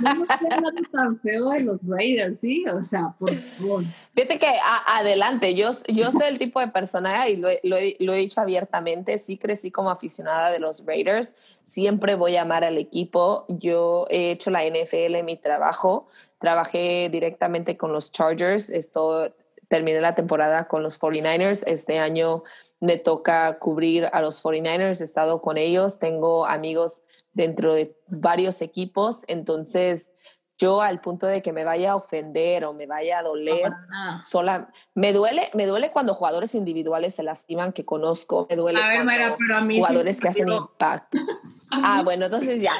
[0.00, 2.64] no estoy hablando tan feo de los Raiders, ¿sí?
[2.68, 3.84] O sea, por favor.
[4.14, 8.12] Fíjate que a- adelante, yo, yo soy el tipo de persona y lo, lo lo
[8.12, 12.76] he dicho abiertamente, sí crecí como aficionada de los Raiders, siempre voy a amar al
[12.76, 16.08] equipo, yo he hecho la NFL en mi trabajo,
[16.38, 19.32] trabajé directamente con los Chargers, esto,
[19.72, 22.44] terminé la temporada con los 49ers, este año
[22.78, 27.00] me toca cubrir a los 49ers, he estado con ellos, tengo amigos
[27.32, 30.10] dentro de varios equipos, entonces
[30.58, 34.20] yo al punto de que me vaya a ofender o me vaya a doler, No,
[34.20, 38.88] sola me duele me duele cuando jugadores individuales se lastiman que conozco me duele A
[38.88, 41.18] ver, cuando Mayra, pero a mí sí jugadores me que hacen impacto.
[41.74, 42.74] Ah bueno entonces ya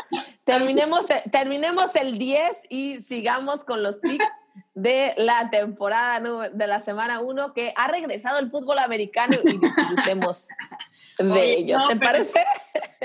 [0.45, 4.29] terminemos terminemos el 10 y sigamos con los picks
[4.75, 10.49] de la temporada de la semana 1 que ha regresado el fútbol americano y disfrutemos
[11.19, 12.45] de Oye, ello no, ¿te pero- parece?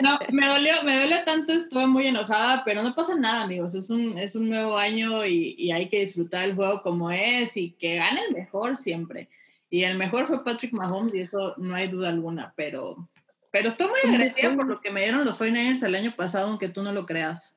[0.02, 3.74] No, me dolió, me dolió tanto, estuve muy enojada, pero no pasa nada, amigos.
[3.74, 7.58] Es un, es un nuevo año y, y hay que disfrutar el juego como es
[7.58, 9.30] y que gane el mejor siempre.
[9.70, 13.10] Y el mejor fue Patrick Mahomes y eso no hay duda alguna, pero,
[13.52, 16.70] pero estoy muy agradecida por lo que me dieron los 49ers el año pasado, aunque
[16.70, 17.57] tú no lo creas.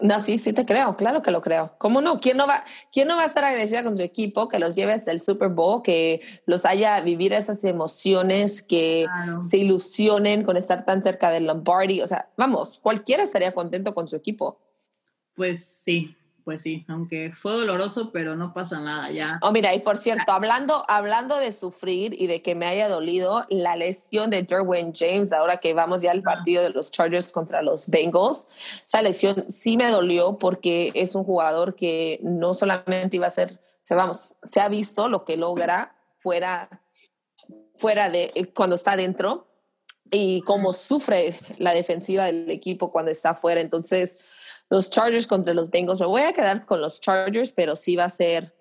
[0.00, 1.74] No, sí, sí te creo, claro que lo creo.
[1.78, 2.18] ¿Cómo no?
[2.18, 4.92] ¿Quién no va, quién no va a estar agradecida con su equipo, que los lleve
[4.92, 9.42] hasta el Super Bowl, que los haya vivir esas emociones, que Claro.
[9.42, 12.00] se ilusionen con estar tan cerca del Lombardi?
[12.00, 14.58] O sea, vamos, cualquiera estaría contento con su equipo.
[15.34, 19.38] Pues sí, pues sí, aunque fue doloroso, pero no pasa nada ya.
[19.42, 23.46] Oh, mira, y por cierto, hablando, hablando de sufrir y de que me haya dolido
[23.48, 27.62] la lesión de Derwin James, ahora que vamos ya al partido de los Chargers contra
[27.62, 28.46] los Bengals,
[28.84, 33.60] esa lesión sí me dolió porque es un jugador que no solamente iba a ser,
[33.82, 36.68] se vamos, se ha visto lo que logra fuera
[37.82, 39.48] fuera de, cuando está dentro
[40.08, 43.60] y cómo sufre la defensiva del equipo cuando está fuera.
[43.60, 44.34] Entonces,
[44.72, 48.04] los Chargers contra los Bengals, me voy a quedar con los Chargers, pero sí va
[48.04, 48.56] a ser,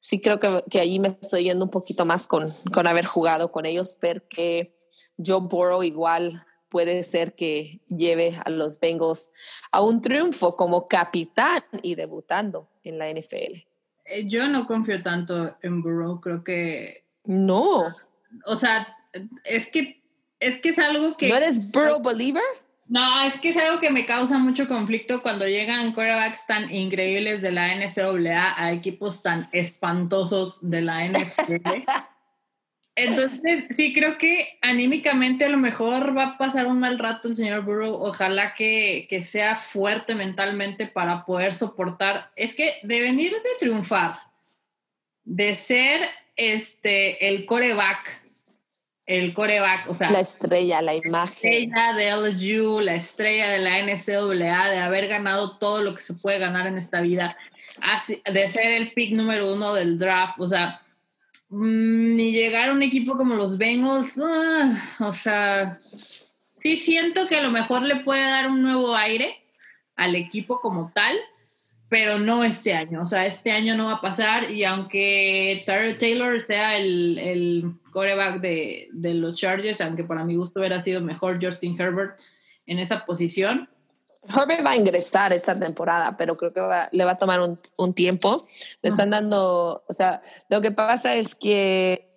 [0.00, 3.52] sí creo que, que allí me estoy yendo un poquito más con, con haber jugado
[3.52, 4.76] con ellos, porque
[5.24, 9.30] Joe Burrow igual puede ser que lleve a los Bengals
[9.70, 13.62] a un triunfo como capitán y debutando en la NFL.
[14.06, 17.06] Eh, yo no confío tanto en Burrow, creo que...
[17.22, 17.84] No.
[18.46, 18.88] O sea,
[19.44, 20.02] es que
[20.40, 21.28] es, que es algo que...
[21.28, 22.42] ¿No eres Burrow believer?
[22.92, 27.40] No, es que es algo que me causa mucho conflicto cuando llegan quarterbacks tan increíbles
[27.40, 31.84] de la NCAA a equipos tan espantosos de la NFL.
[32.94, 37.36] Entonces, sí, creo que anímicamente a lo mejor va a pasar un mal rato el
[37.36, 37.94] señor Burrow.
[37.94, 42.30] Ojalá que, que sea fuerte mentalmente para poder soportar.
[42.36, 44.18] Es que de venir de triunfar,
[45.24, 46.02] de ser
[46.36, 48.21] este el coreback,
[49.06, 51.12] el coreback, o sea, la estrella, la imagen.
[51.12, 56.02] La estrella de LSU, la estrella de la NCAA, de haber ganado todo lo que
[56.02, 57.36] se puede ganar en esta vida,
[58.32, 60.82] de ser el pick número uno del draft, o sea
[61.54, 65.78] Mm, ni llegar a un equipo como los Bengals, ah, o sea,
[66.56, 69.44] sí siento que a lo mejor le puede dar un nuevo aire
[69.94, 71.14] al equipo como tal,
[71.92, 75.98] pero no este año, o sea, este año no va a pasar y aunque Tyler
[75.98, 81.02] Taylor sea el, el coreback de, de los Chargers, aunque para mi gusto hubiera sido
[81.02, 82.18] mejor Justin Herbert
[82.64, 83.68] en esa posición,
[84.26, 86.62] Herbert va a ingresar esta temporada, pero creo que
[86.92, 88.46] le va a tomar un, un, tiempo.
[88.80, 92.08] Le están dando, o sea, lo que pasa es que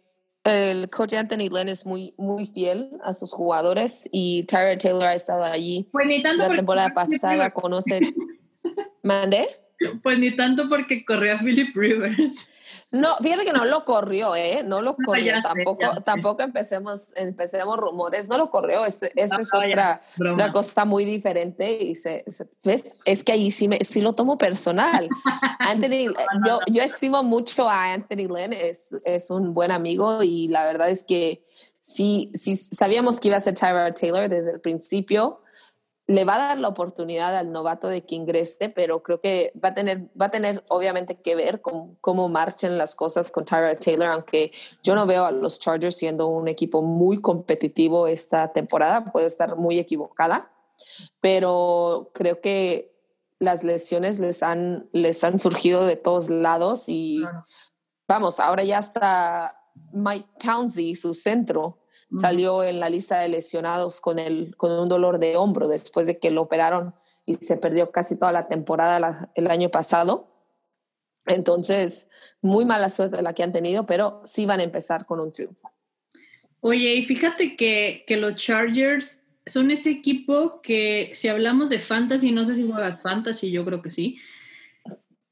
[0.46, 5.16] el coach Anthony Lynn es muy, muy fiel a sus jugadores y Tyler Taylor ha
[5.16, 8.00] estado allí pues ni tanto la temporada pasada, conoce.
[9.04, 9.50] ¿Mande?
[10.04, 12.34] Pues ni tanto porque corrió a Philip Rivers.
[12.92, 14.64] No, fíjate que no lo corrió, ¿eh?
[14.66, 15.34] No lo corrió.
[15.42, 18.30] tampoco, tampoco empecemos, empecemos rumores.
[18.30, 18.86] No lo corrió.
[18.86, 21.84] Este, esta es otra, otra, cosa muy diferente.
[21.84, 22.24] Y se,
[22.64, 23.02] ¿ves?
[23.06, 25.10] Es que ahí sí, me, sí lo tomo personal.
[25.60, 26.14] Anthony,
[26.48, 28.54] yo, yo estimo mucho a Anthony Lynn.
[28.54, 31.44] Es, es un buen amigo y la verdad es que
[31.80, 35.42] sí, sí sabíamos que iba a ser Tyler Taylor desde el principio
[36.08, 39.70] le va a dar la oportunidad al novato de que ingrese, pero creo que va
[39.70, 43.76] a tener, va a tener obviamente que ver con cómo marchen las cosas con Tyra
[43.76, 44.52] Taylor, aunque
[44.84, 49.56] yo no veo a los Chargers siendo un equipo muy competitivo esta temporada, puedo estar
[49.56, 50.52] muy equivocada,
[51.22, 52.94] pero creo que
[53.40, 57.24] las lesiones les han, les han surgido de todos lados y
[58.08, 59.60] vamos, ahora ya está
[59.92, 61.80] Mike Pouncey, su centro,
[62.20, 66.20] salió en la lista de lesionados con, el, con un dolor de hombro después de
[66.20, 66.94] que lo operaron
[67.26, 70.28] y se perdió casi toda la temporada el año pasado.
[71.26, 72.08] Entonces,
[72.42, 75.72] muy mala suerte la que han tenido, pero sí van a empezar con un triunfo.
[76.62, 82.32] Oye, y fíjate que, que los Chargers son ese equipo que si hablamos de fantasy,
[82.32, 84.18] no sé si juegas fantasy, yo creo que sí.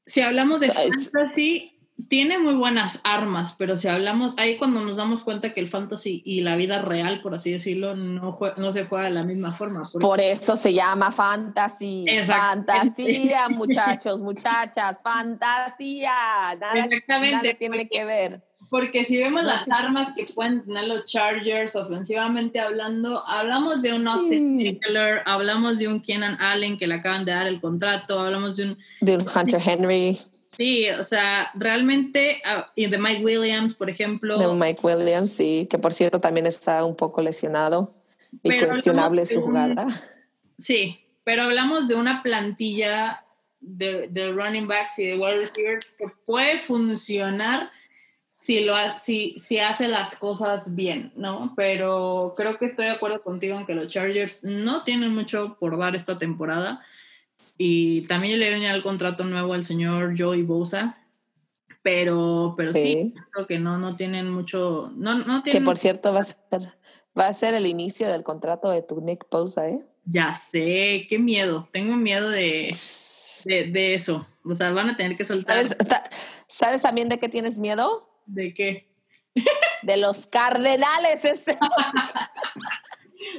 [0.06, 1.73] Si hablamos de fantasy,
[2.08, 6.22] tiene muy buenas armas, pero si hablamos, ahí cuando nos damos cuenta que el fantasy
[6.24, 9.82] y la vida real, por así decirlo, no, no se juega de la misma forma.
[10.00, 12.04] Por, eso se llama fantasy.
[12.26, 16.12] Fantasía, muchachos, muchachas, fantasía.
[16.60, 17.54] Nada, Exactamente.
[17.54, 18.42] tiene que ver.
[18.70, 24.08] Porque si vemos las armas que pueden tener los Chargers ofensivamente hablando, hablamos de un
[24.08, 24.80] Austin sí.
[25.26, 28.78] hablamos de un Keenan Allen que le acaban de dar el contrato, hablamos de un...
[29.00, 30.18] De un Hunter Henry.
[30.56, 34.38] Sí, o sea, realmente, uh, y de Mike Williams, por ejemplo.
[34.38, 37.92] De Mike Williams, sí, que por cierto también está un poco lesionado
[38.42, 39.86] y cuestionable su jugada.
[40.58, 43.24] sí, pero hablamos de una plantilla
[43.60, 47.70] de, de, running backs y de wide receivers que puede funcionar
[48.38, 51.54] si, lo, si, si hace las cosas bien, ¿no?
[51.56, 55.78] Pero creo que estoy de acuerdo contigo en que los Chargers no tienen mucho por
[55.78, 56.84] dar esta temporada
[57.56, 60.98] y también le dieron ya el contrato nuevo al señor Joey Bosa.
[61.82, 64.90] Pero, pero sí, creo que no, no tienen mucho.
[64.96, 66.78] No, no que por cierto va a, ser,
[67.18, 69.84] va a ser el inicio del contrato de tu Nick Bosa, ¿eh?
[70.06, 71.68] Ya sé, qué miedo.
[71.72, 72.74] Tengo miedo de,
[73.44, 74.26] de, de eso.
[74.44, 75.56] O sea, van a tener que soltar.
[75.56, 75.76] ¿Sabes,
[76.46, 78.08] ¿Sabes también de qué tienes miedo?
[78.26, 78.88] ¿De qué?
[79.82, 81.24] De los cardenales.
[81.24, 81.58] Este.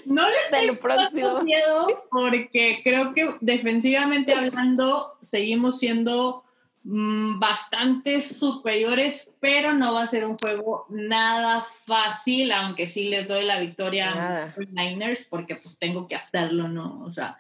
[0.06, 1.42] No les tengo próximo.
[1.42, 6.44] miedo porque creo que defensivamente hablando seguimos siendo
[6.84, 13.28] mm, bastante superiores, pero no va a ser un juego nada fácil, aunque sí les
[13.28, 17.02] doy la victoria a los Niners porque pues tengo que hacerlo, ¿no?
[17.06, 17.38] O sea,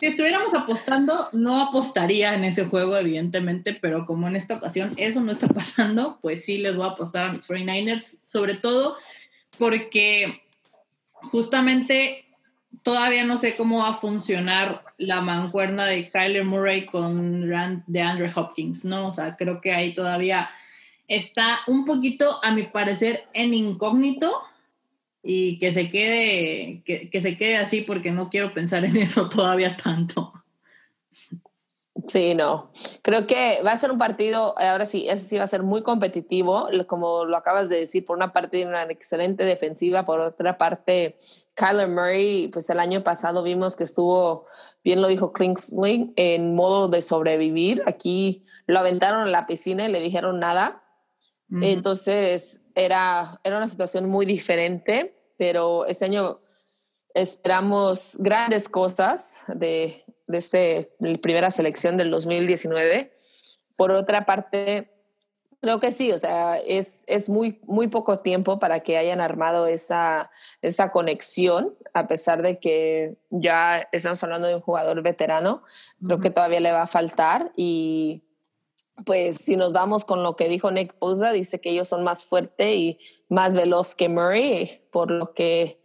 [0.00, 5.20] Si estuviéramos apostando, no apostaría en ese juego, evidentemente, pero como en esta ocasión eso
[5.20, 8.96] no está pasando, pues sí les voy a apostar a mis 49ers, sobre todo
[9.58, 10.40] porque
[11.22, 12.24] justamente
[12.82, 17.48] todavía no sé cómo va a funcionar la mancuerna de Kyler Murray con
[17.86, 19.08] de Andrew Hopkins, ¿no?
[19.08, 20.50] O sea, creo que ahí todavía
[21.06, 24.42] está un poquito, a mi parecer, en incógnito
[25.22, 29.28] y que se quede, que, que se quede así porque no quiero pensar en eso
[29.28, 30.32] todavía tanto.
[32.06, 32.70] Sí, no.
[33.02, 35.82] Creo que va a ser un partido, ahora sí, ese sí va a ser muy
[35.82, 41.18] competitivo, como lo acabas de decir, por una parte una excelente defensiva, por otra parte
[41.54, 44.46] Kyler Murray, pues el año pasado vimos que estuvo,
[44.84, 47.82] bien lo dijo Kingsley, en modo de sobrevivir.
[47.86, 50.84] Aquí lo aventaron a la piscina y le dijeron nada.
[51.50, 56.36] Entonces era, era una situación muy diferente, pero este año
[57.14, 63.12] esperamos grandes cosas de, de este, primera selección del 2019.
[63.76, 64.90] Por otra parte,
[65.60, 69.66] Creo que sí, o sea, es, es muy, muy poco tiempo para que hayan armado
[69.66, 70.30] esa,
[70.62, 75.64] esa conexión, a pesar de que ya estamos hablando de un jugador veterano,
[76.04, 78.22] creo que todavía le va a faltar y
[79.04, 82.24] pues si nos vamos con lo que dijo Nick Bosa, dice que ellos son más
[82.24, 82.98] fuerte y
[83.28, 85.77] más veloz que Murray, por lo que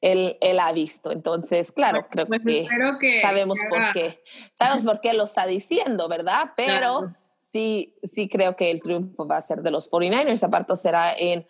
[0.00, 1.10] él, él ha visto.
[1.12, 2.66] Entonces, claro, creo pues que,
[3.20, 4.22] sabemos por qué.
[4.54, 6.52] Sabemos por qué lo está diciendo, ¿verdad?
[6.56, 10.42] Pero sí, sí creo que el triunfo va a ser de los 49ers.
[10.42, 11.46] Aparte será en,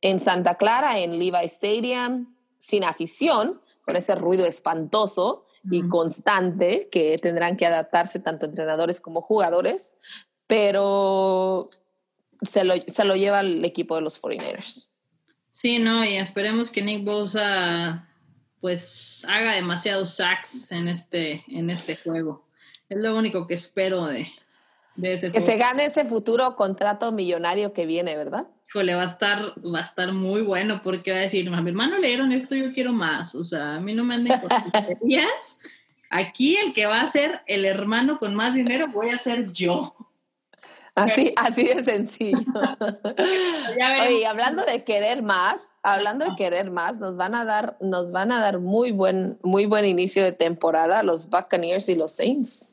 [0.00, 7.18] en Santa Clara, en Levi Stadium, sin afición, con ese ruido espantoso y constante que
[7.18, 9.94] tendrán que adaptarse tanto entrenadores como jugadores,
[10.46, 11.68] pero
[12.42, 14.89] se lo, se lo lleva el equipo de los 49ers.
[15.60, 18.08] Sí, no, y esperemos que Nick Bosa
[18.62, 22.46] pues haga demasiados sacks en este, en este juego.
[22.88, 24.32] Es lo único que espero de,
[24.96, 28.46] que se gane ese futuro contrato millonario que viene, ¿verdad?
[28.70, 31.68] Híjole, va a estar, va a estar muy bueno porque va a decir, a mi
[31.68, 33.34] hermano le dieron esto, yo quiero más.
[33.34, 34.32] O sea, a mí no me anden
[36.10, 39.94] Aquí el que va a ser el hermano con más dinero voy a ser yo.
[41.04, 42.38] Así, así de sencillo.
[44.06, 48.32] Oye, hablando de querer más, hablando de querer más, nos van a dar, nos van
[48.32, 52.72] a dar muy buen, muy buen inicio de temporada los Buccaneers y los Saints.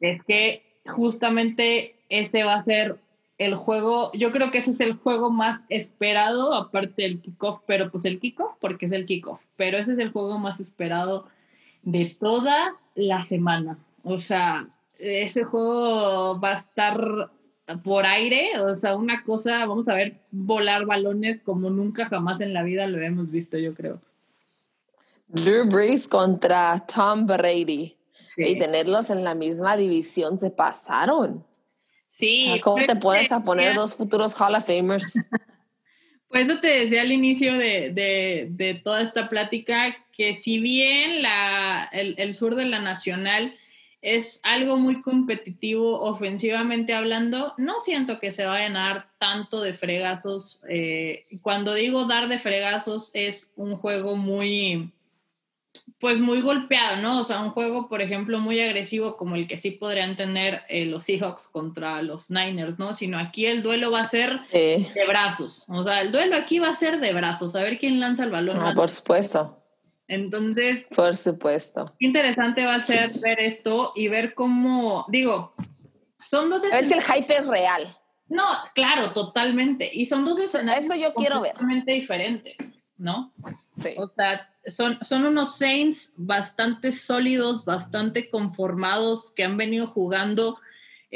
[0.00, 2.98] Es que justamente ese va a ser
[3.38, 7.90] el juego, yo creo que ese es el juego más esperado, aparte del kickoff, pero
[7.90, 11.26] pues el kickoff, porque es el kickoff, pero ese es el juego más esperado
[11.82, 13.78] de toda la semana.
[14.04, 14.68] O sea,
[14.98, 17.30] ese juego va a estar
[17.82, 22.52] por aire, o sea, una cosa, vamos a ver volar balones como nunca jamás en
[22.52, 24.00] la vida lo hemos visto, yo creo.
[25.28, 27.96] Drew Brees contra Tom Brady.
[28.36, 31.44] Y tenerlos en la misma división se pasaron.
[32.08, 32.60] Sí.
[32.62, 35.28] ¿Cómo te puedes a poner dos futuros Hall of Famers?
[36.34, 42.34] Pues eso te decía al inicio de, toda esta plática, que si bien la, el,
[42.34, 43.54] sur de la Nacional
[44.04, 49.72] es algo muy competitivo ofensivamente hablando, no siento que se vayan a dar tanto de
[49.74, 50.60] fregazos.
[50.68, 54.92] Eh, cuando digo dar de fregazos es un juego muy
[55.98, 57.20] pues muy golpeado, ¿no?
[57.20, 60.84] O sea, un juego, por ejemplo, muy agresivo como el que sí podrían tener eh,
[60.84, 62.94] los Seahawks contra los Niners, ¿no?
[62.94, 65.64] Sino aquí el duelo va a ser de brazos.
[65.68, 68.30] O sea, el duelo aquí va a ser de brazos, a ver quién lanza el
[68.30, 68.58] balón.
[68.60, 69.63] Ah, por supuesto.
[70.08, 71.86] Entonces, por supuesto.
[71.98, 75.52] Interesante va a ser ver esto y ver cómo, digo,
[76.20, 77.86] son dos A ver si el hype es real.
[78.28, 78.44] No,
[78.74, 79.90] claro, totalmente.
[79.92, 81.52] Y son dos escenarios Eso yo quiero ver.
[81.52, 82.56] completamente diferentes,
[82.96, 83.32] ¿no?
[83.82, 83.94] Sí.
[83.96, 90.58] O sea, son, son unos Saints bastante sólidos, bastante conformados, que han venido jugando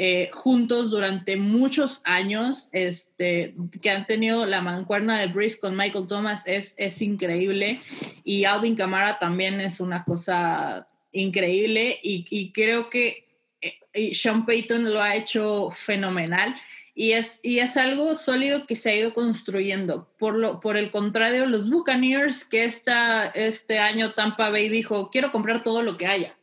[0.01, 6.07] eh, juntos durante muchos años, este, que han tenido la mancuerna de Brice con Michael
[6.07, 7.81] Thomas, es, es increíble.
[8.23, 13.27] Y Alvin Kamara también es una cosa increíble y, y creo que
[13.61, 16.55] eh, Sean Payton lo ha hecho fenomenal
[16.95, 20.07] y es, y es algo sólido que se ha ido construyendo.
[20.17, 25.33] Por, lo, por el contrario, los Buccaneers, que esta, este año Tampa Bay dijo, quiero
[25.33, 26.38] comprar todo lo que haya.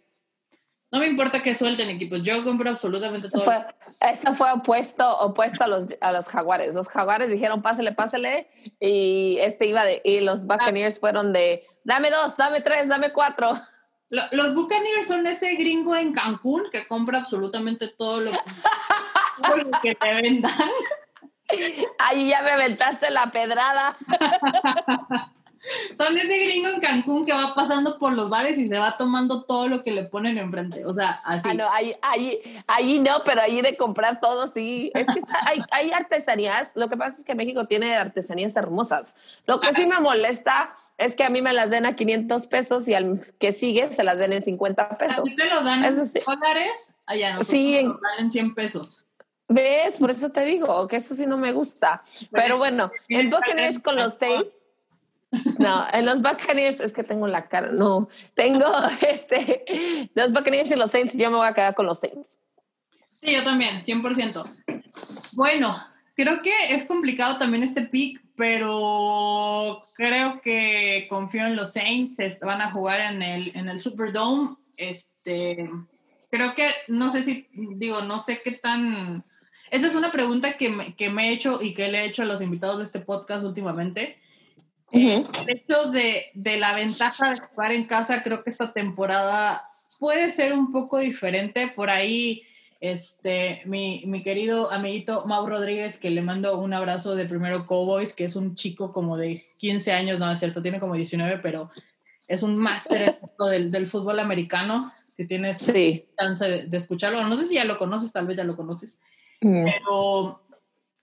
[0.92, 3.42] No me importa que suelten equipos, yo compro absolutamente todo.
[3.42, 3.66] Fue,
[4.00, 6.74] esto fue opuesto, opuesto a, los, a los jaguares.
[6.74, 8.48] Los jaguares dijeron, pásale, pásale,
[8.78, 13.58] y, este iba de, y los Buccaneers fueron de, dame dos, dame tres, dame cuatro.
[14.08, 18.38] Los Buccaneers son ese gringo en Cancún que compra absolutamente todo lo que
[19.82, 20.52] que te vendan.
[21.98, 23.96] Ahí ya me aventaste la pedrada.
[25.96, 29.44] son ese gringo en Cancún que va pasando por los bares y se va tomando
[29.44, 30.84] todo lo que le ponen enfrente.
[30.84, 31.48] O sea, así.
[31.50, 34.90] Ah, no, ahí, ahí, ahí no, pero ahí de comprar todo sí.
[34.94, 36.72] Es que hay, hay artesanías.
[36.76, 39.14] Lo que pasa es que México tiene artesanías hermosas.
[39.46, 42.88] Lo que sí me molesta es que a mí me las den a 500 pesos
[42.88, 45.18] y al que sigue se las den en 50 pesos.
[45.18, 46.98] ¿A te los dan en dólares?
[47.06, 47.42] Allá no.
[47.42, 49.02] Sí, en, en 100 pesos.
[49.48, 49.98] ¿Ves?
[49.98, 52.02] Por eso te digo que eso sí no me gusta.
[52.32, 54.70] Pero bueno, el Buccaneers con los Saints.
[55.58, 57.72] No, en los Buccaneers es que tengo la cara.
[57.72, 58.66] No, tengo
[59.08, 60.10] este.
[60.14, 62.38] Los Buccaneers y los Saints, yo me voy a quedar con los Saints.
[63.08, 64.44] Sí, yo también, 100%.
[65.32, 65.82] Bueno,
[66.14, 72.40] creo que es complicado también este pick, pero creo que confío en los Saints.
[72.40, 74.56] Van a jugar en el, en el Superdome.
[74.76, 75.70] Este,
[76.30, 79.24] creo que, no sé si, digo, no sé qué tan
[79.70, 82.22] esa es una pregunta que me, que me, he hecho y que le he hecho
[82.22, 84.18] a los invitados de este podcast últimamente.
[84.92, 89.62] El hecho de, de, la ventaja de jugar en casa, creo que esta temporada
[89.98, 91.68] puede ser un poco diferente.
[91.68, 92.42] Por ahí,
[92.80, 98.12] este, mi, mi querido amiguito Mau Rodríguez, que le mando un abrazo de primero Cowboys,
[98.12, 101.70] que es un chico como de 15 años, no es cierto, tiene como 19, pero
[102.28, 103.18] es un máster
[103.50, 104.92] del, del fútbol americano.
[105.10, 105.72] Si tienes
[106.18, 109.00] chance de, de, escucharlo, no sé si ya lo conoces, tal vez ya lo conoces.
[109.40, 109.64] Mm.
[109.64, 110.42] Pero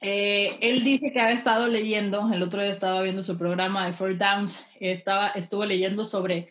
[0.03, 3.93] eh, él dice que ha estado leyendo, el otro día estaba viendo su programa de
[3.93, 6.49] Four Downs, estaba, estuvo leyendo sobre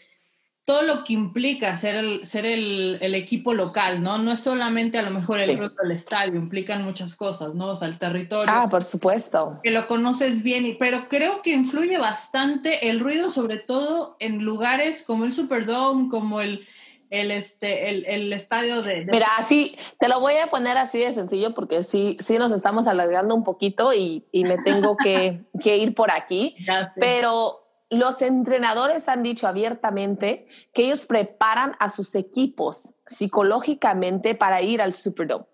[0.64, 4.18] todo lo que implica ser el, ser el, el equipo local, ¿no?
[4.18, 5.74] No es solamente a lo mejor el sí.
[5.82, 7.68] del estadio, implican muchas cosas, ¿no?
[7.68, 8.46] O sea, el territorio.
[8.48, 9.58] Ah, por supuesto.
[9.62, 15.02] Que lo conoces bien, pero creo que influye bastante el ruido, sobre todo en lugares
[15.02, 16.66] como el Superdome, como el,
[17.12, 20.98] el, este, el, el estadio de, de, Mira, así, te lo voy a poner así
[20.98, 25.44] de sencillo porque sí, sí nos estamos alargando un poquito y, y me tengo que,
[25.62, 26.56] que, ir por aquí,
[26.96, 34.80] pero los entrenadores han dicho abiertamente que ellos preparan a sus equipos psicológicamente para ir
[34.80, 35.44] al Superdome.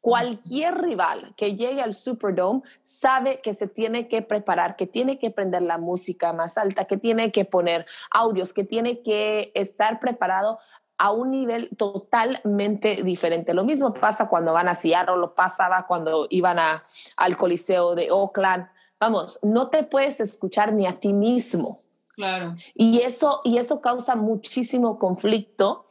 [0.00, 5.30] Cualquier rival que llegue al Superdome sabe que se tiene que preparar, que tiene que
[5.30, 10.58] prender la música más alta, que tiene que poner audios, que tiene que estar preparado
[10.98, 13.54] a un nivel totalmente diferente.
[13.54, 16.84] Lo mismo pasa cuando van a Seattle, lo pasaba cuando iban a,
[17.16, 18.66] al Coliseo de Oakland.
[18.98, 21.80] Vamos, no te puedes escuchar ni a ti mismo.
[22.16, 22.56] Claro.
[22.74, 25.86] Y eso, y eso causa muchísimo conflicto.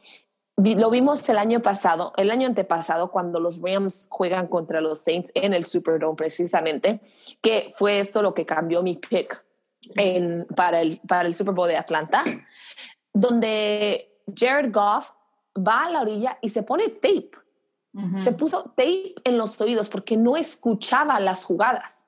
[0.56, 5.30] Lo vimos el año pasado, el año antepasado, cuando los Rams juegan contra los Saints
[5.34, 7.00] en el Superdome, precisamente,
[7.40, 9.42] que fue esto lo que cambió mi pick
[9.94, 12.24] en, para, el, para el Super Bowl de Atlanta,
[13.14, 15.10] donde Jared Goff
[15.56, 17.30] va a la orilla y se pone tape.
[18.22, 22.04] Se puso tape en los oídos porque no escuchaba las jugadas.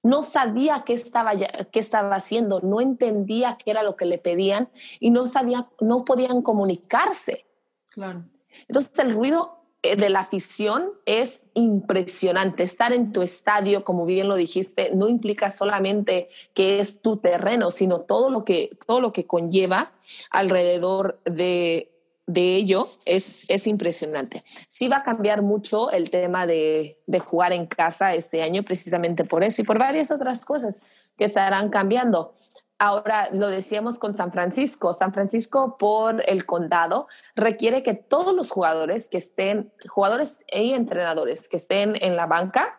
[0.00, 4.68] No sabía qué estaba, qué estaba haciendo, no entendía qué era lo que le pedían
[5.00, 7.44] y no sabía, no podían comunicarse.
[7.88, 8.24] Claro.
[8.68, 12.62] Entonces el ruido de la afición es impresionante.
[12.62, 17.70] Estar en tu estadio, como bien lo dijiste, no implica solamente que es tu terreno,
[17.70, 19.92] sino todo lo que, todo lo que conlleva
[20.30, 21.92] alrededor de,
[22.26, 24.42] de ello es, es impresionante.
[24.68, 29.24] Sí va a cambiar mucho el tema de, de jugar en casa este año, precisamente
[29.24, 30.82] por eso y por varias otras cosas
[31.16, 32.34] que estarán cambiando.
[32.78, 34.92] Ahora lo decíamos con San Francisco.
[34.92, 41.48] San Francisco por el condado requiere que todos los jugadores que estén, jugadores y entrenadores
[41.48, 42.78] que estén en la banca,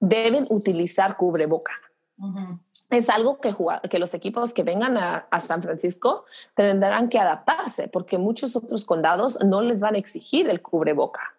[0.00, 1.72] deben utilizar cubreboca.
[2.18, 2.60] Uh -huh.
[2.90, 3.54] Es algo que,
[3.90, 8.84] que, los equipos que vengan a, a, San Francisco tendrán que adaptarse porque muchos otros
[8.86, 11.34] condados no les van a exigir el cubreboca.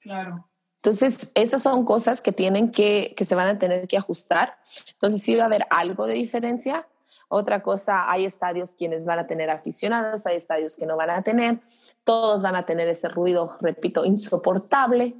[0.00, 0.48] Claro.
[0.76, 4.58] Entonces, esas son cosas que tienen que, que se van a tener que ajustar.
[4.94, 6.88] Entonces, sí va a haber algo de diferencia,
[7.32, 11.22] otra cosa, hay estadios quienes van a tener aficionados, hay estadios que no van a
[11.22, 11.60] tener,
[12.04, 15.14] todos van a tener ese ruido, repito, insoportable.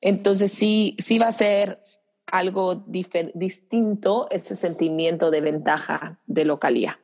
[0.00, 1.82] Entonces sí, sí va a ser
[2.26, 6.98] algo distinto ese sentimiento de ventaja de localía.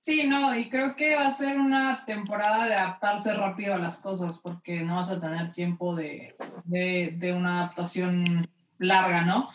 [0.00, 3.98] Sí, no, y creo que va a ser una temporada de adaptarse rápido a las
[3.98, 8.48] cosas porque no vas a tener tiempo de, de, de una adaptación
[8.78, 9.50] larga, ¿no?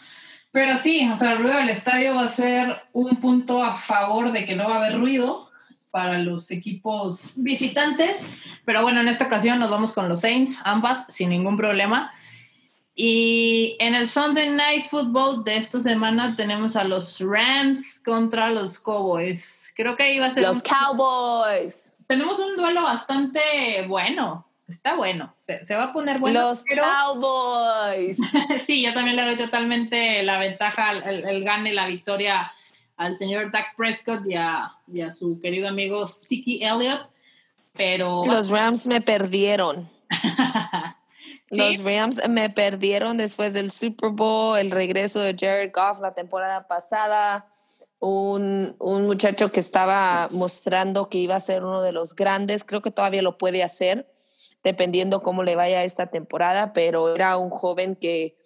[0.56, 4.32] Pero sí, o sea, el ruido del estadio va a ser un punto a favor
[4.32, 5.52] de que no va a haber ruido
[5.92, 8.30] para los equipos visitantes.
[8.64, 12.14] Pero bueno, en esta ocasión nos vamos con los Saints, ambas, sin ningún problema.
[12.96, 18.80] Y en el Sunday Night Football de esta semana tenemos a los Rams contra los
[18.80, 19.74] Cowboys.
[19.76, 20.44] Creo que ahí va a ser...
[20.44, 20.64] Los un...
[20.64, 21.98] Cowboys.
[22.08, 26.42] Tenemos un duelo bastante bueno está bueno, se, se, va a poner bueno.
[26.42, 26.84] Los pero...
[26.84, 28.18] Cowboys.
[28.66, 32.52] sí, yo también le doy totalmente la ventaja, el, el gane, la victoria
[32.98, 37.10] al señor Dak Prescott y a, y a su querido amigo Siki Elliott,
[37.74, 38.26] pero...
[38.26, 39.90] Los Rams me perdieron.
[41.50, 46.68] Los Rams me perdieron después del Super Bowl, el regreso de Jared Goff la temporada
[46.68, 47.48] pasada,
[48.00, 52.82] un, un, muchacho que estaba mostrando que iba a ser uno de los grandes, creo
[52.82, 54.08] que todavía lo puede hacer,
[54.66, 58.38] dependiendo cómo le vaya esta temporada, pero era un joven que,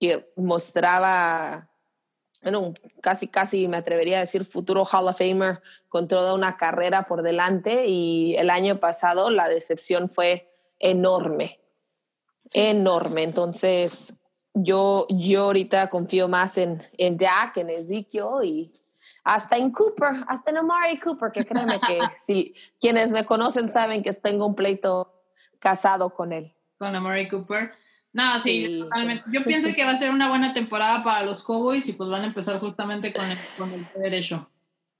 [0.00, 1.70] que mostraba,
[2.42, 7.06] bueno, casi, casi me atrevería a decir futuro Hall of Famer con toda una carrera
[7.06, 10.50] por delante y el año pasado la decepción fue
[10.80, 11.60] enorme
[12.52, 13.22] enorme.
[13.22, 14.14] Entonces,
[14.54, 18.72] yo, yo ahorita confío más en, en Dak, en Ezekiel y
[19.24, 24.02] hasta en Cooper, hasta en Amari Cooper, que créeme que si quienes me conocen saben
[24.02, 25.12] que tengo un pleito
[25.66, 26.52] casado con él.
[26.78, 27.72] Con Amari Cooper.
[28.12, 29.24] No, sí, totalmente.
[29.32, 32.22] Yo pienso que va a ser una buena temporada para los Cowboys y pues van
[32.22, 34.48] a empezar justamente con el, con el derecho,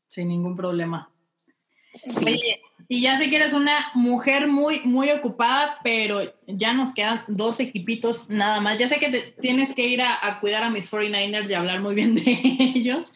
[0.09, 1.09] sin ningún problema.
[1.95, 2.41] Sí.
[2.89, 7.61] y ya sé que eres una mujer muy, muy ocupada, pero ya nos quedan dos
[7.61, 8.77] equipitos nada más.
[8.77, 11.95] Ya sé que te, tienes que ir a, cuidar a mis 49ers y hablar muy
[11.95, 12.23] bien de
[12.75, 13.15] ellos,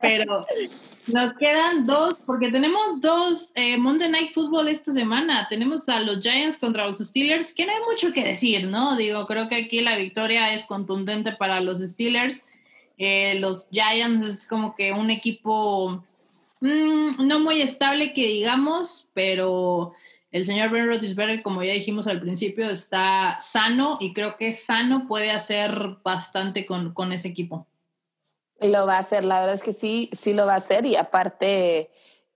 [0.00, 0.46] pero
[1.06, 5.46] nos quedan dos, porque tenemos dos eh, Monday Night Football esta semana.
[5.48, 8.96] Tenemos a los Giants contra los Steelers, que no hay mucho que decir, ¿no?
[8.96, 12.44] Digo, creo que aquí la victoria es contundente para los Steelers.
[12.98, 16.04] Eh, los Giants es como que un equipo
[16.64, 19.92] Mm, no muy estable que digamos, pero
[20.32, 25.06] el señor Ben Roethlisberger, como ya dijimos al principio, está sano y creo que sano
[25.06, 27.66] puede hacer bastante con, con ese equipo.
[28.60, 30.96] Lo va a hacer, la verdad es que sí, sí lo va a hacer y
[30.96, 31.90] aparte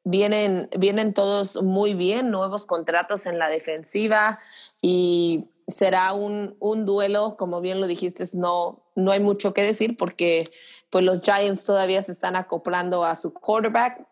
[0.05, 4.39] vienen, vienen todos muy bien, nuevos contratos en la defensiva
[4.83, 9.97] y será un, un duelo, como bien lo dijiste, no, no hay mucho que decir
[9.97, 10.51] porque
[10.91, 14.07] pues los Giants todavía se están acoplando a su quarterback,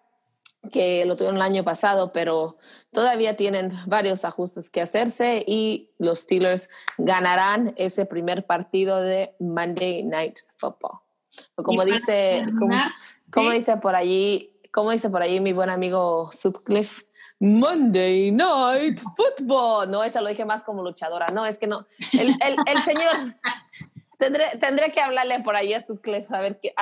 [0.71, 2.59] que lo tuvieron el año pasado, pero
[2.93, 6.69] todavía tienen varios ajustes que hacerse y los Steelers
[6.99, 11.06] ganarán ese primer partido de Monday Night Football.
[11.55, 12.47] Como dice,
[13.31, 17.05] como, dice por allí, como dice por allí mi buen amigo Sutcliffe,
[17.39, 19.91] Monday Night Football.
[19.91, 21.27] No, eso lo dije más como luchadora.
[21.35, 21.87] No, es que no.
[22.13, 23.35] El, el, el señor,
[24.19, 26.01] Tendré, que hablarle por ahí a su
[26.31, 26.73] a ver que,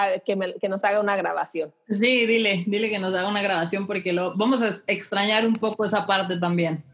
[0.61, 1.73] que, nos haga una grabación.
[1.89, 5.85] Sí, dile, dile que nos haga una grabación porque lo, vamos a extrañar un poco
[5.85, 6.85] esa parte también.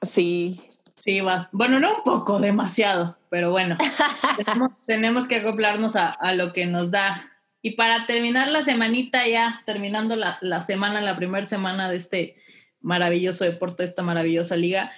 [0.00, 0.58] Sí.
[0.96, 1.50] Sí, vas.
[1.52, 3.76] Bueno, no un poco, demasiado, pero bueno,
[4.86, 7.30] tenemos, que acoplarnos a, lo que nos da.
[7.60, 12.36] Y para terminar la semanita ya, terminando la, la semana, la primera semana de este
[12.80, 14.90] maravilloso deporte, esta maravillosa liga,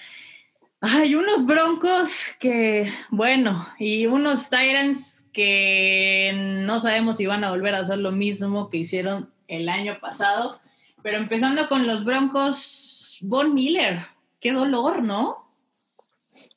[0.80, 6.30] hay unos Broncos que, bueno, y unos Tyrants que
[6.64, 10.60] no sabemos si van a volver a hacer lo mismo que hicieron el año pasado.
[11.02, 13.98] Pero empezando con los Broncos, Von Miller,
[14.38, 15.47] qué dolor, ¿no?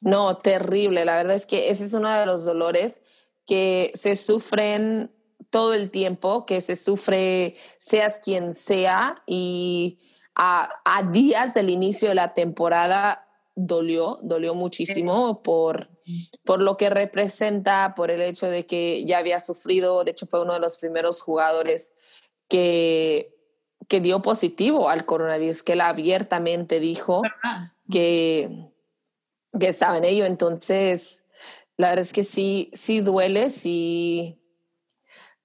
[0.01, 1.05] No, terrible.
[1.05, 3.01] La verdad es que ese es uno de los dolores
[3.45, 5.11] que se sufren
[5.49, 9.99] todo el tiempo, que se sufre seas quien sea y
[10.35, 15.89] a, a días del inicio de la temporada dolió, dolió muchísimo por,
[16.43, 20.41] por lo que representa, por el hecho de que ya había sufrido, de hecho fue
[20.41, 21.93] uno de los primeros jugadores
[22.47, 23.35] que,
[23.87, 27.21] que dio positivo al coronavirus, que él abiertamente dijo
[27.91, 28.70] que,
[29.59, 30.25] que estaba en ello.
[30.25, 31.23] Entonces,
[31.77, 34.39] la verdad es que sí, sí duele, sí,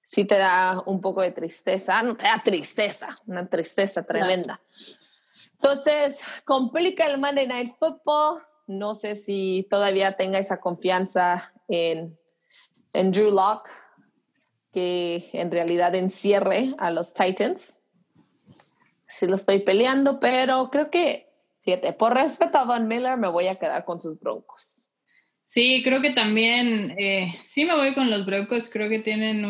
[0.01, 4.61] sí te da un poco de tristeza, no te da tristeza, una tristeza tremenda.
[5.53, 8.41] Entonces, complica el Monday Night Football.
[8.67, 12.17] No sé si todavía tenga esa confianza en,
[12.93, 13.69] en Drew Locke,
[14.71, 17.79] que en realidad encierre a los Titans.
[19.07, 21.26] Sí lo estoy peleando, pero creo que,
[21.97, 24.91] por respeto a Von Miller, me voy a quedar con sus broncos.
[25.43, 29.45] Sí, creo que también, eh, sí me voy con los Broncos, creo que tienen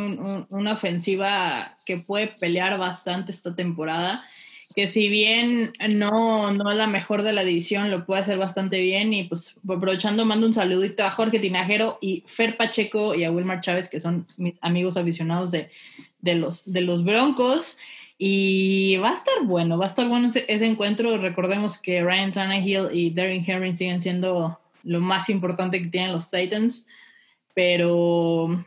[0.49, 4.23] una ofensiva que puede pelear bastante esta temporada
[4.77, 8.79] que si bien no, no es la mejor de la división, lo puede hacer bastante
[8.79, 9.11] bien.
[9.11, 13.61] Y pues aprovechando, mando un saludito a Jorge Tinajero y Fer Pacheco y a Wilmar
[13.61, 14.23] Chávez, que son
[14.61, 15.71] amigos aficionados de,
[16.21, 17.79] de, los, de los Broncos.
[18.17, 21.17] Y va a estar bueno, va a estar bueno ese, ese encuentro.
[21.17, 26.31] Recordemos que Ryan Tannehill y Darren Henry siguen siendo lo más importante que tienen los
[26.31, 26.87] Titans.
[27.53, 28.65] Pero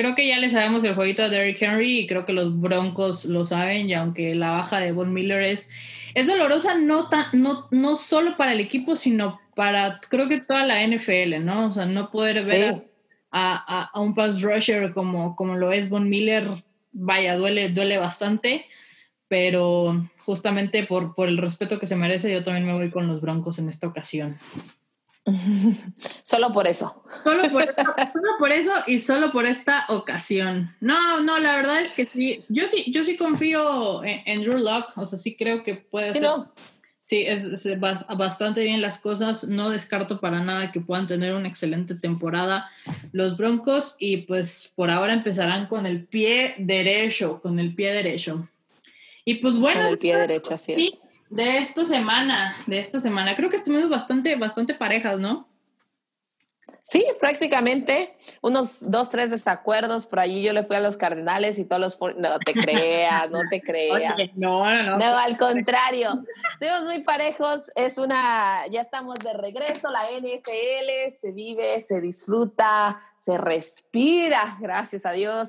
[0.00, 3.26] Creo que ya le sabemos el jueguito a Derrick Henry y creo que los Broncos
[3.26, 5.68] lo saben y aunque la baja de Von Miller es,
[6.14, 10.86] es dolorosa no, no, no solo para el equipo, sino para creo que toda la
[10.86, 11.66] NFL, ¿no?
[11.66, 12.84] O sea, no poder ver
[13.30, 16.48] a, a, un pass rusher como, como lo es Von Miller
[16.92, 18.64] vaya, duele, duele bastante,
[19.30, 23.20] pero justamente por, por el respeto que se merece, yo también me voy con los
[23.20, 24.36] Broncos en esta ocasión.
[26.24, 27.04] Solo por eso.
[27.22, 27.72] Solo por eso,
[28.12, 30.74] solo por eso y solo por esta ocasión.
[30.80, 32.38] No, no, la verdad es que sí.
[32.48, 34.92] Yo sí, yo sí confío en, Drew Lock.
[34.96, 36.22] O sea, sí creo que puede Sí, ser.
[36.22, 36.52] no.
[37.04, 39.44] Sí, es, es bas- bastante bien las cosas.
[39.44, 42.68] No descarto para nada que puedan tener una excelente temporada
[43.12, 48.48] los Broncos y pues por ahora empezarán con el pie derecho, con el pie derecho.
[49.24, 51.02] Y pues bueno, Con el pie derecho, así sí, es.
[51.28, 55.50] de esta semana, de esta semana, creo que estuvimos bastante, bastante parejas, ¿no?
[56.82, 58.08] Sí, prácticamente
[58.40, 60.06] unos dos, tres desacuerdos.
[60.06, 62.16] Por allí yo le fui a los Cardenales y todos los...
[62.16, 64.14] No te creas, no te creas.
[64.14, 64.98] Oye, no, no, no.
[64.98, 66.18] No, al contrario.
[66.58, 67.70] Somos muy parejos.
[67.76, 69.90] Es una, ya estamos de regreso.
[69.90, 74.56] La NFL se vive, se disfruta, se respira.
[74.58, 75.48] Gracias a Dios.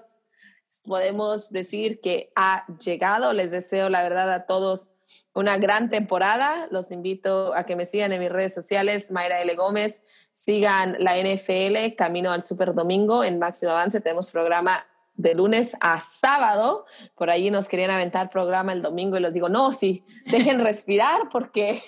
[0.83, 3.33] Podemos decir que ha llegado.
[3.33, 4.91] Les deseo, la verdad, a todos
[5.33, 6.67] una gran temporada.
[6.71, 9.55] Los invito a que me sigan en mis redes sociales, Mayra L.
[9.55, 10.03] Gómez.
[10.33, 14.01] Sigan la NFL, Camino al Super Domingo en Máximo Avance.
[14.01, 14.85] Tenemos programa
[15.15, 16.85] de lunes a sábado.
[17.15, 21.29] Por ahí nos querían aventar programa el domingo y les digo, no, sí, dejen respirar
[21.31, 21.81] porque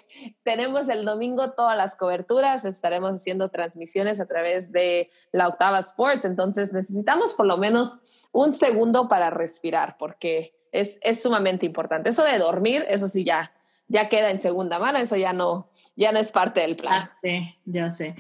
[0.44, 2.66] tenemos el domingo todas las coberturas.
[2.66, 6.26] Estaremos haciendo transmisiones a través de la Octava Sports.
[6.26, 8.00] Entonces necesitamos por lo menos
[8.32, 12.10] un segundo para respirar porque es, es sumamente importante.
[12.10, 13.54] Eso de dormir, eso sí ya,
[13.88, 15.00] ya queda en segunda mano.
[15.00, 17.04] Eso ya no, ya no es parte del plan.
[17.20, 18.16] Sé, ya sé.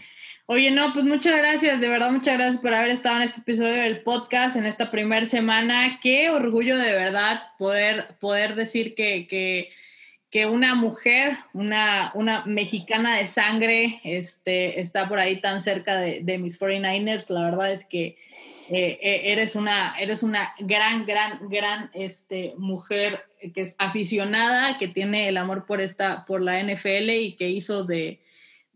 [0.53, 3.73] Oye, no, pues muchas gracias, de verdad, muchas gracias por haber estado en este episodio
[3.81, 5.99] del podcast en esta primera semana.
[5.99, 9.71] Qué orgullo de verdad poder, poder decir que, que,
[10.30, 16.19] que una mujer, una, una mexicana de sangre, este, está por ahí tan cerca de,
[16.21, 17.31] de mis 49ers.
[17.31, 18.15] La verdad es que
[18.69, 23.25] eh, eh, eres, una, eres una gran, gran, gran este, mujer
[23.55, 27.85] que es aficionada, que tiene el amor por, esta, por la NFL y que hizo
[27.85, 28.19] de,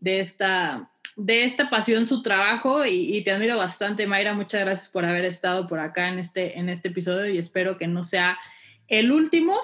[0.00, 4.34] de esta de esta pasión su trabajo y, y, te admiro bastante, Mayra.
[4.34, 7.88] Muchas gracias por haber estado por acá en este, en este episodio y espero que
[7.88, 8.38] no sea
[8.86, 9.58] el último.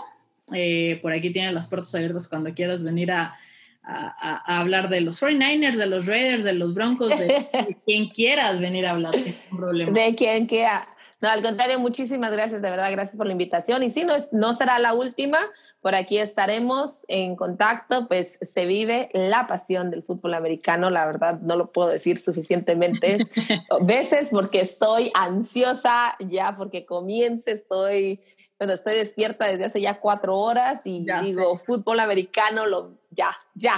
[0.52, 3.38] Eh, por aquí tienes las puertas abiertas cuando quieras venir a,
[3.84, 8.08] a, a, hablar de los 49ers, de los Raiders, de los Broncos, de, de quien
[8.08, 9.92] quieras venir a hablar sin problema.
[9.92, 10.88] De quien quiera.
[11.22, 13.84] No, al contrario, muchísimas gracias, de verdad, gracias por la invitación.
[13.84, 15.38] Y sí, no, es, no será la última,
[15.84, 21.40] por aquí estaremos en contacto, pues se vive la pasión del fútbol americano, la verdad
[21.42, 23.18] no lo puedo decir suficientemente
[23.82, 28.22] veces porque estoy ansiosa ya porque comience, estoy,
[28.58, 31.64] bueno, estoy despierta desde hace ya cuatro horas y Ya digo, sé.
[31.66, 33.74] fútbol americano, lo, ya, ya,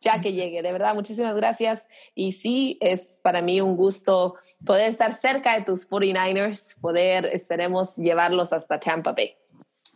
[0.00, 1.88] ya que llegue, de verdad, muchísimas gracias.
[2.14, 7.96] Y sí, es para mí un gusto poder estar cerca de tus 49ers, poder, esperemos,
[7.96, 9.36] llevarlos hasta Tampa Bay.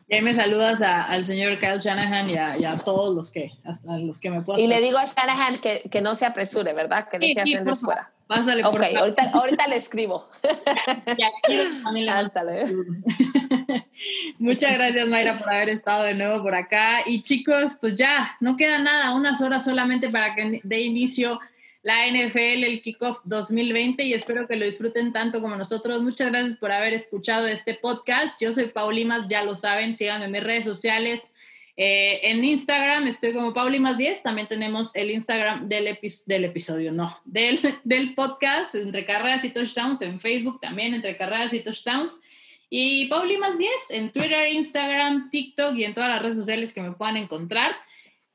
[0.08, 3.30] Y ahí me saludas a- al señor Kyle Shanahan y a, y a todos los
[3.30, 4.60] que, hasta los que me puedan.
[4.60, 7.08] Y le digo a Shanahan que, que no se apresure, ¿verdad?
[7.08, 7.76] Que Sí, deje sí, favor.
[7.76, 8.10] fuera.
[8.26, 10.28] Pásale por Ok, ahorita, ahorita le escribo.
[14.38, 17.00] Muchas gracias, Mayra, por haber estado de nuevo por acá.
[17.06, 21.40] Y chicos, pues ya, no queda nada, unas horas solamente para que dé inicio
[21.84, 26.02] la NFL, el Kickoff 2020, y espero que lo disfruten tanto como nosotros.
[26.02, 28.40] Muchas gracias por haber escuchado este podcast.
[28.40, 31.34] Yo soy Paulimas, ya lo saben, síganme en mis redes sociales.
[31.76, 37.20] Eh, en Instagram estoy como Paulimas10, también tenemos el Instagram del, epi- del episodio, no,
[37.26, 42.20] del, del podcast, Entre Carreras y Touchdowns, en Facebook también, Entre Carreras y Touchdowns.
[42.70, 46.80] Y Pauli más 10 en Twitter, Instagram, TikTok y en todas las redes sociales que
[46.80, 47.76] me puedan encontrar.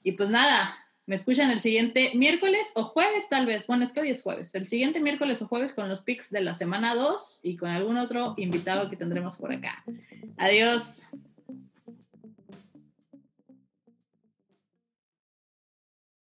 [0.03, 0.77] Y pues nada,
[1.09, 3.65] me escuchan el siguiente miércoles o jueves tal vez.
[3.65, 4.53] Bueno, es que hoy es jueves.
[4.53, 7.97] El siguiente miércoles o jueves con los pics de la semana 2 y con algún
[7.97, 9.83] otro invitado que tendremos por acá.
[10.37, 11.01] Adiós.